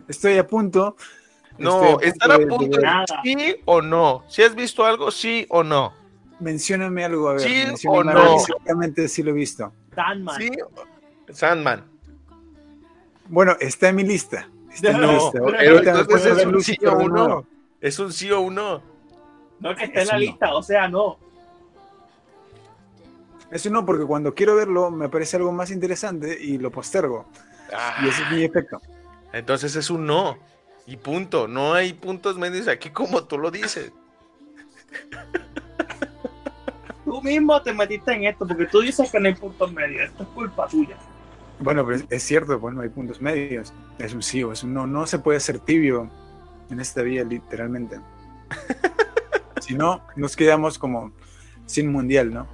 [0.07, 0.95] Estoy a punto.
[1.57, 3.05] No, estoy estar a de punto de Nada.
[3.23, 4.23] sí o no.
[4.27, 5.93] Si has visto algo, sí o no.
[6.39, 7.41] Mencióname algo, a ver.
[7.77, 8.37] ¿Sí o algo, no?
[9.07, 9.71] Sí lo he visto.
[9.93, 10.37] Sandman.
[10.41, 10.49] Sí.
[11.31, 11.85] Sandman.
[13.27, 14.49] Bueno, está en mi lista.
[14.73, 15.39] Está en mi No, lista.
[15.57, 17.45] pero entonces es un sí o un no.
[17.79, 18.81] Es un sí o un no.
[19.59, 20.19] No que esté en la no.
[20.19, 21.17] lista, o sea, no.
[23.51, 27.25] Eso no, porque cuando quiero verlo me parece algo más interesante y lo postergo.
[28.03, 28.81] Y ese es mi efecto.
[29.33, 30.37] Entonces es un no.
[30.91, 31.47] Y punto.
[31.47, 33.93] No hay puntos medios aquí como tú lo dices.
[37.05, 40.09] Tú mismo te metiste en esto, porque tú dices que no hay puntos medios.
[40.09, 40.97] Esto es culpa tuya.
[41.59, 43.73] Bueno, pero es, cierto, pues no hay puntos medios.
[43.99, 44.85] Es un sí o es un no.
[44.85, 46.09] No se puede ser tibio
[46.69, 48.01] en esta vida, literalmente.
[49.61, 51.13] si no, nos quedamos como
[51.67, 52.47] sin mundial, ¿no?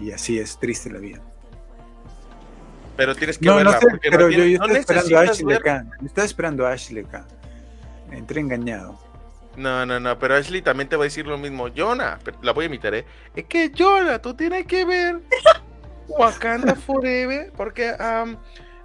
[0.00, 1.20] Y así es triste la vida.
[2.96, 3.78] Pero tienes que No, no verla.
[3.78, 5.86] sé, porque no pero yo, yo no estaba esperando a Ashley acá.
[6.04, 7.24] Estaba esperando a Ashley acá.
[8.12, 8.98] Entré engañado.
[9.56, 11.68] No, no, no, pero Ashley también te va a decir lo mismo.
[11.74, 13.04] Jonah, pero la voy a imitar, ¿eh?
[13.34, 15.20] Es que Jonah, tú tienes que ver
[16.08, 17.94] Wakanda Forever, porque...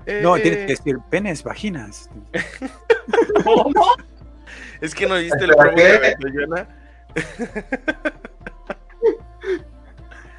[0.05, 2.09] eh, No, tienes que decir penes, vaginas.
[3.43, 3.85] ¿Cómo?
[4.81, 6.67] Es que no viste ¿Para promo de Jonah.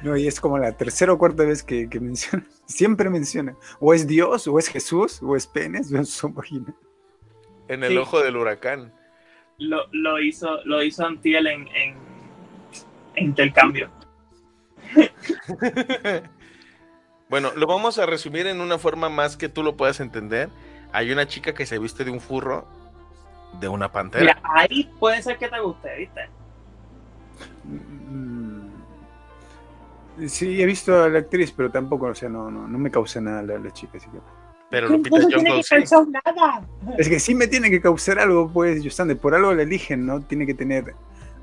[0.01, 2.45] No, y es como la tercera o cuarta vez que, que menciona.
[2.65, 3.55] Siempre menciona.
[3.81, 6.73] O es Dios, o es Jesús, o es penes, o es vagina.
[7.69, 7.97] En el Sí.
[7.97, 8.91] ojo del huracán.
[9.57, 11.95] Lo, lo hizo, lo hizo Antiel en, en,
[13.15, 13.89] en intercambio.
[17.29, 20.49] Bueno, lo vamos a resumir en una forma más que tú lo puedas entender.
[20.91, 22.65] Hay una chica que se viste de un furro
[23.59, 24.23] de una pantera.
[24.23, 26.21] Mira, ahí puede ser que te guste, ¿viste?
[27.65, 28.69] Mm,
[30.27, 33.21] Sí, he visto a la actriz, pero tampoco, o sea, no, no, no me causa
[33.21, 33.97] nada la, la chica.
[33.99, 34.17] así que-
[34.69, 35.75] Pero No tiene que sí.
[35.75, 36.67] causar nada.
[36.97, 40.21] Es que sí me tiene que causar algo, pues, Yosande, por algo la eligen, ¿no?
[40.21, 40.93] Tiene que tener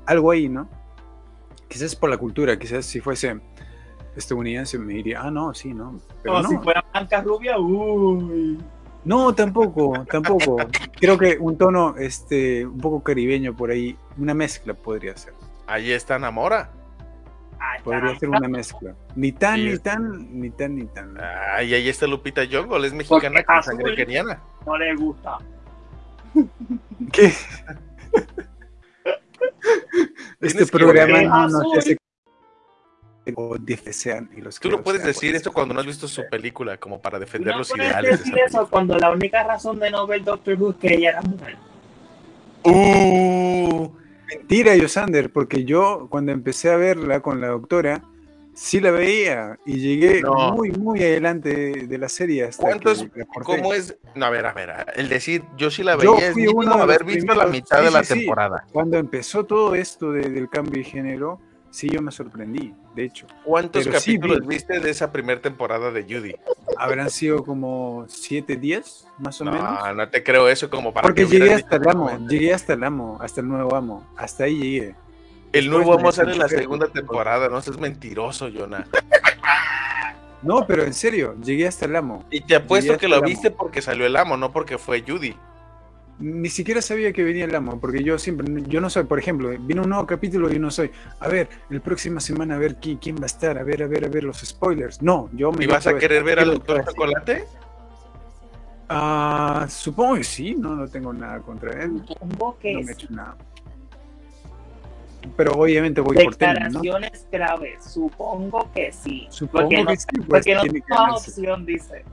[0.05, 0.69] algo ahí, ¿no?
[1.67, 3.39] Quizás por la cultura, quizás si fuese
[4.15, 5.99] estadounidense me diría, ah, no, sí, no.
[6.23, 8.57] Pero O no, si fuera blanca rubia, uy.
[9.03, 10.57] no, tampoco, tampoco.
[10.99, 15.33] Creo que un tono, este, un poco caribeño por ahí, una mezcla podría ser.
[15.67, 16.71] Ahí está Namora.
[17.59, 18.95] Ay, Podría ser una mezcla.
[19.15, 21.17] Ni tan, Sí, ni tan, ni tan, ni tan.
[21.19, 24.41] Ay, ahí está Lupita Nyong'o, es mexicana con sangre keniana.
[24.65, 25.37] No le gusta.
[27.11, 27.33] ¿Qué?
[30.39, 31.97] Este programa no nos hace
[33.35, 36.77] o desean y los Tú no puedes decir esto cuando no has visto su película,
[36.77, 39.79] como para defender no los puedes ideales de decir esa eso cuando la única razón
[39.79, 41.57] de no ver Doctor Who es que ella era mujer.
[42.63, 43.89] Uh,
[44.27, 48.03] Mentira, Yosander, porque yo cuando empecé a verla con la doctora,
[48.53, 50.51] sí la veía y llegué No.
[50.53, 53.03] muy, muy adelante de, de la serie hasta ¿Cuántos?
[53.13, 53.25] que.
[53.43, 53.95] ¿Cómo es?
[54.15, 56.59] No, a ver, a ver, el decir yo sí la Yo veía es fui mínimo
[56.61, 58.19] uno de haber los visto la primeros- mitad de sí, la sí, sí.
[58.21, 58.65] temporada.
[58.73, 61.39] Cuando empezó todo esto de- del cambio de género,
[61.71, 63.27] sí yo me sorprendí, de hecho.
[63.43, 64.55] ¿Cuántos Pero sí capítulos vi.
[64.55, 66.35] viste de esa primera temporada de Judy?
[66.77, 69.61] Habrán sido como 7, 10, más o menos.
[69.61, 72.53] No, no te creo eso como para Porque que llegué hasta el amo, como- llegué
[72.53, 74.95] hasta el amo, hasta el nuevo amo, hasta ahí llegué.
[75.53, 78.85] El nuevo amo sale en la segunda temporada, no seas mentiroso, Jonah.
[80.43, 82.23] No, pero en serio, llegué hasta el amo.
[82.29, 85.35] Y te apuesto que lo viste porque salió el amo, no porque fue Judy.
[86.19, 89.49] Ni siquiera sabía que venía el amo, porque yo siempre, yo no soy, por ejemplo,
[89.59, 90.89] viene un nuevo capítulo y no soy,
[91.19, 93.87] a ver, el próxima semana a ver quién, quién va a estar, a ver, a
[93.87, 95.01] ver, a ver los spoilers.
[95.01, 96.85] No, yo me ¿Y vas a querer ver al ¿qué doctor?
[96.85, 97.45] Chocolate?
[98.89, 102.93] Ah, supongo que sí, no, no tengo nada contra él, Supongo que no me he
[102.93, 103.35] hecho nada.
[105.35, 106.79] Pero obviamente voy por tema, ¿no?
[106.79, 107.83] declaraciones graves.
[107.83, 109.27] Supongo que sí.
[109.29, 110.83] Supongo porque no, que sí, pues porque no que
[111.13, 112.05] opción, dice.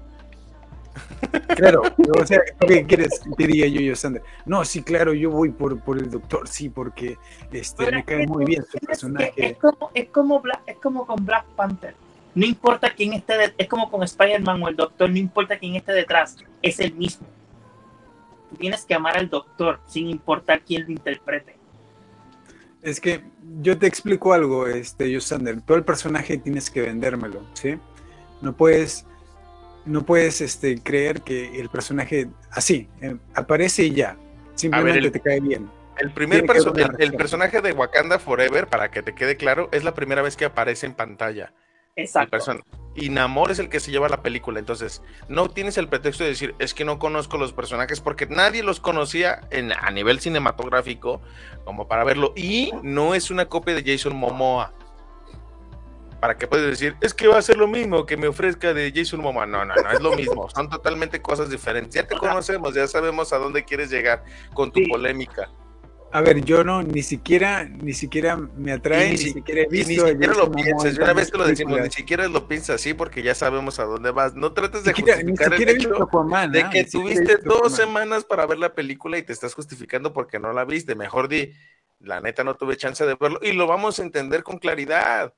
[1.56, 1.82] Claro,
[2.18, 4.22] o sea, ¿qué quieres diría yo, yo, Sandra?
[4.44, 7.18] No, sí, claro, yo voy por, por el doctor, sí, porque
[7.52, 9.32] este, Pero me cae muy bien su personaje.
[9.36, 11.94] Es como, es, como Black- es como con Black Panther.
[12.34, 15.74] No importa quién esté, de- es como con Spider-Man o el Doctor, no importa quién
[15.76, 17.26] esté detrás, es el mismo.
[18.50, 21.56] Tú tienes que amar al Doctor sin importar quién lo interprete.
[22.82, 23.22] Es que
[23.62, 25.60] yo te explico algo, este, yo, Sander.
[25.62, 27.76] Todo el personaje tienes que vendérmelo, ¿sí?
[28.42, 29.06] No puedes,
[29.86, 34.16] no puedes este, creer que el personaje así eh, aparece y ya.
[34.55, 35.70] Simplemente el- te cae bien.
[35.98, 39.85] El primer perso- el, el personaje de Wakanda Forever, para que te quede claro, es
[39.85, 41.52] la primera vez que aparece en pantalla.
[41.97, 42.36] Exacto.
[42.97, 44.59] y Namor es el que se lleva la película.
[44.59, 48.65] Entonces, no tienes el pretexto de decir, es que no conozco los personajes, porque nadie
[48.65, 51.20] los conocía en, a nivel cinematográfico
[51.65, 52.32] como para verlo.
[52.35, 54.73] Y no es una copia de Jason Momoa.
[56.24, 58.90] Para que puedes decir, es que va a ser lo mismo que me ofrezca de
[58.96, 59.44] Jason Momoa.
[59.44, 60.48] No, no, no, es lo mismo.
[60.55, 61.92] Son totalmente cosas diferentes.
[61.92, 64.24] Ya te conocemos, ya sabemos a dónde quieres llegar
[64.55, 64.86] con tu Sí.
[64.86, 65.51] polémica.
[66.12, 69.66] A ver, yo no, ni siquiera, ni siquiera me atrae, ni, ni si- siquiera he
[69.66, 70.06] visto.
[70.06, 73.22] ni siquiera lo de una vez te lo decimos, ni siquiera lo piensas así porque
[73.22, 74.34] ya sabemos a dónde vas.
[74.34, 76.70] No trates de siquiera, justificar el hecho Aquaman, de ¿ah?
[76.70, 80.64] que tuviste dos semanas para ver la película y te estás justificando porque no la
[80.64, 80.94] viste.
[80.94, 81.52] Mejor di,
[82.01, 85.34] la neta no tuve chance de verlo y lo vamos a entender con claridad.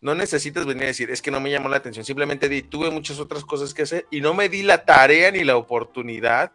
[0.00, 2.04] No necesitas venir a decir, es que no me llamó la atención.
[2.04, 5.42] Simplemente di, tuve muchas otras cosas que hacer y no me di la tarea ni
[5.42, 6.52] la oportunidad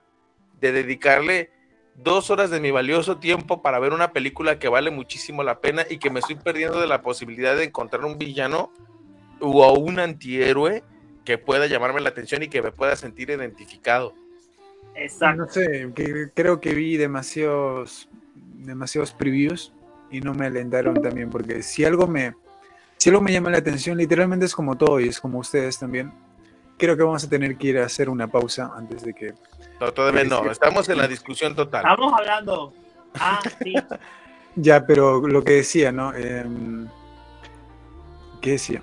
[0.61, 1.51] de dedicarle
[1.95, 5.85] dos horas de mi valioso tiempo para ver una película que vale muchísimo la pena
[5.89, 8.71] y que me estoy perdiendo de la posibilidad de encontrar un villano
[9.41, 10.83] o un antihéroe
[11.25, 14.13] que pueda llamarme la atención y que me pueda sentir identificado.
[14.95, 15.43] Exacto.
[15.43, 18.09] No sé, que- creo que vi demasiados,
[18.55, 19.73] demasiados previews
[20.09, 22.35] y no me alentaron también, porque si algo me,
[23.03, 26.13] si algo me llama la atención, literalmente es como todo y es como ustedes también.
[26.77, 29.33] Creo que vamos a tener que ir a hacer una pausa antes de que.
[29.81, 31.81] No, todavía no, estamos en la discusión total.
[31.83, 32.73] Estamos hablando.
[33.19, 33.73] Ah, sí.
[34.55, 36.13] Ya, pero lo que decía, ¿no?
[36.13, 36.87] Em,
[38.39, 38.81] ¿Qué decía?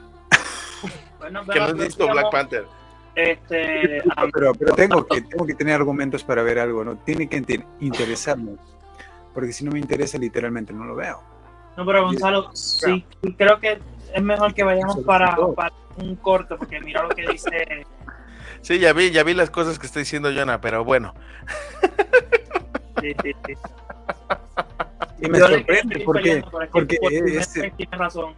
[1.19, 2.67] Bueno, Que pero no has visto Black Panther.
[3.15, 4.03] Este,
[4.35, 6.97] Pero, pero tengo, que, tengo que tener argumentos para ver algo, ¿no?
[6.97, 8.57] Tiene que inte- interesarme.
[9.33, 11.23] Porque si no me interesa, literalmente no lo veo.
[11.77, 13.07] no, pero Gonzalo, sí,
[13.39, 13.81] creo que
[14.15, 15.37] es mejor que vayamos para,
[15.97, 17.87] un corto, porque mira lo que dice.
[18.63, 21.15] Sí, ya vi, ya vi las cosas que está diciendo Jonah, pero bueno.
[23.01, 23.55] sí, sí, sí.
[25.23, 28.35] Y me Yo sorprende porque, por porque vez tiene razón.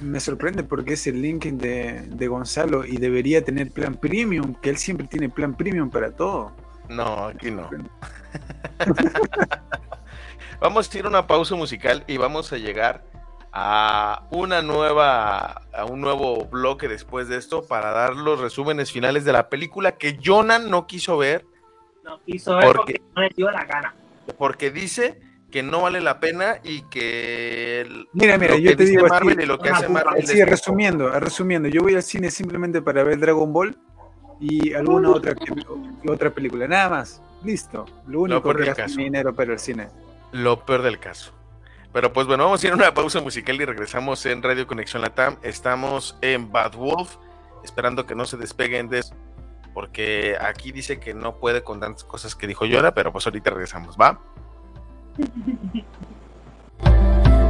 [0.00, 4.68] me sorprende porque es el link de, de Gonzalo y debería tener plan premium, que
[4.68, 6.52] él siempre tiene plan premium para todo.
[6.90, 7.70] No, aquí no.
[10.60, 13.02] vamos a ir a una pausa musical y vamos a llegar
[13.52, 19.24] a una nueva, a un nuevo bloque después de esto para dar los resúmenes finales
[19.24, 21.44] de la película que Jonan no quiso ver
[22.02, 23.94] No quiso ver ¿Por porque no le dio la gana.
[24.38, 25.20] porque dice
[25.50, 28.92] que no vale la pena y que el- Mira, mira, lo yo que te dice
[28.96, 31.94] digo así, Marvel y lo que hace puta Marvel Sí, es- resumiendo, resumiendo, yo voy
[31.94, 33.76] al cine simplemente para ver Dragon Ball
[34.40, 37.20] y alguna otra, que- otra película, nada más.
[37.44, 37.84] Listo.
[38.06, 39.88] Lo único que gasto mi dinero para el cine.
[40.32, 41.32] lo peor del caso.
[41.92, 45.02] Pero pues bueno, vamos a ir a una pausa musical y regresamos en Radio Conexión
[45.02, 45.36] Latam.
[45.42, 47.16] Estamos en Bad Wolf,
[47.64, 49.14] esperando que no se despeguen de eso,
[49.74, 53.50] porque aquí dice que no puede con tantas cosas que dijo Yoda, pero pues ahorita
[53.50, 54.18] regresamos, ¿va?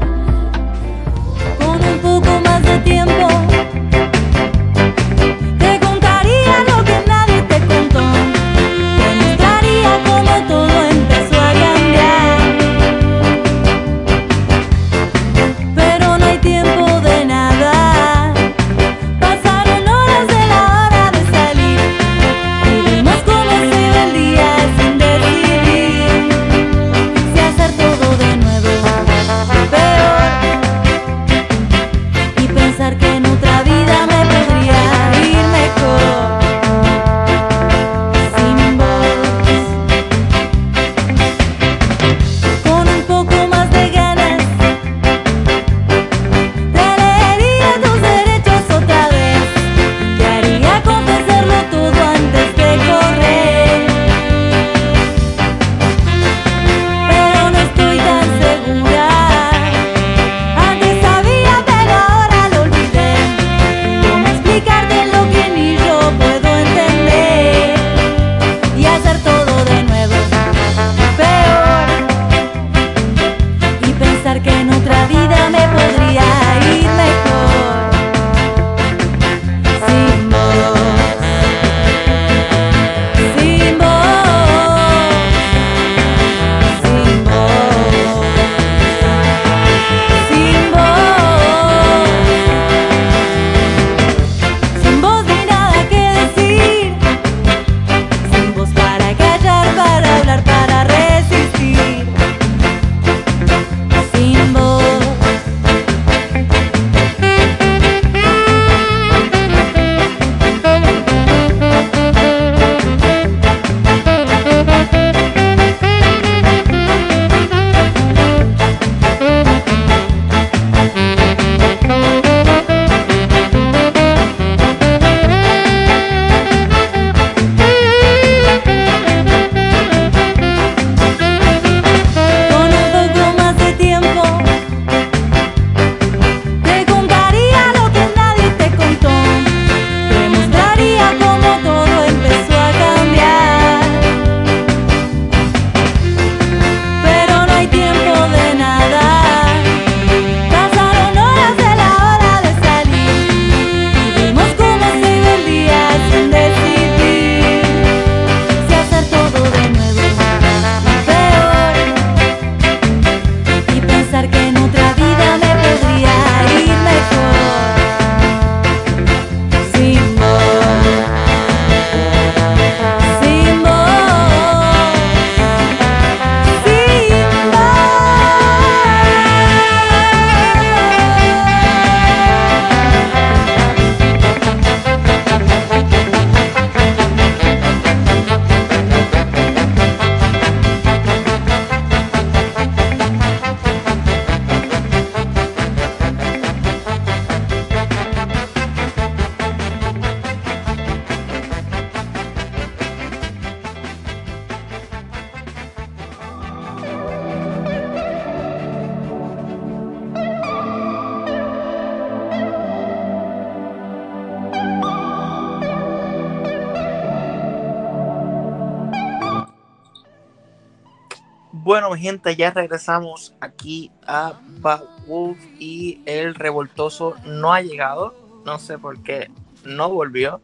[222.30, 228.14] ya regresamos aquí a Bad Wolf y el revoltoso no ha llegado.
[228.44, 229.30] No sé por qué
[229.64, 230.40] no volvió.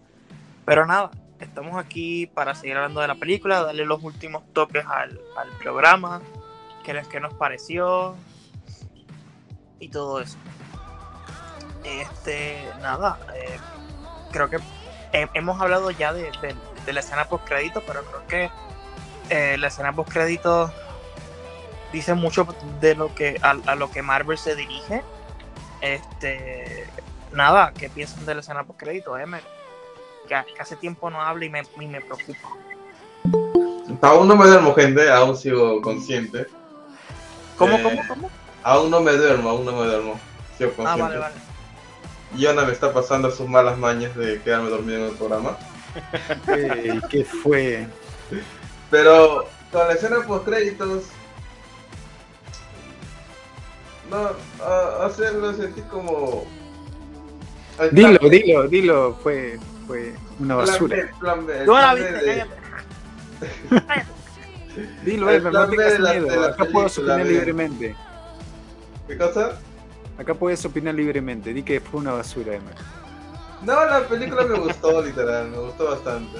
[0.64, 1.10] Pero nada,
[1.40, 6.20] estamos aquí para seguir hablando de la película, darle los últimos toques al, al programa,
[6.84, 8.14] qué les que nos pareció
[9.80, 10.36] y todo eso.
[11.84, 13.58] Este, nada, eh,
[14.32, 14.56] creo que
[15.12, 18.50] he- hemos hablado ya de, de- de la escena post crédito, pero creo que
[19.30, 20.70] eh, la escena post crédito
[21.92, 22.46] dice mucho
[22.80, 25.02] de lo que a, a lo que Marvel se dirige
[25.80, 26.86] Este,
[27.32, 29.42] nada, ¿qué piensan de la escena post crédito, Emer?
[30.28, 32.48] Que, que hace tiempo no habla y me, y me preocupa.
[34.02, 36.46] Aún no me duermo, gente, aún sigo consciente.
[37.56, 38.30] ¿Cómo, Eh, cómo, cómo?
[38.62, 40.20] Aún no me duermo, aún no me duermo.
[40.56, 41.02] Sigo Ah, consciente.
[41.02, 41.34] vale, vale.
[42.36, 45.56] Yona me está pasando sus malas mañas de quedarme dormido en el programa.
[46.48, 47.86] Ey, ¿Qué fue?
[48.90, 51.04] Pero con la escena post créditos.
[54.10, 54.30] No,
[54.64, 56.44] a, hacerlo sentí como.
[57.92, 59.14] Dilo, dilo, dilo.
[59.22, 60.96] Fue, fue una plan basura.
[60.96, 62.46] B, plan B, plan B de-.
[65.04, 66.26] Dilo, plan no B de la- miedo.
[66.26, 67.30] de la Acá puedes película, opinar mira.
[67.38, 67.96] libremente.
[69.06, 69.58] ¿Qué cosa?
[70.18, 71.52] Acá puedes opinar libremente.
[71.52, 72.74] Di que fue una basura, Emer.
[73.62, 76.38] No, la película me gustó, literal, me gustó bastante.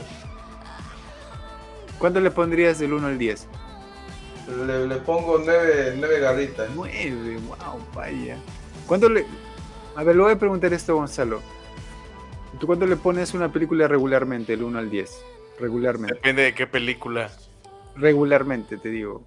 [1.98, 3.46] ¿Cuánto le pondrías del 1 al 10?
[4.48, 6.68] Le, le pongo nueve, nueve garritas.
[6.74, 8.36] 9, wow, vaya.
[8.86, 9.26] ¿Cuánto le.?
[9.94, 11.40] A ver, le voy a preguntar esto a Gonzalo.
[12.58, 15.24] ¿Tú cuánto le pones una película regularmente, del 1 al 10?
[15.60, 16.14] Regularmente.
[16.14, 17.30] Depende de qué película.
[17.96, 19.22] Regularmente, te digo.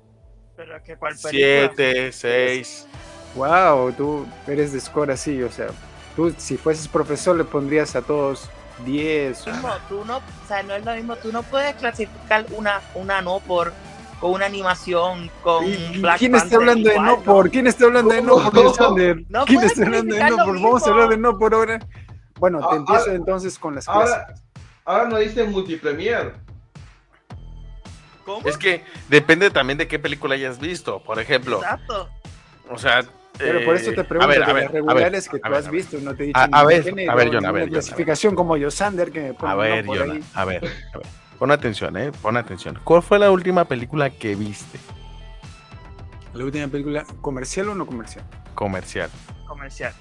[0.55, 1.31] Pero que cuál película.
[1.31, 2.87] Siete, seis.
[3.35, 5.67] Wow, tú eres de score así, o sea,
[6.15, 8.49] tú si fueses profesor le pondrías a todos
[8.85, 9.47] 10.
[9.47, 13.21] mismo, tú no, o sea, no es lo mismo, tú no puedes clasificar una, una
[13.21, 13.71] no por
[14.21, 17.49] con una animación con ¿Y- y Black ¿Quién está Panther hablando de igual, no por?
[17.49, 18.43] ¿Quién está hablando de no por.
[19.29, 20.53] No ¿Quién puedes está hablando de no por?
[20.61, 21.79] Vamos a hablar de no por ahora.
[22.39, 24.13] Bueno, te Ah, empiezo ahora- entonces con las clases.
[24.15, 24.33] Ahora,
[24.85, 26.35] ahora no dice multipremier.
[28.25, 28.47] ¿Cómo?
[28.47, 31.01] Es que depende también de qué película hayas visto.
[31.03, 32.07] Por ejemplo, Exacto.
[32.69, 33.03] o sea.
[33.37, 35.29] Pero por eso eh, te pregunto, a ver, a de ver, las a ver, regulares
[35.29, 35.81] que a tú ver, has a ver.
[35.81, 37.69] visto, no te he dicho A- ver, género, a ver, John, a ver, una John,
[37.73, 40.23] clasificación como Yosander que me pone A ver, por Jonah, ahí.
[40.35, 40.57] a ver,
[40.93, 41.07] a ver.
[41.41, 42.11] Pon atención, eh.
[42.21, 42.77] Pon atención.
[42.83, 44.77] ¿Cuál fue la última película que viste?
[46.35, 48.23] La última película, ¿comercial o no comercial?
[48.53, 49.09] Comercial.
[49.47, 49.91] Comercial.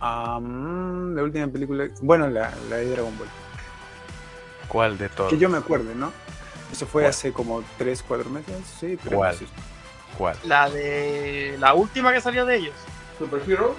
[0.00, 3.28] Mm, la última película, bueno, la, la de Dragon Ball.
[4.66, 5.30] ¿Cuál de todos?
[5.30, 6.10] Que yo me acuerde, ¿no?
[6.72, 7.10] Eso fue ¿Cuál?
[7.10, 8.56] hace como 3, 4 meses.
[8.80, 9.30] Sí, tres ¿Cuál?
[9.34, 9.48] meses.
[10.18, 10.36] ¿Cuál?
[10.42, 12.74] La de la última que salió de ellos.
[13.20, 13.76] Superhero.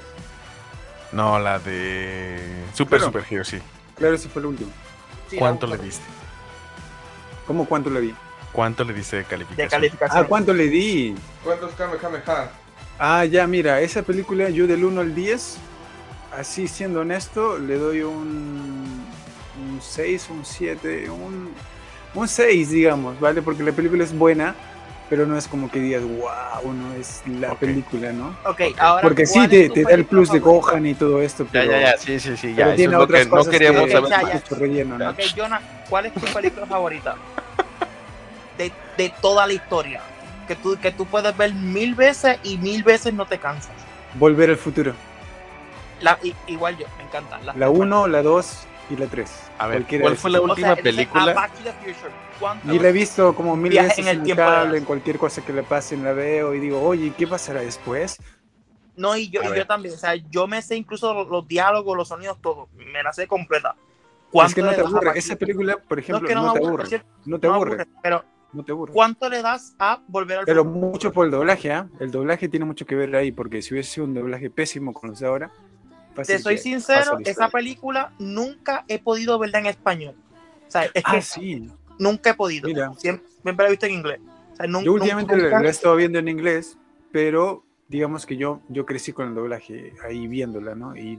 [1.12, 3.12] No, la de Super Claro.
[3.12, 3.60] Super Hero, sí.
[3.98, 4.72] Claro, ese fue el último.
[5.30, 5.86] Sí, ¿Cuánto la le última.
[5.98, 6.19] diste?
[7.50, 8.14] ¿Cómo cuánto le di?
[8.52, 9.70] ¿Cuánto le diste de De calificación?
[9.72, 10.24] calificación.
[10.24, 11.16] Ah, ¿cuánto le di?
[11.44, 12.52] ¿Cuántos Kamehameha?
[13.00, 15.58] Ah, ya, mira, esa película yo del 1 al 10,
[16.38, 19.04] así siendo honesto, le doy un,
[19.68, 21.50] un 6, un 7, un,
[22.14, 23.42] un 6, digamos, ¿vale?
[23.42, 24.54] Porque la película es buena,
[25.10, 28.36] pero no es como que digas, wow, no es la película, ¿no?
[28.46, 29.02] Ok, ahora.
[29.02, 30.40] Porque sí, ¿cuál te, te da el plus de?
[30.40, 32.68] Gohan y todo esto, Ya, pero, ya, ya, sí, sí, sí, ya.
[32.68, 34.10] Eso tiene es lo otras que no cosas queríamos que, saber.
[34.10, 34.34] Ya, ya.
[34.36, 35.10] mucho relleno, ¿no?
[35.10, 37.16] Ok, Jonah, ¿cuál es tu película favorita?
[38.58, 40.02] De, de toda la historia.
[40.48, 43.72] Que tú, que tú puedes ver mil veces y mil veces no te cansas.
[44.16, 44.94] Volver al futuro.
[46.02, 47.46] La, i- igual yo, me encantan.
[47.46, 48.58] las La tres 1, la 2
[48.90, 49.52] y la 3.
[49.58, 51.32] A ver, ¿cuál fue la O sea, última película?
[51.32, 52.12] a Back to the Future.
[52.40, 55.18] ¿Cuántas Y la he visto como mil Viaje veces en el tiempo cable, en cualquier
[55.18, 58.18] cosa que le pasen la veo y digo, oye, ¿qué pasará después?
[58.96, 59.94] No, y yo, y yo también.
[59.96, 62.70] O sea, yo me sé incluso los, los diálogos, los sonidos, todo.
[62.74, 63.76] Me la sé completa.
[64.32, 65.18] Es que no te aburre.
[65.18, 67.06] Esa película, por No, ejemplo, es que no, no, te aburre, aburre.
[67.26, 67.72] No te no aburre.
[67.74, 68.94] aburre, Pero, No te aburre.
[68.94, 70.88] ¿cuánto le das a volver al Pero futuro?
[70.88, 71.88] mucho por el doblaje, ¿ah?
[72.00, 75.10] El doblaje tiene mucho que ver ahí, porque si hubiese sido un doblaje pésimo con
[75.12, 75.52] los de ahora,
[76.14, 80.16] fácil Te soy que sincero, esa película nunca he podido verla en español.
[80.68, 81.70] O sea, es que Ah, sí.
[81.98, 82.68] nunca he podido.
[82.68, 82.92] Mira.
[82.98, 84.20] Siempre, siempre la he visto en inglés.
[84.54, 86.78] O sea, nun- Yo últimamente nunca- la, la he estado viendo en inglés,
[87.12, 90.96] pero digamos que yo, yo crecí con el doblaje ahí viéndola, ¿no?
[90.96, 91.18] Y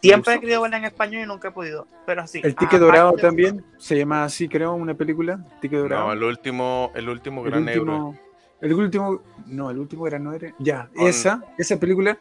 [0.00, 1.88] Siempre he querido verla en español y nunca he podido.
[2.06, 2.40] Pero sí.
[2.44, 5.44] El Tique ah, Dorado también, se llama así, creo, una película.
[5.60, 6.06] Tique Dorado.
[6.06, 7.80] No, el último, el último el gran héroe.
[7.80, 8.18] último,
[8.60, 10.54] el último, no, el último era no era.
[10.60, 12.16] Ya, Con- esa, esa película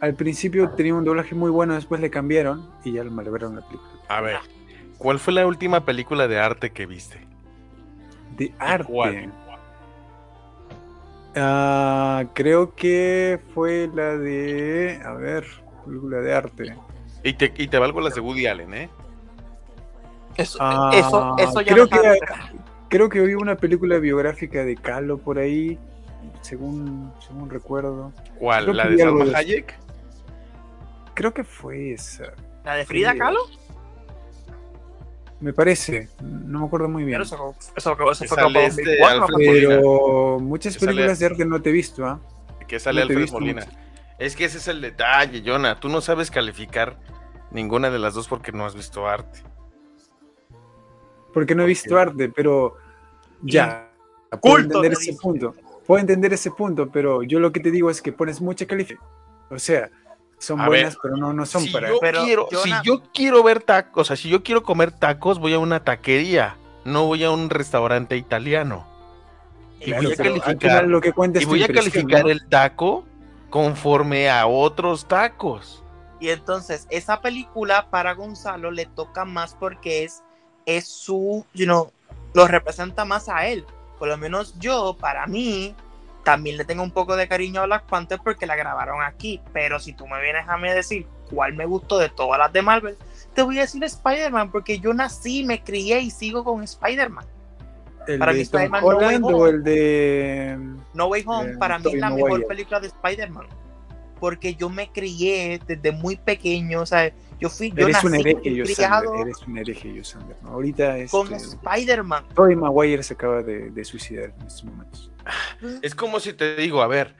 [0.00, 3.66] al principio tenía un doblaje muy bueno, después le cambiaron y ya lo malveraron la
[3.66, 3.90] película.
[4.08, 4.38] A ver,
[4.98, 7.18] ¿cuál fue la última película de arte que viste?
[8.36, 8.92] De arte.
[8.92, 9.32] cuál?
[11.34, 15.44] Ah, creo que fue la de, a ver,
[15.84, 16.74] película de arte.
[17.22, 18.88] Y te, y te valgo las de Woody Allen, ¿eh?
[20.36, 22.18] Eso, Ah, eso, eso ya creo no que
[22.88, 25.78] creo que vi una película biográfica de Calo por ahí,
[26.42, 28.12] según según recuerdo.
[28.38, 28.64] ¿Cuál?
[28.64, 29.24] Creo ¿La de Salma.
[29.34, 29.74] Hayek?
[31.16, 32.32] Creo que fue esa.
[32.64, 33.18] ¿La de Frida Sí.
[33.18, 33.40] Kahlo?
[35.40, 37.16] Me parece, no me acuerdo muy bien.
[37.16, 39.46] Pero eso, eso, eso, fue como este 2004, Alfred ¿no?
[39.52, 39.68] Molina.
[39.68, 42.20] Pero muchas Que sale- películas de arte no te he visto, ¿ah?
[42.68, 43.64] Que sale No Alfred Molina.
[43.66, 43.76] mucho.
[44.18, 45.78] Es que ese es el detalle, Jonah.
[45.78, 46.96] Tú no sabes calificar
[47.50, 49.40] ninguna de las dos porque no has visto arte.
[51.34, 52.76] Porque no he visto arte, pero
[53.42, 53.90] ya.
[54.40, 55.22] Puedo Culto, entender te ese dice.
[55.22, 55.54] punto.
[55.86, 59.06] Puedo entender ese punto, pero yo lo que te digo es que pones mucha calificación.
[59.50, 59.90] O sea,
[60.38, 61.88] son A buenas, ver, pero no, no son si para.
[61.88, 64.92] yo Pero, quiero, Jonah- si yo quiero ver tacos, o sea, si yo quiero comer
[64.92, 68.86] tacos, voy a una taquería, no voy a un restaurante italiano.
[69.80, 71.08] Y Claro, voy a calificar, lo que
[71.40, 72.30] y voy a calificar ¿no?
[72.30, 73.04] el taco
[73.50, 75.82] conforme a otros tacos.
[76.18, 80.22] Y entonces, esa película para Gonzalo le toca más porque es,
[80.64, 81.92] es su, you know,
[82.32, 83.66] lo representa más a él.
[83.98, 85.74] Por lo menos yo, para mí,
[86.26, 89.40] también le tengo un poco de cariño a Black Panther porque la grabaron aquí.
[89.52, 92.52] Pero si tú me vienes a mí a decir cuál me gustó de todas las
[92.52, 92.96] de Marvel,
[93.32, 97.24] te voy a decir Spider-Man porque yo nací, me crié y sigo con Spider-Man.
[98.08, 99.34] ¿El para de mí Spider-Man No Way Holland Home.
[99.36, 100.58] o el de.
[100.94, 103.46] No Way Home Eh, para mí es la mejor película de Spider-Man.
[104.18, 108.20] Porque yo me crié desde muy pequeño, o sea, yo fui, yo Eres un nací
[108.22, 108.64] hereje, criado
[109.04, 109.20] Yosander.
[109.26, 110.36] Eres un hereje, Yosander.
[110.42, 110.50] ¿no?
[110.50, 112.28] Ahorita con este, Spider-Man.
[112.34, 115.10] Tobey Maguire se acaba de, de suicidar en estos momentos.
[115.82, 117.16] Es como si te digo, a ver,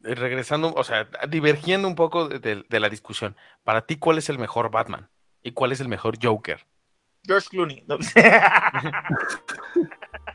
[0.00, 3.36] regresando, o sea, divergiendo un poco de, de- de la discusión.
[3.64, 5.08] Para ti, ¿cuál es el mejor Batman?
[5.42, 6.64] ¿Y cuál es el mejor Joker?
[7.24, 7.84] George Clooney.
[7.86, 7.98] No.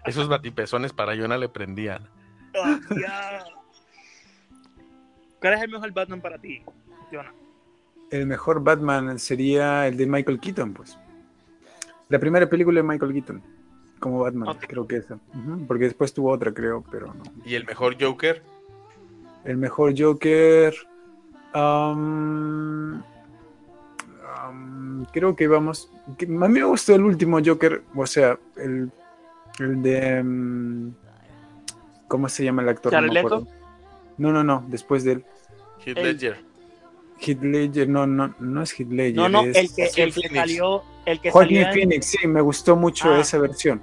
[0.05, 2.09] Esos batipezones para Jonah le prendían.
[2.55, 2.77] Oh.
[5.39, 6.63] ¿Cuál es el mejor Batman para ti,
[7.11, 7.33] Jonah?
[8.13, 10.99] El mejor Batman sería el de Michael Keaton, pues.
[12.09, 13.41] La primera película de Michael Keaton,
[13.99, 15.17] como Batman, creo que esa.
[15.67, 17.23] Porque después tuvo otra, creo, pero no.
[17.43, 18.43] ¿Y el mejor Joker?
[19.45, 20.75] El mejor Joker.
[21.55, 23.01] um,
[24.47, 25.91] um, creo que vamos.
[26.17, 28.91] que- a mí me gustó el último Joker, o sea, el,
[29.59, 30.21] el de.
[30.21, 30.93] um,
[32.07, 32.91] ¿Cómo se llama el actor?
[34.19, 35.25] No, no, no, después del
[35.83, 36.52] Heath El- Ledger.
[37.25, 39.15] Heath Ledger, no, no, no es Heath Ledger.
[39.15, 42.27] No, no, es el que, el que salió, el que Joaquin salió en- Phoenix, sí,
[42.27, 43.19] me gustó mucho Ah.
[43.19, 43.81] esa versión.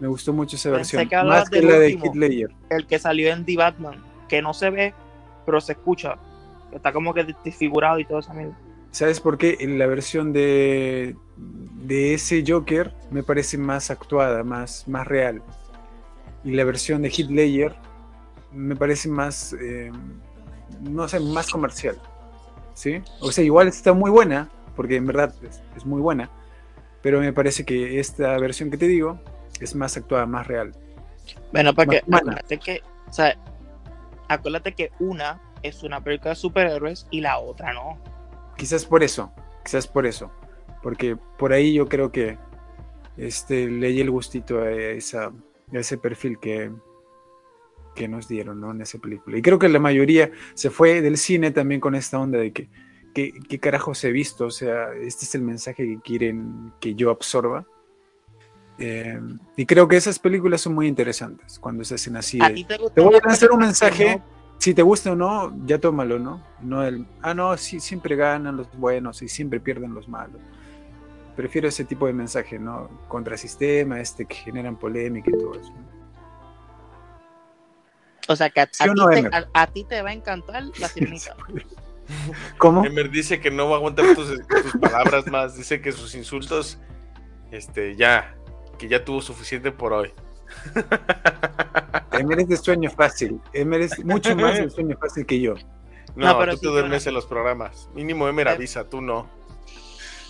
[0.00, 1.08] Me gustó mucho esa Pensé versión.
[1.22, 2.04] que Más que la de último.
[2.06, 2.50] Heath Ledger.
[2.70, 4.94] el que salió en The Batman, que no se ve,
[5.44, 6.16] pero se escucha.
[6.72, 8.32] Está como que desfigurado y todo eso.
[8.92, 9.56] ¿Sabes por qué?
[9.60, 15.42] La versión de, de ese Joker me parece más actuada, más, más real.
[16.44, 17.74] Y la versión de Heath Ledger
[18.52, 19.92] me parece más, eh,
[20.80, 22.00] no sé, más comercial.
[22.80, 23.02] ¿Sí?
[23.20, 26.30] O sea, igual está muy buena, porque en verdad es, es muy buena,
[27.02, 29.20] pero me parece que esta versión que te digo
[29.60, 30.72] es más actuada, más real.
[31.52, 33.36] Bueno, porque acuérdate que, o sea,
[34.28, 37.98] acuérdate que una es una película de superhéroes y la otra no.
[38.56, 39.30] Quizás por eso,
[39.62, 40.32] quizás por eso,
[40.82, 42.38] porque por ahí yo creo que
[43.18, 45.32] este, leí el gustito a, esa, a
[45.78, 46.70] ese perfil que,
[47.94, 48.70] que nos dieron ¿no?
[48.70, 49.36] en esa película.
[49.38, 52.68] Y creo que la mayoría se fue del cine también con esta onda de que,
[53.14, 54.46] que- ¿qué carajos he visto?
[54.46, 57.66] O sea, este es el mensaje que quieren que yo absorba.
[58.78, 59.20] Eh,
[59.56, 62.38] y creo que esas películas son muy interesantes cuando se hacen así.
[62.40, 64.16] ¿A de- te, te voy a lanzar un mensaje.
[64.16, 66.44] no- si te gusta o no, ya tómalo, ¿no?
[66.60, 70.38] No el, ah, no, sí, siempre ganan los buenos y siempre pierden los malos.
[71.34, 72.90] Prefiero ese tipo de mensaje, ¿no?
[73.08, 75.72] Contra sistema, este que generan polémica y todo eso.
[78.28, 79.34] O sea, que a, ¿Sí a o ti no, te, Emer?
[79.34, 81.36] a- a ti te va a encantar la sirenita.
[82.58, 82.84] ¿Cómo?
[82.84, 85.56] Emer dice que no va a aguantar tus, tus palabras más.
[85.56, 86.78] Dice que sus insultos,
[87.52, 88.34] este, ya,
[88.78, 90.12] que ya tuvo suficiente por hoy.
[92.12, 93.40] Emer es de sueño fácil.
[93.52, 95.54] Emer es mucho más de sueño fácil que yo.
[96.16, 97.88] No, No, pero tú sí, te duermes en los programas.
[97.94, 99.28] Mínimo Emer avisa, tú no.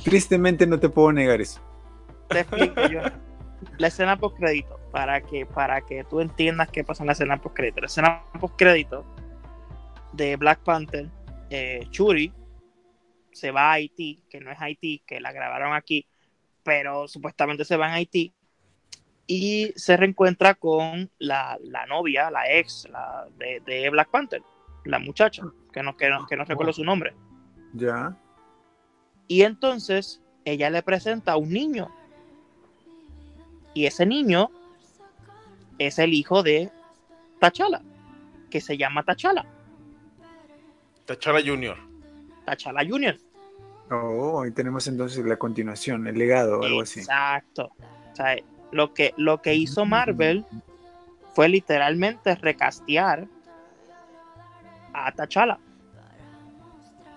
[0.05, 1.61] Tristemente no te puedo negar eso.
[2.29, 3.01] Te explico yo.
[3.79, 7.41] La escena post crédito, para que, para que tú entiendas qué pasa en la escena
[7.41, 7.81] post crédito.
[7.81, 9.05] La escena post crédito
[10.13, 11.09] de Black Panther,
[11.51, 12.33] eh, Churi
[13.33, 16.07] se va a Haití, que no es Haití, que la grabaron aquí,
[16.63, 18.35] pero supuestamente se va a Haití
[19.27, 24.43] y se reencuentra con la, la novia, la ex la de, de Black Panther,
[24.85, 27.15] la muchacha, que no, que no, que no recuerdo su nombre.
[27.75, 28.17] Ya.
[29.29, 31.89] Y entonces ella le presenta a un niño.
[33.73, 34.51] Y ese niño
[35.87, 36.71] es el hijo de
[37.39, 37.83] Tachala,
[38.51, 39.47] que se llama Tachala,
[41.11, 41.77] Tachara Junior.
[42.45, 43.17] Tachala Junior.
[43.91, 47.01] Oh, y tenemos entonces la continuación, el legado o algo así.
[47.01, 47.73] Exacto.
[48.13, 48.37] O sea,
[48.71, 50.45] lo que, lo que hizo Marvel
[51.35, 53.27] fue literalmente recastear
[54.93, 55.59] a T'Challa.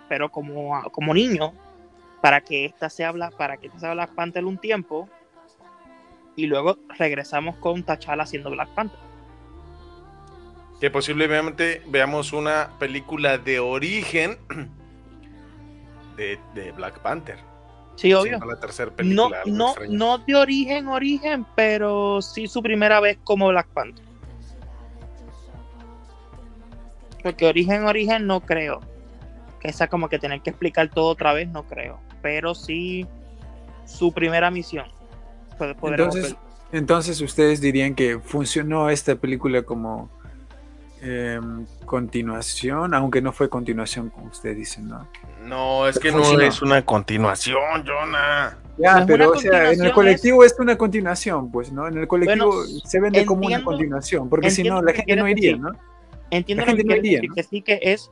[0.10, 1.54] Pero como, como niño,
[2.20, 5.08] para que esta se habla, para que esta sea Black Panther un tiempo,
[6.36, 9.00] y luego regresamos con T'Challa siendo Black Panther.
[10.80, 14.38] Que posiblemente veamos una película de origen
[16.18, 17.38] de, de Black Panther.
[17.96, 18.40] Sí, obvio.
[18.44, 19.42] La tercera No, película.
[19.46, 19.98] no, extraño.
[19.98, 24.04] no de origen, origen, pero sí su primera vez como Black Panther.
[27.22, 28.82] Porque origen, origen no creo
[29.62, 32.00] que esa como que tener que explicar todo otra vez, no creo.
[32.22, 33.08] Pero sí
[33.86, 34.88] su primera misión.
[35.84, 36.36] Entonces,
[36.72, 40.10] entonces ustedes dirían que funcionó esta película como
[41.02, 45.08] em, continuación, aunque no fue continuación como ustedes dicen, ¿no?
[45.44, 48.58] No, es que no es una continuación, Jonah.
[48.78, 50.56] Ya, No pero o sea, en el colectivo es...
[50.58, 51.88] una continuación, pues, ¿no?
[51.88, 55.16] En el colectivo Bueno, se vende como una continuación, porque si no, entiendo la gente
[55.16, 55.62] no iría, decir.
[55.62, 55.72] ¿no?
[56.32, 57.36] Entiendo la lo que gente no iría, decir, ¿no?
[57.36, 58.10] que sí que es,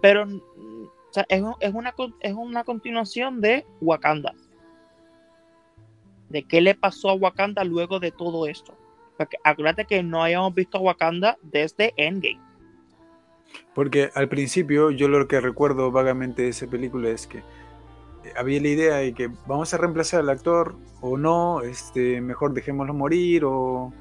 [0.00, 4.32] pero o sea, es, un- es una, es una continuación de Wakanda.
[6.30, 8.74] De qué le pasó a Wakanda luego de todo esto.
[9.18, 12.40] Porque acuérdate que no habíamos visto a Wakanda desde Endgame.
[13.74, 18.60] Porque al principio yo lo que recuerdo vagamente de esa película es que eh, había
[18.60, 23.44] la idea de que vamos a reemplazar al actor o no, este, mejor dejémoslo morir
[23.44, 23.94] o,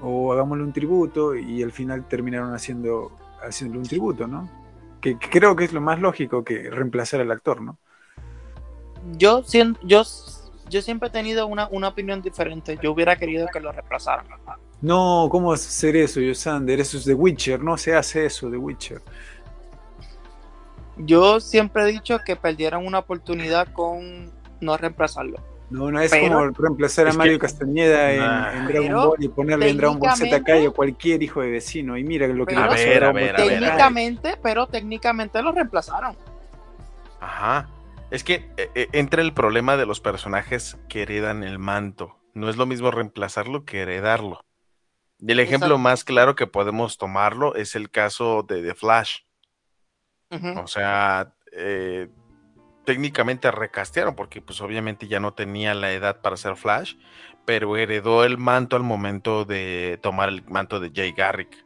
[0.00, 3.12] o hagámosle un tributo y al final terminaron haciendo
[3.42, 4.50] haciéndole un tributo, ¿no?
[5.00, 7.78] Que, que creo que es lo más lógico que reemplazar al actor, ¿no?
[9.18, 10.02] Yo, sien- yo,
[10.68, 12.78] yo siempre he tenido una, una opinión diferente.
[12.82, 14.26] Yo hubiera querido que lo reemplazaran.
[14.82, 16.78] No, ¿cómo vas a hacer eso, Yosander?
[16.80, 19.00] Eso es The Witcher, no se hace eso, The Witcher.
[20.98, 24.30] Yo siempre he dicho que perdieron una oportunidad con
[24.60, 25.38] no reemplazarlo.
[25.68, 28.52] No, no es Pero- como reemplazar a es que- Mario Castañeda en, Nah.
[28.56, 31.96] en Dragon Pero Ball y ponerle en Dragon Ball Z a cualquier hijo de vecino.
[31.98, 33.46] Y mira lo que Pero- le A pasó ver, a Dragon ver, Ball a ver,
[33.46, 33.60] a ver.
[33.60, 36.16] técnicamente, pero técnicamente lo reemplazaron.
[37.20, 37.68] Ajá.
[38.10, 42.18] Es que eh, eh, entra el problema de los personajes que heredan el manto.
[42.34, 44.40] No es lo mismo reemplazarlo que heredarlo.
[45.18, 45.78] Y el ejemplo Exacto.
[45.78, 49.20] más claro que podemos tomarlo es el caso de The Flash.
[50.56, 52.08] O sea, eh,
[52.84, 56.94] técnicamente recastearon porque pues obviamente ya no tenía la edad para ser Flash,
[57.44, 61.64] pero heredó el manto al momento de tomar el manto de Jay Garrick,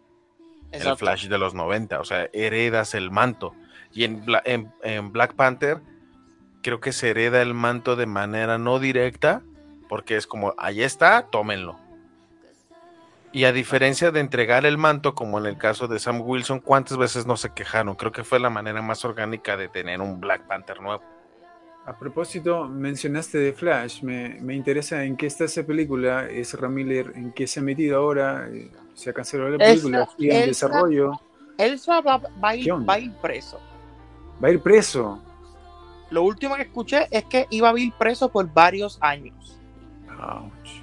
[0.73, 0.97] el.
[0.97, 2.01] Flash de los 90.
[2.01, 3.55] O sea, heredas el manto.
[3.93, 5.81] Y en, Bla- en- en Black Panther
[6.63, 9.43] creo que se hereda el manto de manera no directa,
[9.89, 11.77] porque es como, ahí está, tómenlo.
[13.33, 16.97] Y a diferencia de entregar el manto, como en el caso de Sam Wilson, ¿cuántas
[16.99, 17.95] veces no se quejaron?
[17.95, 21.03] Creo que fue la manera más orgánica de tener un Black Panther nuevo.
[21.87, 24.03] A propósito, mencionaste de Flash.
[24.03, 26.27] Me, me interesa en qué está esa película.
[26.29, 28.49] Es Miller en qué se ha metido ahora.
[28.53, 30.09] Eh, Se ha cancelado la película.
[30.19, 31.13] Sigue en esa- desarrollo.
[31.57, 33.61] Elsa va, va a ir, va a ir preso.
[34.43, 35.23] Va a ir preso.
[36.11, 39.59] Lo último que escuché es que iba a ir preso por varios años.
[40.09, 40.83] Ouch.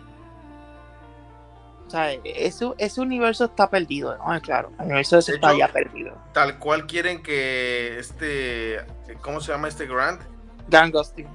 [1.86, 4.42] O sea, ese, ese universo está perdido, ¿no?
[4.42, 6.14] Claro, el universo ese De está hecho- ya perdido.
[6.34, 8.80] Tal cual quieren que este,
[9.22, 10.22] ¿cómo se llama este Grant?
[10.68, 11.28] Gang Ghosting.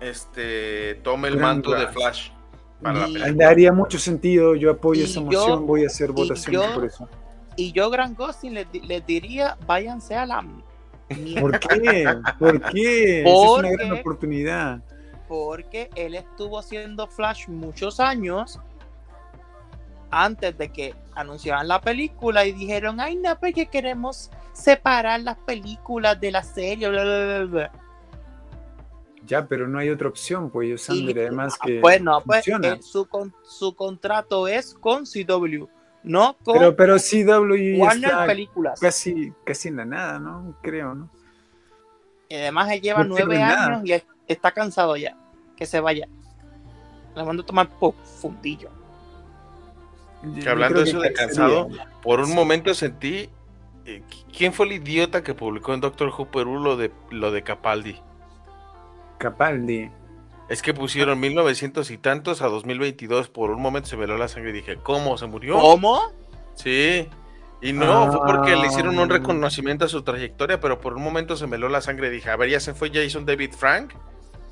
[0.00, 1.92] Este, tome el Grant manto de Grant.
[1.94, 2.30] Flash
[2.82, 3.48] para la Y- película.
[3.48, 4.54] Haría mucho sentido.
[4.54, 5.66] Yo apoyo Y esa yo- moción.
[5.66, 7.08] Voy a hacer votaciones yo- por eso.
[7.56, 10.42] Y yo, Grand Ghosting, les, les diría, váyanse a la.
[11.40, 12.06] ¿Por qué?
[12.38, 13.20] ¿Por qué?
[13.22, 14.80] Esa es una gran Porque- oportunidad.
[15.28, 18.58] Porque él estuvo haciendo Flash muchos años
[20.10, 26.20] antes de que anunciaran la película y dijeron, ay, no, porque queremos separar las películas
[26.20, 27.72] de la serie, bla, bla, bla, bla".
[29.24, 32.38] Ya, pero no hay otra opción, pues, yo, Sander, Y- además que Pues no, pues
[32.38, 32.68] funciona.
[32.74, 35.68] eh, su, con- su contrato es con CW,
[36.02, 38.80] no con Pero, pero CW Warner está Películas.
[38.80, 40.54] casi, casi en la nada, ¿no?
[40.62, 41.08] Creo, ¿no?
[42.28, 43.66] Y además él lleva No nueve nada.
[43.66, 45.16] años y es- está cansado ya.
[45.56, 46.06] Que se vaya.
[47.14, 48.70] Le mando a tomar po- fundillo.
[50.42, 51.68] Que hablando de eso de cansado,
[52.02, 53.28] por un momento sentí.
[53.86, 54.02] eh,
[54.36, 57.98] ¿Quién fue el idiota que publicó en Doctor Who Perú lo de, lo de Capaldi?
[59.18, 59.90] Capaldi.
[60.50, 63.28] Es que pusieron 1900 y tantos a 2022.
[63.28, 65.16] Por un momento se me heló la sangre y dije, ¿cómo?
[65.16, 65.58] ¿Se murió?
[65.58, 66.00] ¿Cómo?
[66.54, 67.08] Sí.
[67.62, 69.14] Y no, fue porque le hicieron un Ah.
[69.14, 72.30] reconocimiento a su trayectoria, pero por un momento se me heló la sangre y dije,
[72.30, 73.92] a ver, ya se fue Jason David Frank,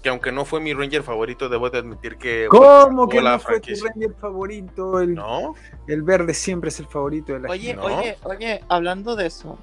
[0.02, 2.46] que aunque no fue mi Ranger favorito, debo de admitir que...
[2.48, 3.70] ¿Cómo que no fue tu.
[3.84, 5.00] Ranger favorito?
[5.00, 5.54] El, No,
[5.88, 7.88] el verde siempre es el favorito de la Oye, gente.
[7.88, 7.98] No.
[7.98, 9.58] oye, oye, hablando de eso,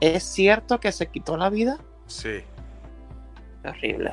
[0.00, 1.78] ¿es cierto que se quitó la vida?
[2.06, 2.42] sí.
[3.62, 4.12] Terrible.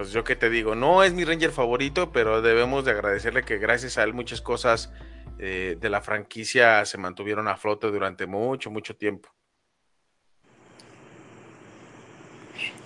[0.00, 3.58] Pues yo qué te digo, no es mi Ranger favorito, pero debemos de agradecerle que
[3.58, 4.90] gracias a él muchas cosas
[5.38, 9.28] eh, de la franquicia se mantuvieron a flote durante mucho, mucho tiempo.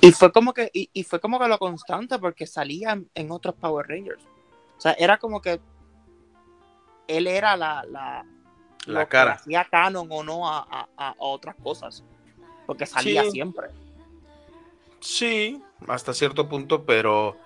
[0.01, 3.55] Y fue como que, y, y fue como que lo constante porque salía en, otros
[3.55, 4.24] Power Rangers.
[4.77, 5.61] O sea, era como que
[7.07, 8.27] él era la, la,
[8.86, 9.32] La lo que cara.
[9.35, 12.03] hacía canon o no a, a- a otras cosas.
[12.66, 13.31] Porque salía Sí.
[13.31, 13.69] siempre.
[14.99, 17.36] Sí, hasta cierto punto, pero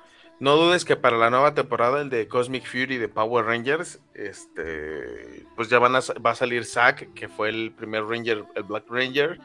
[0.41, 5.45] no dudes que para la nueva temporada, el de Cosmic Fury de Power Rangers, este,
[5.57, 8.85] pues ya van a, va a salir Zack, que fue el primer Ranger, el Black
[8.89, 9.39] Ranger,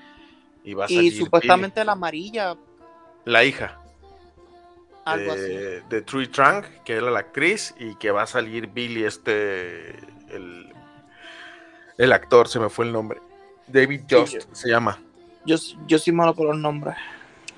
[0.64, 2.56] Y va a Y salir supuestamente la amarilla,
[3.26, 3.80] la hija
[5.06, 5.42] algo así.
[5.90, 9.90] de, Tree Trunk, que era la actriz, y que va a salir Billy, este,
[10.30, 10.72] el,
[11.98, 13.20] el actor, se me fue el nombre.
[13.68, 15.00] David Just yo- se llama.
[15.46, 15.58] Yo,
[15.88, 16.96] yo soy malo por los nombres.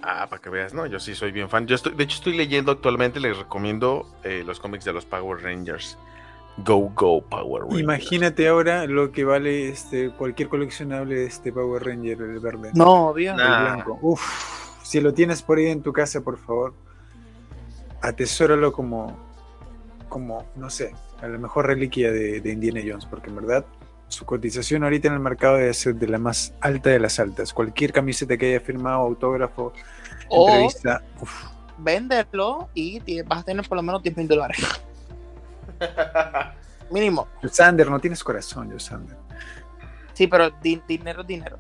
[0.08, 0.86] Ah, para que veas, ¿no?
[0.86, 1.66] Yo sí soy bien fan.
[1.66, 5.42] Yo estoy, de hecho, estoy leyendo actualmente, les recomiendo eh, los cómics de los Power
[5.42, 5.98] Rangers.
[6.58, 7.82] Go, go, Power Rangers.
[7.82, 12.70] Imagínate ahora lo que vale este cualquier coleccionable de este Power Ranger, el verde.
[12.76, 13.32] No, obvio.
[13.32, 13.98] el blanco.
[14.04, 14.22] Uf,
[14.84, 16.76] si lo tienes por ahí en tu casa, por favor,
[18.04, 19.18] atesóralo como,
[20.08, 23.66] como, no sé, a la mejor reliquia de, de Indiana Jones, porque en verdad
[24.08, 27.54] su cotización ahorita en el mercado debe ser de la más alta de las altas.
[27.54, 29.74] Cualquier camiseta que haya firmado, autógrafo,
[30.30, 31.46] O entrevista, uf,
[31.78, 34.58] véndelo y vas a tener por lo menos 10 mil dólares.
[36.92, 37.28] Mínimo.
[37.52, 39.18] Sander, no tienes corazón, yo Sander.
[40.14, 41.60] Sí, pero di- dinero es dinero.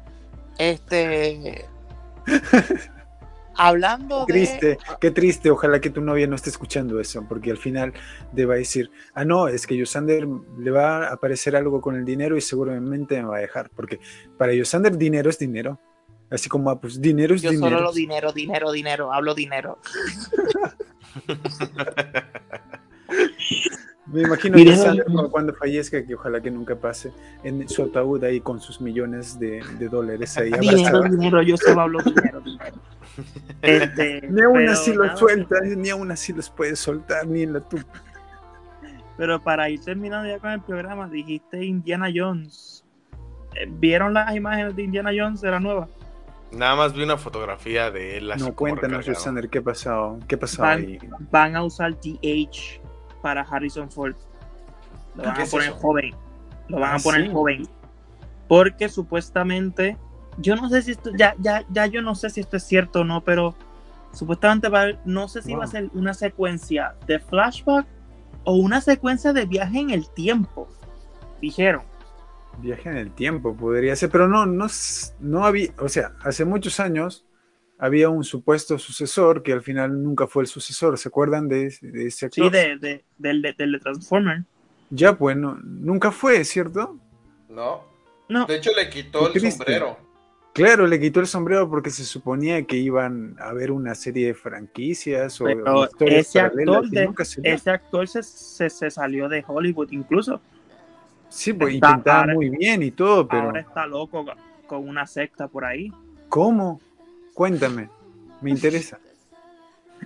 [0.57, 1.65] Este.
[3.57, 4.33] Hablando de.
[4.33, 5.49] Triste, qué triste.
[5.49, 7.93] Ojalá que tu novia no esté escuchando eso, porque al final
[8.35, 10.27] te va a decir, ah, no, es que Yosander
[10.57, 13.99] le va a aparecer algo con el dinero y seguramente me va a dejar, porque
[14.37, 15.79] para Yosander dinero es dinero.
[16.29, 17.69] Así como, ah, pues dinero es Yo dinero.
[17.77, 19.13] solo lo dinero, dinero, dinero.
[19.13, 19.77] Hablo dinero.
[24.07, 25.31] Me imagino Yosander dinero.
[25.31, 27.11] cuando fallezca, que ojalá que nunca pase,
[27.43, 31.41] en su ataúd ahí con sus millones de, de dólares ahí Dinero, dinero.
[31.41, 32.75] Yo solo hablo dinero, dinero.
[33.61, 37.41] Este, Ni aún pero así los nada, suelta, ni aún así los puedes soltar, ni
[37.43, 38.03] en la tupa.
[39.17, 42.83] Pero para ir terminando ya con el programa, dijiste Indiana Jones.
[43.55, 45.87] Eh, ¿Vieron las imágenes de Indiana Jones de la nueva?
[46.55, 48.31] Nada más vi una fotografía de él.
[48.31, 49.05] así No, cuéntanos.
[49.05, 50.17] Yosander, ¿qué pasó?
[50.27, 50.99] ¿Qué pasó Van, ahí?
[51.31, 52.79] van a usar DH
[53.21, 54.15] para Harrison Ford.
[55.15, 55.77] Lo van ¿Qué a es poner eso?
[55.79, 56.15] joven.
[56.67, 57.31] Lo van Ah, a poner sí.
[57.33, 57.67] joven.
[58.47, 59.97] Porque supuestamente,
[60.37, 63.01] yo no sé si esto, ya, ya, ya yo no sé si esto es cierto
[63.01, 63.55] o no, pero
[64.13, 65.71] supuestamente va a haber- no sé si va a Wow.
[65.71, 67.85] ser una secuencia de flashback
[68.43, 70.67] o una secuencia de viaje en el tiempo.
[71.41, 71.81] Dijeron.
[72.59, 74.67] Viaje en el tiempo podría ser, pero no, no,
[75.19, 77.25] no había, o sea, hace muchos años
[77.77, 80.97] había un supuesto sucesor que al final nunca fue el sucesor.
[80.97, 82.45] ¿Se acuerdan de, ese- de ese actor?
[82.45, 84.43] Sí, de, de- del, de- del de Transformer.
[84.89, 86.97] Ya, bueno, nunca fue, ¿cierto?
[87.49, 87.83] No.
[88.29, 88.45] No.
[88.45, 89.51] De hecho, le quitó Qué el triste.
[89.57, 89.97] sombrero.
[90.53, 94.33] Claro, le quitó el sombrero porque se suponía que iban a haber una serie de
[94.33, 98.69] franquicias o Pero historias ese paralelas actor, y de, nunca se ese actor se, se,
[98.69, 100.39] se salió de Hollywood incluso.
[101.29, 104.25] Sí, pues y está- pintaba ahora- muy bien y todo, pero Ahora está loco
[104.67, 105.91] con- una secta por ahí.
[106.29, 106.81] ¿cómo?
[107.33, 107.89] Cuéntame,
[108.41, 108.99] me interesa.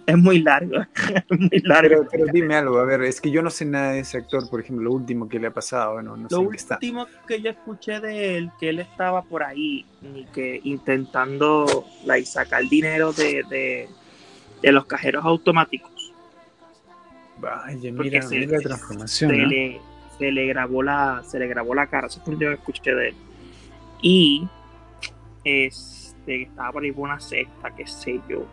[0.06, 0.76] Es muy largo.
[1.30, 1.90] es muy largo.
[1.90, 4.50] Pero, pero dime algo, a ver, es que yo no sé nada de ese actor,
[4.50, 6.76] por ejemplo, lo último que le ha pasado, no, no sé Lo en qué está.
[6.76, 9.86] último que yo escuché de él, que él estaba por ahí,
[10.16, 13.90] y que intentando like, sacar dinero de, de,
[14.62, 15.92] de los cajeros automáticos.
[17.40, 19.32] Vaya, mira, se- mira la Se transformación.
[19.38, 19.46] ¿no?
[19.48, 19.82] le,
[20.20, 22.94] se le grabó la, se le grabó la cara, eso fue lo que yo escuché
[22.94, 23.16] de él.
[24.02, 24.48] Y
[25.44, 28.46] este estaba por ahí por una secta, qué sé yo.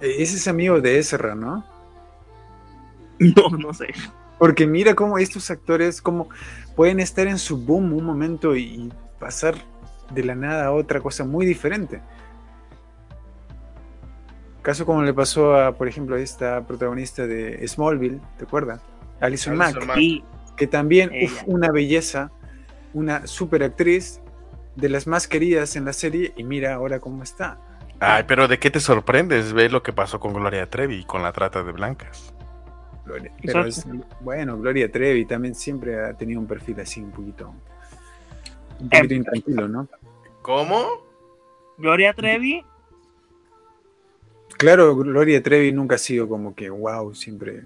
[0.00, 1.64] Eh, Ese es amigo de Ezra, ¿no?
[3.18, 3.88] No, no sé.
[4.38, 6.28] Porque mira cómo estos actores como
[6.74, 9.54] pueden estar en su boom un momento y, y pasar
[10.12, 12.00] de la nada a otra cosa muy diferente.
[14.62, 18.80] Caso como le pasó a, por ejemplo, a esta protagonista de Smallville, ¿te acuerdas?
[19.20, 19.96] Alison Mack, Alison Mack.
[19.98, 20.24] Y
[20.56, 22.30] que también, uf, una belleza,
[22.92, 24.20] una super actriz,
[24.76, 27.58] de las más queridas en la serie, y mira ahora cómo está.
[28.00, 29.52] Ay, pero ¿de qué te sorprendes?
[29.52, 32.34] Ve lo que pasó con Gloria Trevi y con la trata de blancas.
[33.04, 33.68] Gloria- Pero Exacto.
[33.68, 37.48] es, bueno, Gloria Trevi también siempre ha tenido un perfil así un poquito,
[38.80, 38.88] un Em.
[38.90, 39.88] poquito intranquilo, ¿no?
[40.42, 40.86] ¿Cómo?
[41.78, 42.64] Gloria Trevi,
[44.58, 47.64] Claro, Gloria Trevi nunca ha sido como que, wow, siempre,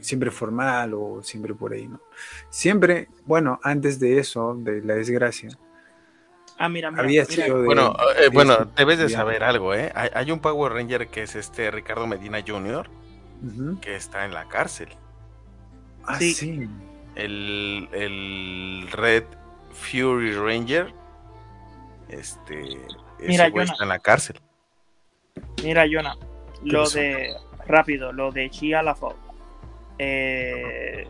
[0.00, 2.00] siempre formal o siempre por ahí, ¿no?
[2.50, 5.50] Siempre, bueno, antes de eso, de la desgracia,
[6.58, 7.66] ah, mira, mira, había mira, sido de...
[7.66, 9.16] Bueno, eh, de bueno, este- debes de ya.
[9.18, 9.90] saber algo, ¿eh?
[9.94, 12.88] Hay, hay un Power Ranger que es este Ricardo Medina Jr.
[13.44, 13.80] Ujú.
[13.80, 14.88] que está en la cárcel.
[16.04, 16.32] Ah, Sí.
[16.34, 16.68] sí.
[17.16, 19.24] El, el Red
[19.72, 20.94] Fury Ranger,
[22.08, 22.78] este, ese
[23.28, 23.72] Mira, güey Jonah.
[23.72, 24.40] está en la cárcel.
[25.62, 26.16] mira, Jonah,
[26.62, 26.98] lo pasó?
[26.98, 27.34] de
[27.66, 29.14] rápido, lo de Chia LaFoe.
[29.98, 31.06] Eh,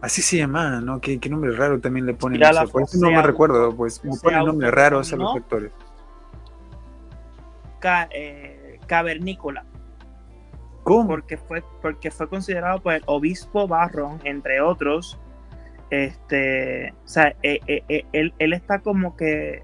[0.00, 1.00] Así se llamaba, ¿no?
[1.00, 2.40] Qué, qué nombre raro también le ponen.
[2.40, 5.16] Ya o sea, la por eso no me recuerdo, pues me ponen nombres raros a
[5.16, 5.70] los actores.
[7.78, 9.64] ca- eh, cavernícola,
[10.82, 11.06] ¿Cómo?
[11.08, 15.18] porque fue, porque fue considerado por el obispo Barron, entre otros.
[15.90, 17.60] Este, o sea, eh,
[18.12, 19.62] él, él está como que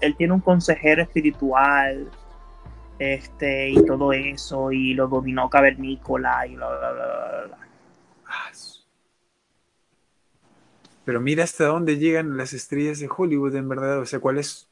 [0.00, 2.08] él tiene un consejero espiritual,
[2.98, 7.58] este, y todo eso, y lo dominó cavernícola, y bla, bla, bla, bla.
[8.26, 8.50] Ah,
[11.04, 14.00] Pero mira hasta dónde llegan las estrellas de Hollywood, en verdad.
[14.00, 14.68] O sea, cuál es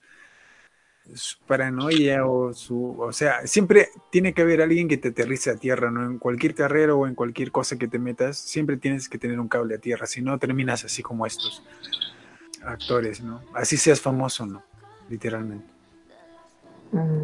[1.15, 2.99] su paranoia o su.
[2.99, 6.05] O sea, siempre tiene que haber alguien que te aterrice a tierra, ¿no?
[6.05, 9.49] En cualquier carrera o en cualquier cosa que te metas, siempre tienes que tener un
[9.49, 10.07] cable a tierra.
[10.07, 11.63] Si no, terminas así como estos
[12.65, 13.43] actores, ¿no?
[13.55, 14.65] Así seas famoso, ¿no?
[15.09, 15.72] Literalmente.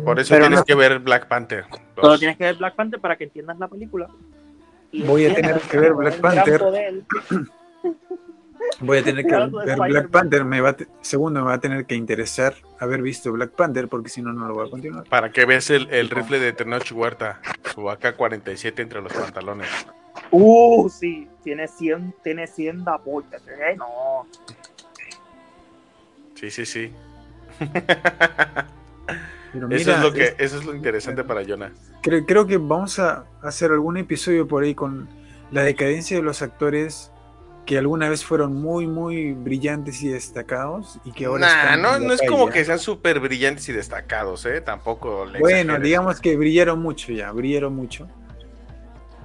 [0.05, 1.67] Por eso Pero tienes no- que ver Black Panther.
[2.01, 4.09] Solo tienes que ver Black Panther para que entiendas la película.
[4.91, 6.63] Y Voy a tener que ver Black Panther.
[8.81, 9.51] Voy a tener que ver.
[9.77, 10.45] Black Panther.
[10.45, 13.89] Me va a te- segundo, me va a tener que interesar haber visto Black Panther,
[13.89, 15.05] porque si no, no lo voy a continuar.
[15.05, 17.41] Para que veas el, el rifle de Tenoch Huerta,
[17.75, 19.69] su AK-47 entre los pantalones.
[20.31, 23.27] Uh, sí, tiene 100, tiene 100 de apoyo.
[23.33, 23.77] ¿eh?
[23.77, 24.27] No.
[26.35, 26.93] Sí, sí, sí.
[29.53, 31.73] Pero Eso mira, es lo que, es- eso es lo interesante para Jonah.
[32.03, 35.09] creo, creo que vamos a hacer algún episodio por ahí con
[35.51, 37.11] la decadencia de los actores
[37.65, 41.99] que alguna vez fueron muy, muy brillantes y destacados y que ahora Nah, están no,
[41.99, 44.61] no es como que sean súper brillantes y destacados, ¿eh?
[44.63, 45.83] Tampoco le Bueno, exageres.
[45.83, 48.09] digamos que brillaron mucho ya, brillaron mucho.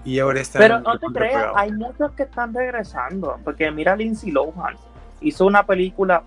[0.06, 0.62] Y ahora están.
[0.62, 3.40] Pero no te creas, hay muchos que están regresando.
[3.46, 4.76] Porque mira, Lindsay Lohan
[5.22, 6.24] hizo una película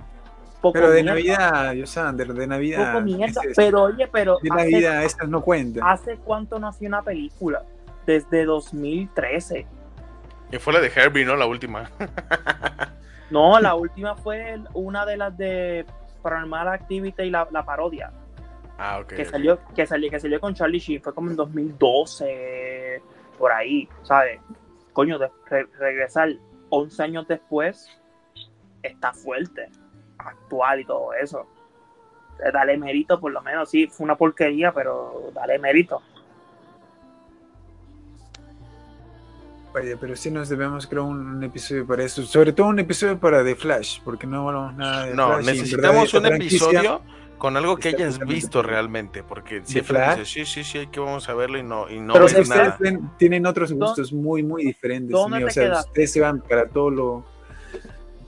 [0.61, 1.15] poco Pero de mierda,
[1.51, 2.93] Navidad, Yosander, de Navidad.
[2.93, 3.41] poco mierda.
[3.41, 5.85] ese es- Pero oye, pero de hace, Navidad, esas no cuentan.
[5.87, 7.63] ¿hace cuánto no hacía una película?
[8.07, 9.67] Desde 2013.
[10.51, 11.37] Que fue la de Herbie, ¿no?
[11.37, 11.91] La última.
[13.29, 15.85] No, la última fue una de las de
[16.23, 18.13] Paranormal Activity y la, la parodia.
[18.79, 19.09] Ah, ok.
[19.15, 23.03] que salió, que salió, que salió con Charlie Sheen, fue como en 2012,
[23.37, 24.41] por ahí, ¿sabes?
[24.93, 26.29] Coño, de- re- regresar
[26.69, 27.89] 11 años después
[28.83, 29.71] está fuerte,
[30.27, 31.47] actual y todo eso.
[32.45, 36.03] Eh, Dale mérito, por lo menos, sí, fue una porquería, pero dale mérito.
[39.73, 42.23] Vaya, pero sí nos debemos crear un, un episodio para eso.
[42.23, 45.45] Sobre todo un episodio para The Flash, porque no hablamos nada de No, Flash.
[45.47, 47.03] necesitamos un episodio
[47.37, 50.19] con algo que hayas visto realmente, porque ¿De siempre Flash?
[50.21, 52.39] dices, sí, sí, sí, hay que vamos a verlo y no, y no Pero ves
[52.39, 53.15] ustedes nada.
[53.19, 55.11] tienen otros gustos muy, muy diferentes.
[55.11, 55.47] ¿Dónde mío.
[55.49, 55.89] te O sea, quedaste?
[55.91, 57.25] ustedes se van para todo lo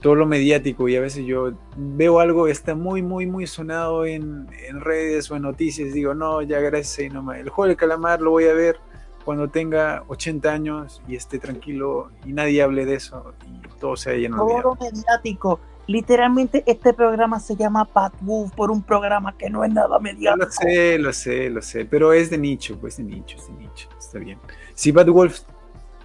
[0.01, 4.05] todo lo mediático y a veces yo veo algo que está muy, muy, muy sonado
[4.05, 5.93] en, en redes o en noticias.
[5.93, 7.39] Digo, no, ya gracias ahí nomás.
[7.39, 8.77] El juego del calamar lo voy a ver
[9.25, 14.11] cuando tenga 80 años y esté tranquilo y nadie hable de eso y todo se
[14.11, 14.75] haya olvidado.
[14.75, 15.59] Todo mediático.
[15.85, 20.45] Literalmente este programa se llama Pat Wolf por un programa que no es nada mediático.
[20.45, 23.53] Lo sé, lo sé, lo sé, pero es de nicho, pues de nicho, es de
[23.53, 24.39] nicho, está bien.
[24.75, 25.41] Si Bad Wolf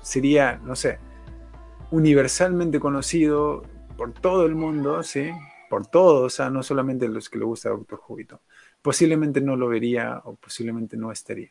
[0.00, 0.98] sería, no sé,
[1.90, 3.62] universalmente conocido
[3.96, 5.30] por todo el mundo, ¿sí?
[5.70, 8.40] Por todos, o sea, no solamente los que le gusta Doctor Who y todo,
[8.82, 11.50] posiblemente no lo vería o posiblemente no estaría.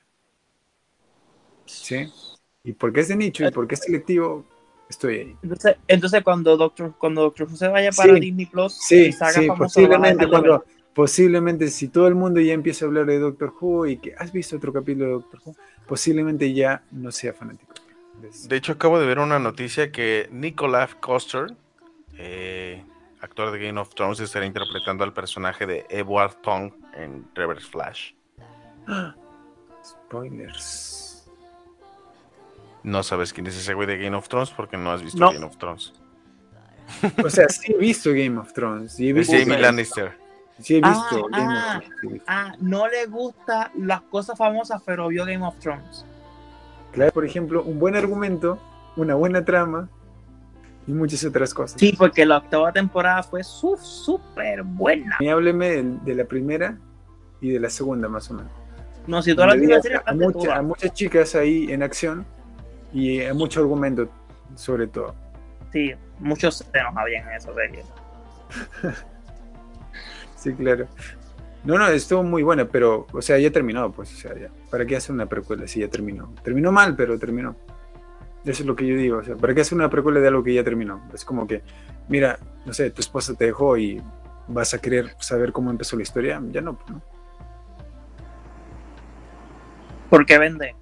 [1.65, 2.07] ¿Sí?
[2.63, 4.45] Y porque es de nicho y porque es selectivo,
[4.89, 5.37] estoy ahí.
[5.41, 8.19] Entonces, entonces cuando Doctor, cuando Doctor Who se vaya para Sí.
[8.19, 10.63] Disney Plus Sí, y se haga sí, posiblemente cuando,
[10.93, 14.31] posiblemente si todo el mundo ya empieza a hablar de Doctor Who y que has
[14.31, 15.55] visto otro capítulo de Doctor Who,
[15.87, 17.73] posiblemente ya no sea fanático.
[18.47, 21.55] De hecho, acabo de ver una noticia que Nicolás Coster,
[22.17, 22.83] eh,
[23.21, 28.13] actor de Game of Thrones, estará interpretando al personaje de Edward Tong en Reverse Flash.
[29.83, 31.27] Spoilers.
[32.83, 35.31] No sabes quién es ese güey de Game of Thrones porque no has visto No.
[35.31, 35.93] Game of Thrones.
[37.23, 38.93] O sea, sí he visto Game of Thrones.
[38.93, 40.17] Sí he Es visto, Jamie Lannister.
[40.59, 41.77] sí he Ah, visto Game ah.
[41.77, 41.99] of Thrones.
[42.01, 42.25] sí he visto.
[42.27, 46.05] Ah, no le gusta las cosas famosas, pero vio Game of Thrones.
[46.91, 48.59] Claro, por ejemplo, un buen argumento,
[48.97, 49.89] una buena trama
[50.87, 51.79] y muchas otras cosas.
[51.79, 55.17] Sí, porque la octava temporada fue súper buena.
[55.19, 56.77] Y hábleme de, de la primera
[57.41, 58.51] y de la segunda, más o menos.
[59.07, 62.25] No, si todas las series a, mucha- a muchas chicas ahí en acción
[62.93, 64.09] y a mucho argumento,
[64.55, 65.13] sobre todo.
[65.71, 67.83] Sí, muchos senos había en esa serie.
[70.35, 70.87] Sí, claro.
[71.63, 74.49] No, no, estuvo muy buena, pero, o sea, ya terminó, pues, o sea, ya.
[74.69, 76.33] ¿Para qué hacer una precuela si ya terminó?
[76.43, 77.55] Terminó mal, pero terminó.
[78.45, 80.43] Eso es lo que yo digo, o sea, ¿para qué hacer una precuela de algo
[80.43, 81.01] que ya terminó?
[81.13, 81.61] Es como que,
[82.09, 84.01] mira, no sé, tu esposa te dejó y
[84.49, 87.01] vas a querer saber cómo empezó la historia, ya no, ¿no?
[90.09, 90.75] ¿Por qué vende?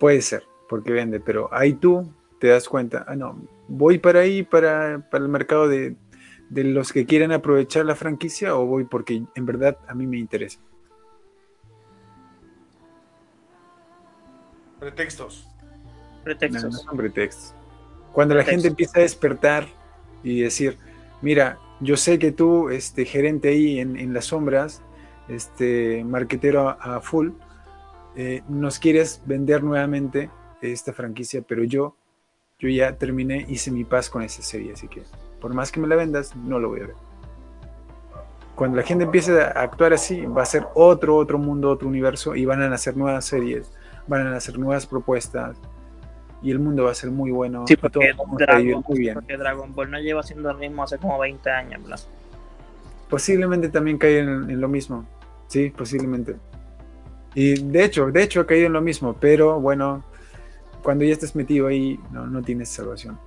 [0.00, 4.42] Puede ser, porque vende, pero ahí tú te das cuenta, ah, no, voy para ahí,
[4.42, 5.96] para, para el mercado de,
[6.50, 10.18] de los que quieren aprovechar la franquicia o voy porque en verdad a mí me
[10.18, 10.60] interesa.
[14.78, 15.48] Pretextos.
[16.26, 16.82] No, no Pretextos.
[16.82, 17.54] son pretextos.
[18.12, 18.70] Cuando la gente Pretextos.
[18.70, 19.66] empieza a despertar
[20.22, 20.76] y decir,
[21.22, 24.82] mira, yo sé que tú, este gerente ahí en, en las sombras,
[25.28, 27.30] este marquetero a, a full,
[28.16, 30.30] eh, nos quieres vender nuevamente
[30.62, 31.94] esta franquicia, pero yo,
[32.58, 35.02] yo ya terminé, hice mi paz con esa serie, así que
[35.40, 36.96] por más que me la vendas, no lo voy a ver.
[38.54, 42.34] Cuando la gente empiece a actuar así, va a ser otro, otro mundo, otro universo,
[42.34, 43.70] y van a nacer nuevas series,
[44.06, 45.58] van a nacer nuevas propuestas,
[46.46, 47.64] y el mundo va a ser muy bueno.
[47.66, 49.14] Sí, todo porque Dragon, muy bien.
[49.14, 52.00] porque Dragon Ball no lleva haciendo lo mismo hace como 20 años, ¿verdad?
[53.10, 55.04] Posiblemente también caiga en, en lo mismo.
[55.48, 56.36] Sí, posiblemente.
[57.34, 60.04] Y de hecho, de hecho ha caído en lo mismo, pero bueno,
[60.82, 63.18] cuando ya estés metido ahí, no, no tienes salvación.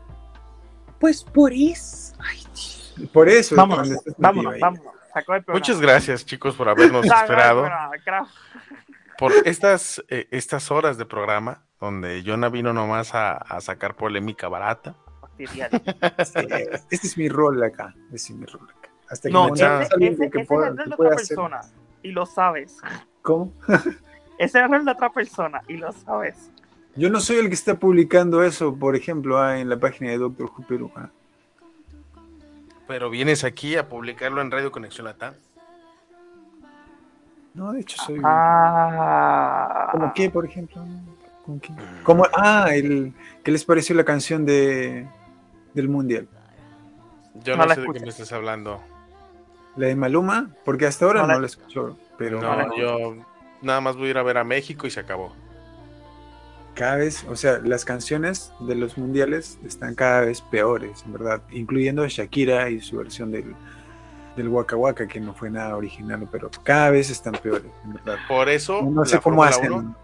[0.98, 2.16] Pues por eso.
[2.20, 4.62] Ay, Por eso, vámonos, metido vámonos, ahí.
[4.62, 4.94] vámonos.
[5.28, 5.44] El.
[5.54, 7.68] Muchas gracias, chicos, por habernos el esperado.
[9.18, 14.48] Por estas, eh, estas horas de programa, donde Jonah vino nomás a, a sacar polémica
[14.48, 14.96] barata.
[15.38, 17.94] Este es mi rol acá.
[18.12, 18.90] Este es mi rol acá.
[19.10, 19.66] Hasta que No, ese,
[20.00, 21.62] ese- que ese pueda- es el rol de otra hacer- persona.
[22.04, 22.78] Y lo sabes.
[23.22, 23.54] ¿Cómo?
[24.38, 25.62] Ese es el rol de otra persona.
[25.68, 26.50] Y lo sabes.
[26.96, 30.18] Yo no soy el que está publicando eso, por ejemplo, ah, en la página de
[30.18, 30.92] Doctor Who Perú.
[30.96, 31.10] ah.
[32.88, 35.34] Pero vienes aquí a publicarlo en Radio Conexión Latam.
[37.54, 38.20] No, de hecho soy...
[38.24, 39.90] Ah.
[39.92, 40.86] ¿Cómo qué, por ejemplo?
[42.04, 42.26] ¿Cómo?
[42.34, 43.14] Ah, el,
[43.44, 45.08] ¿qué les pareció la canción de,
[45.74, 46.28] del Mundial?
[47.44, 48.82] Yo No sé de qué me estás hablando.
[49.76, 50.50] ¿La de Maluma?
[50.66, 53.16] Porque hasta ahora No no la- la, escucho, pero No, yo
[53.62, 55.34] nada más voy a ir a ver a México y se acabó.
[56.76, 61.42] cada vez, o sea, las canciones de los mundiales están cada vez peores, en verdad,
[61.52, 63.54] incluyendo Shakira y su versión del,
[64.38, 68.18] del Waka Waka, que no fue nada original, pero cada vez están peores, en verdad.
[68.30, 69.74] Por eso, No sé la cómo Fórmula hacen.
[69.74, 69.96] 1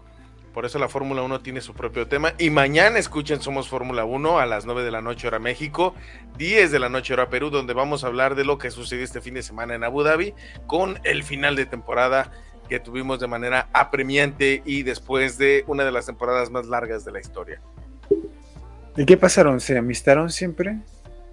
[0.56, 2.32] Por eso la Fórmula 1 tiene su propio tema.
[2.38, 5.94] Y mañana escuchen Somos Fórmula 1 a las 9 de la noche hora México,
[6.38, 9.20] 10 de la noche hora Perú, donde vamos a hablar de lo que sucedió este
[9.20, 10.32] fin de semana en Abu Dhabi
[10.66, 12.32] con el final de temporada
[12.70, 17.12] que tuvimos de manera apremiante y después de una de las temporadas más largas de
[17.12, 17.60] la historia.
[18.96, 19.60] ¿Y qué pasaron?
[19.60, 20.78] ¿Se amistaron siempre?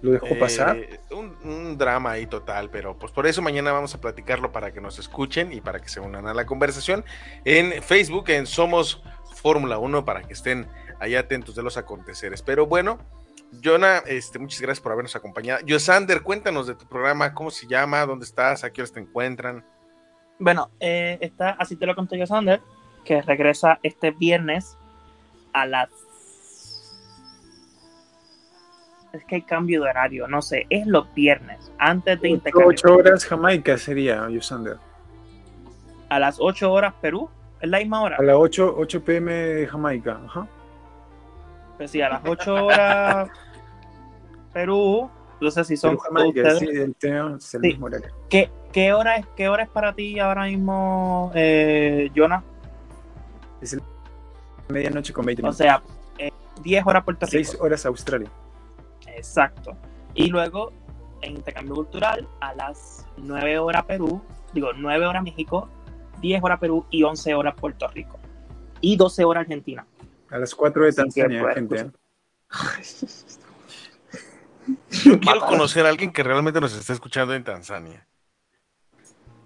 [0.02, 0.76] ¿Lo dejó Eh, pasar?
[1.12, 4.82] Un, un drama ahí total, pero pues por eso mañana vamos a platicarlo para que
[4.82, 7.06] nos escuchen y para que se unan a la conversación
[7.46, 9.02] en Facebook, en Somos
[9.44, 10.66] Fórmula 1, para que estén
[10.98, 12.40] ahí atentos de los aconteceres.
[12.40, 12.98] Pero bueno,
[13.62, 15.60] Jonah, este, muchas gracias por habernos acompañado.
[15.66, 19.62] Yosander, cuéntanos de tu programa, cómo se llama, dónde estás, a qué horas te encuentran.
[20.38, 22.62] Bueno, eh, está, así te lo conté yo, Sander,
[23.04, 24.78] que regresa este viernes
[25.52, 25.90] a las...
[29.12, 32.70] Es que hay cambio de horario, no sé, es los viernes, antes de intercambio.
[32.70, 34.78] 8 horas Jamaica sería, Yusander.
[36.08, 37.28] A las 8 horas Perú,
[37.60, 38.16] es la misma hora.
[38.18, 40.20] A las 8, 8 pm Jamaica.
[40.26, 40.46] Ajá.
[41.76, 43.28] Pues sí, a las 8 horas
[44.52, 45.10] Perú,
[45.40, 47.66] no sé si son Perú, Jamaica, sí, el tema es el Sí.
[47.68, 48.08] mismo horario.
[48.28, 52.42] ¿Qué, qué, hora es, ¿Qué hora es para ti ahora mismo, eh, Jonah?
[53.60, 53.82] Es el
[54.68, 55.56] medianoche con 20 O minutos.
[55.58, 55.82] sea,
[56.18, 56.30] eh,
[56.62, 57.32] 10 horas Puerto Rico.
[57.32, 58.28] 6 horas Australia.
[59.16, 59.76] Exacto.
[60.14, 60.72] Y luego,
[61.22, 64.22] en intercambio cultural, a las 9 horas Perú,
[64.52, 65.68] digo, 9 horas México,
[66.24, 68.18] 10 horas Perú y 11 horas Puerto Rico.
[68.80, 69.86] Y 12 horas Argentina.
[70.30, 71.76] A las 4 de que, Tanzania, pues, gente.
[71.80, 71.90] ¿eh?
[75.04, 78.06] Yo quiero conocer a alguien que realmente nos está escuchando en Tanzania.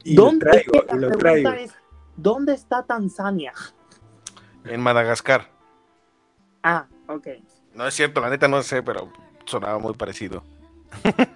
[0.04, 1.64] Y lo ¿Dónde- traigo, es que y la lo pregunta traigo.
[1.72, 1.74] es,
[2.16, 3.52] ¿Dónde está Tanzania?
[4.64, 5.50] En Madagascar.
[6.62, 7.26] Ah, ok.
[7.74, 9.12] No es cierto, la neta no sé, pero
[9.46, 10.44] sonaba muy parecido.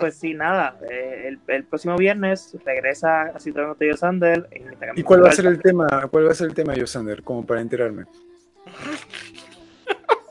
[0.00, 0.78] Pues sí, nada.
[0.90, 4.48] eh, el, el próximo viernes regresa así te lo conté yo, Sander.
[4.50, 5.86] en intercambio ¿Y cuál va a ser el tema?
[6.10, 7.22] ¿Cuál va a ser el tema, Yosander?
[7.22, 8.04] Como para enterarme.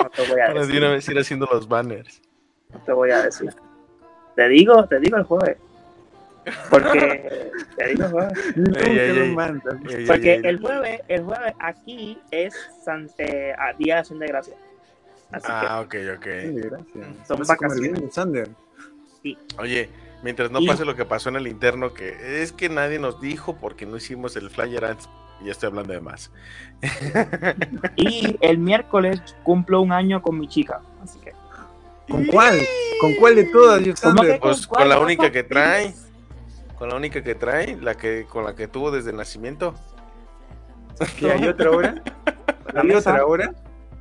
[0.01, 0.77] No te voy a Para decir.
[0.77, 2.21] una vez ir haciendo los banners.
[2.73, 3.53] No te voy a decir.
[4.35, 5.57] Te digo, te digo el jueves.
[6.69, 8.33] Porque te digo el jueves.
[10.07, 12.53] Porque el jueves, el jueves aquí es
[12.83, 14.57] San, eh, a Día de Acción de Gracias.
[15.31, 16.25] Así Ah, ok, ok.
[16.25, 17.27] Sí, gracias.
[17.27, 17.79] Son vacaciones.
[17.93, 18.49] bien, Yosander.
[19.57, 19.89] Oye,
[20.23, 23.19] mientras no Y- pase lo que pasó en el interno, que es que nadie nos
[23.19, 25.09] dijo porque no hicimos el flyer antes.
[25.41, 26.31] Y ya estoy hablando de más.
[26.81, 26.87] que,
[27.97, 30.81] y el miércoles cumplo un año con mi chica.
[31.03, 31.33] Así que.
[32.07, 32.59] ¿Con cuál?
[33.01, 33.93] ¿Con cuál de todas, que-
[34.41, 35.93] Pues ¿Cuál con la única que trae.
[36.77, 39.73] Con la única que trae, la que con la que tuvo desde el nacimiento.
[41.17, 41.95] ¿Que hay otra hora?
[42.75, 43.53] ¿Hay otra hora?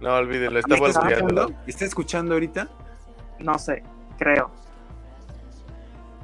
[0.05, 1.25] No, olvídelo, ¿Está estaba escuchando?
[1.25, 1.63] olvidando.
[1.67, 2.69] ¿Está escuchando ahorita?
[3.39, 3.83] No sé,
[4.19, 4.51] creo.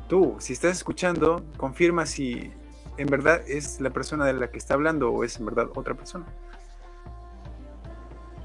[0.07, 2.53] Tú, si estás escuchando, confirma si
[2.99, 5.95] en verdad es la persona de la que está hablando o es en verdad otra
[5.95, 6.27] persona.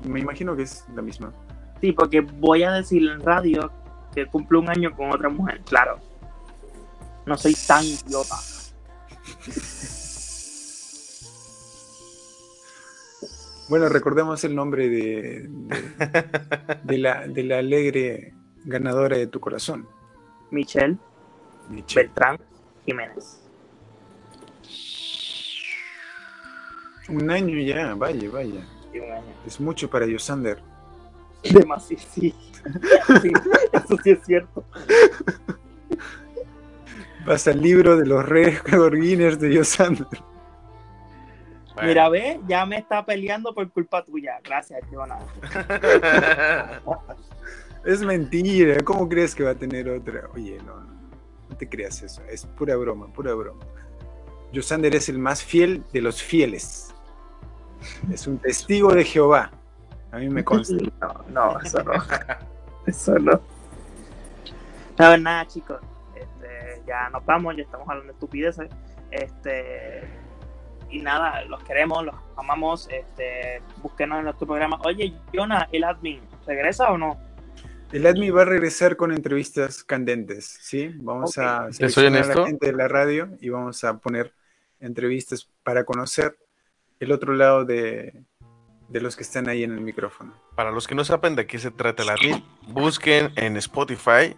[0.06, 1.34] Me imagino que es la misma.
[1.82, 3.70] Sí, porque voy a decir en radio
[4.14, 5.60] que cumplo un año con otra mujer.
[5.66, 6.00] Claro.
[7.26, 8.38] No soy tan idiota.
[13.68, 18.34] Bueno, recordemos el nombre de, de, de la, de la alegre
[18.64, 19.88] ganadora de tu corazón.
[20.52, 20.98] Michelle
[21.70, 22.08] Michelle.
[22.08, 22.38] Beltrán
[22.86, 23.42] Jiménez.
[27.10, 28.66] Un año ya, vaya, vaya.
[28.92, 29.34] Sí, un año.
[29.46, 30.60] Es mucho para Yosander.
[31.44, 32.34] Demasiado, sí.
[33.22, 33.32] Sí,
[33.72, 34.66] eso sí es cierto.
[37.26, 40.08] Vas al libro de los récord Guinness de Yosander.
[41.76, 41.90] Bueno.
[41.90, 44.40] Mira, ve, ya me está peleando por culpa tuya.
[44.44, 45.20] Gracias, Jonah.
[47.86, 48.82] Es mentira.
[48.84, 50.28] ¿Cómo crees que va a tener otra?
[50.34, 50.90] Oye, no, no,
[51.50, 52.24] no te creas eso.
[52.24, 53.64] Es pura broma, pura broma.
[54.52, 56.96] Yosander es el más fiel de los fieles.
[58.12, 59.52] Es un testigo de Jehová.
[60.12, 60.76] A mí me consta.
[61.02, 61.94] No, no, eso no.
[62.88, 63.42] Eso no.
[65.00, 65.82] No, nada, chicos.
[66.16, 68.70] Este, ya nos vamos, ya estamos hablando de estupideces.
[69.10, 70.04] Este,
[70.90, 72.88] y nada, los queremos, los amamos.
[72.90, 74.80] Este, búsquenos en nuestro programa.
[74.84, 77.18] Oye, Jonah, el admin, ¿regresa o no?
[77.92, 80.92] El ADMI va a regresar con entrevistas candentes, ¿sí?
[80.96, 84.34] Vamos a ¿Te soy seleccionar a la gente de la radio y vamos a poner
[84.80, 86.36] entrevistas para conocer
[87.00, 88.24] el otro lado de,
[88.90, 90.34] de los que están ahí en el micrófono.
[90.56, 94.36] Para los que no saben de qué se trata el admin, busquen en Spotify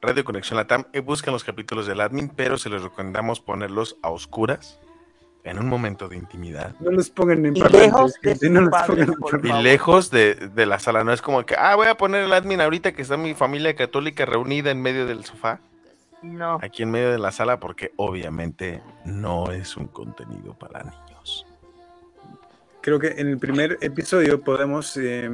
[0.00, 4.10] Radio Conexión Latam y busquen los capítulos del admin, pero se les recomendamos ponerlos a
[4.10, 4.80] oscuras
[5.50, 9.52] en un momento de intimidad No los pongan en Y lejos de no por y
[9.62, 11.04] lejos de, de la sala.
[11.04, 13.74] No es como que, ah, voy a poner el admin ahorita que está mi familia
[13.76, 15.60] católica reunida en medio del sofá,
[16.22, 16.58] No.
[16.62, 21.46] aquí en medio de la sala, porque obviamente no es un contenido para niños.
[22.80, 25.28] Creo que en el primer episodio podemos, eh,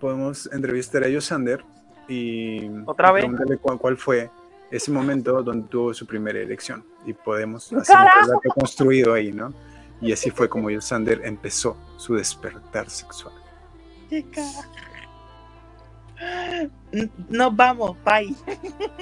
[0.00, 1.64] podemos entrevistar a Yosander
[2.08, 3.22] y ¿Otra y vez?
[3.22, 4.30] preguntarle cuál, cuál fue
[4.72, 6.84] ese momento donde tuvo su primera elección.
[7.06, 7.96] Y podemos hacer
[8.32, 9.52] un construido ahí, ¿no?
[10.00, 13.34] Y así fue como Yosander empezó su despertar sexual.
[14.08, 14.24] ¿Qué?
[17.28, 18.34] Nos vamos, bye.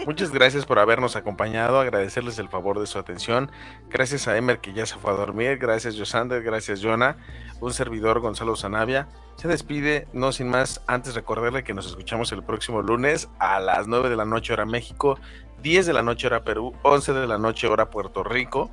[0.07, 3.51] Muchas gracias por habernos acompañado, agradecerles el favor de su atención.
[3.89, 7.17] Gracias a Emer que ya se fue a dormir, gracias Yosander, gracias Jonah,
[7.61, 9.09] un servidor Gonzalo Zanavia.
[9.37, 13.87] Se despide, no sin más, antes recordarle que nos escuchamos el próximo lunes a las
[13.87, 15.19] 9 de la noche hora México,
[15.63, 18.71] 10 de la noche hora Perú, 11 de la noche hora Puerto Rico,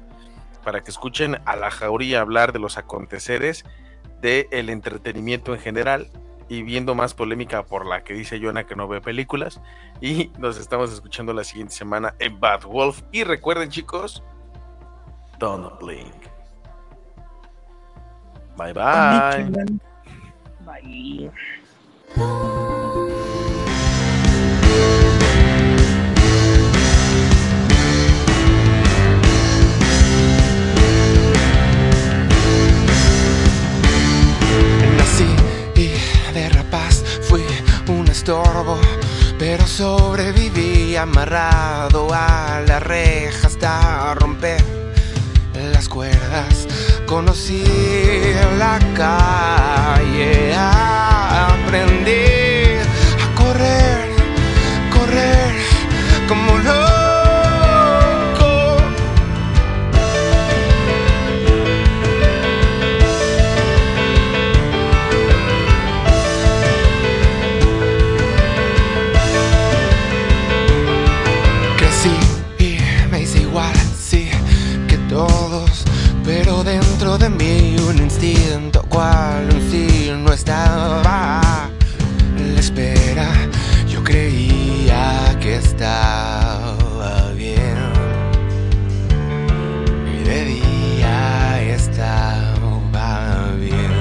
[0.64, 3.66] para que escuchen a la jauría hablar de los aconteceres
[4.22, 6.10] del entretenimiento en general
[6.50, 9.62] y viendo más polémica por la que dice Jonah que no ve películas.
[10.02, 13.02] Y nos estamos escuchando la siguiente semana en Bad Wolf.
[13.12, 14.24] Y recuerden, chicos,
[15.40, 16.14] don't blink.
[18.58, 19.80] Bye bye.
[20.66, 21.32] Bye.
[38.28, 38.78] Estorbo,
[39.40, 44.62] pero sobreviví amarrado a la reja hasta romper
[45.72, 46.68] las cuerdas.
[47.06, 47.64] Conocí
[48.60, 52.26] la calle, aprendí
[53.24, 54.10] a correr,
[54.92, 55.56] correr
[56.28, 56.87] como loco.
[78.98, 81.70] Cual signo estaba
[82.54, 83.28] la espera.
[83.88, 87.78] Yo creía que estaba bien
[90.16, 93.94] y de día estaba bien.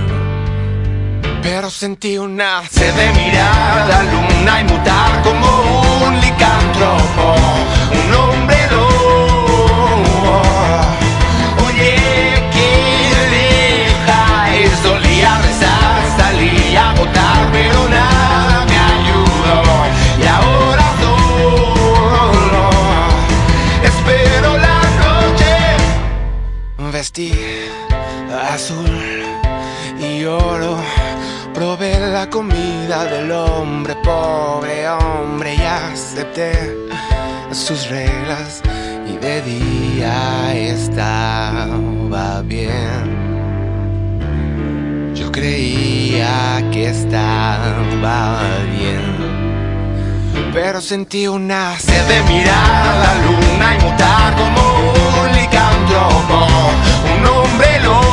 [1.43, 5.49] Pero sentí una sed de mirar la luna y mutar como
[6.07, 7.35] un licántropo,
[8.01, 8.57] un hombre.
[32.31, 36.53] Comida del hombre pobre, hombre, y acepté
[37.53, 38.63] sus reglas.
[39.09, 43.27] Y de día estaba bien.
[45.15, 48.47] Yo creía que estaba
[48.79, 49.17] bien.
[50.53, 54.63] Pero sentí una sed de mirar a la luna y mutar como
[55.23, 56.47] un licántropo.
[57.15, 58.07] Un hombre lobo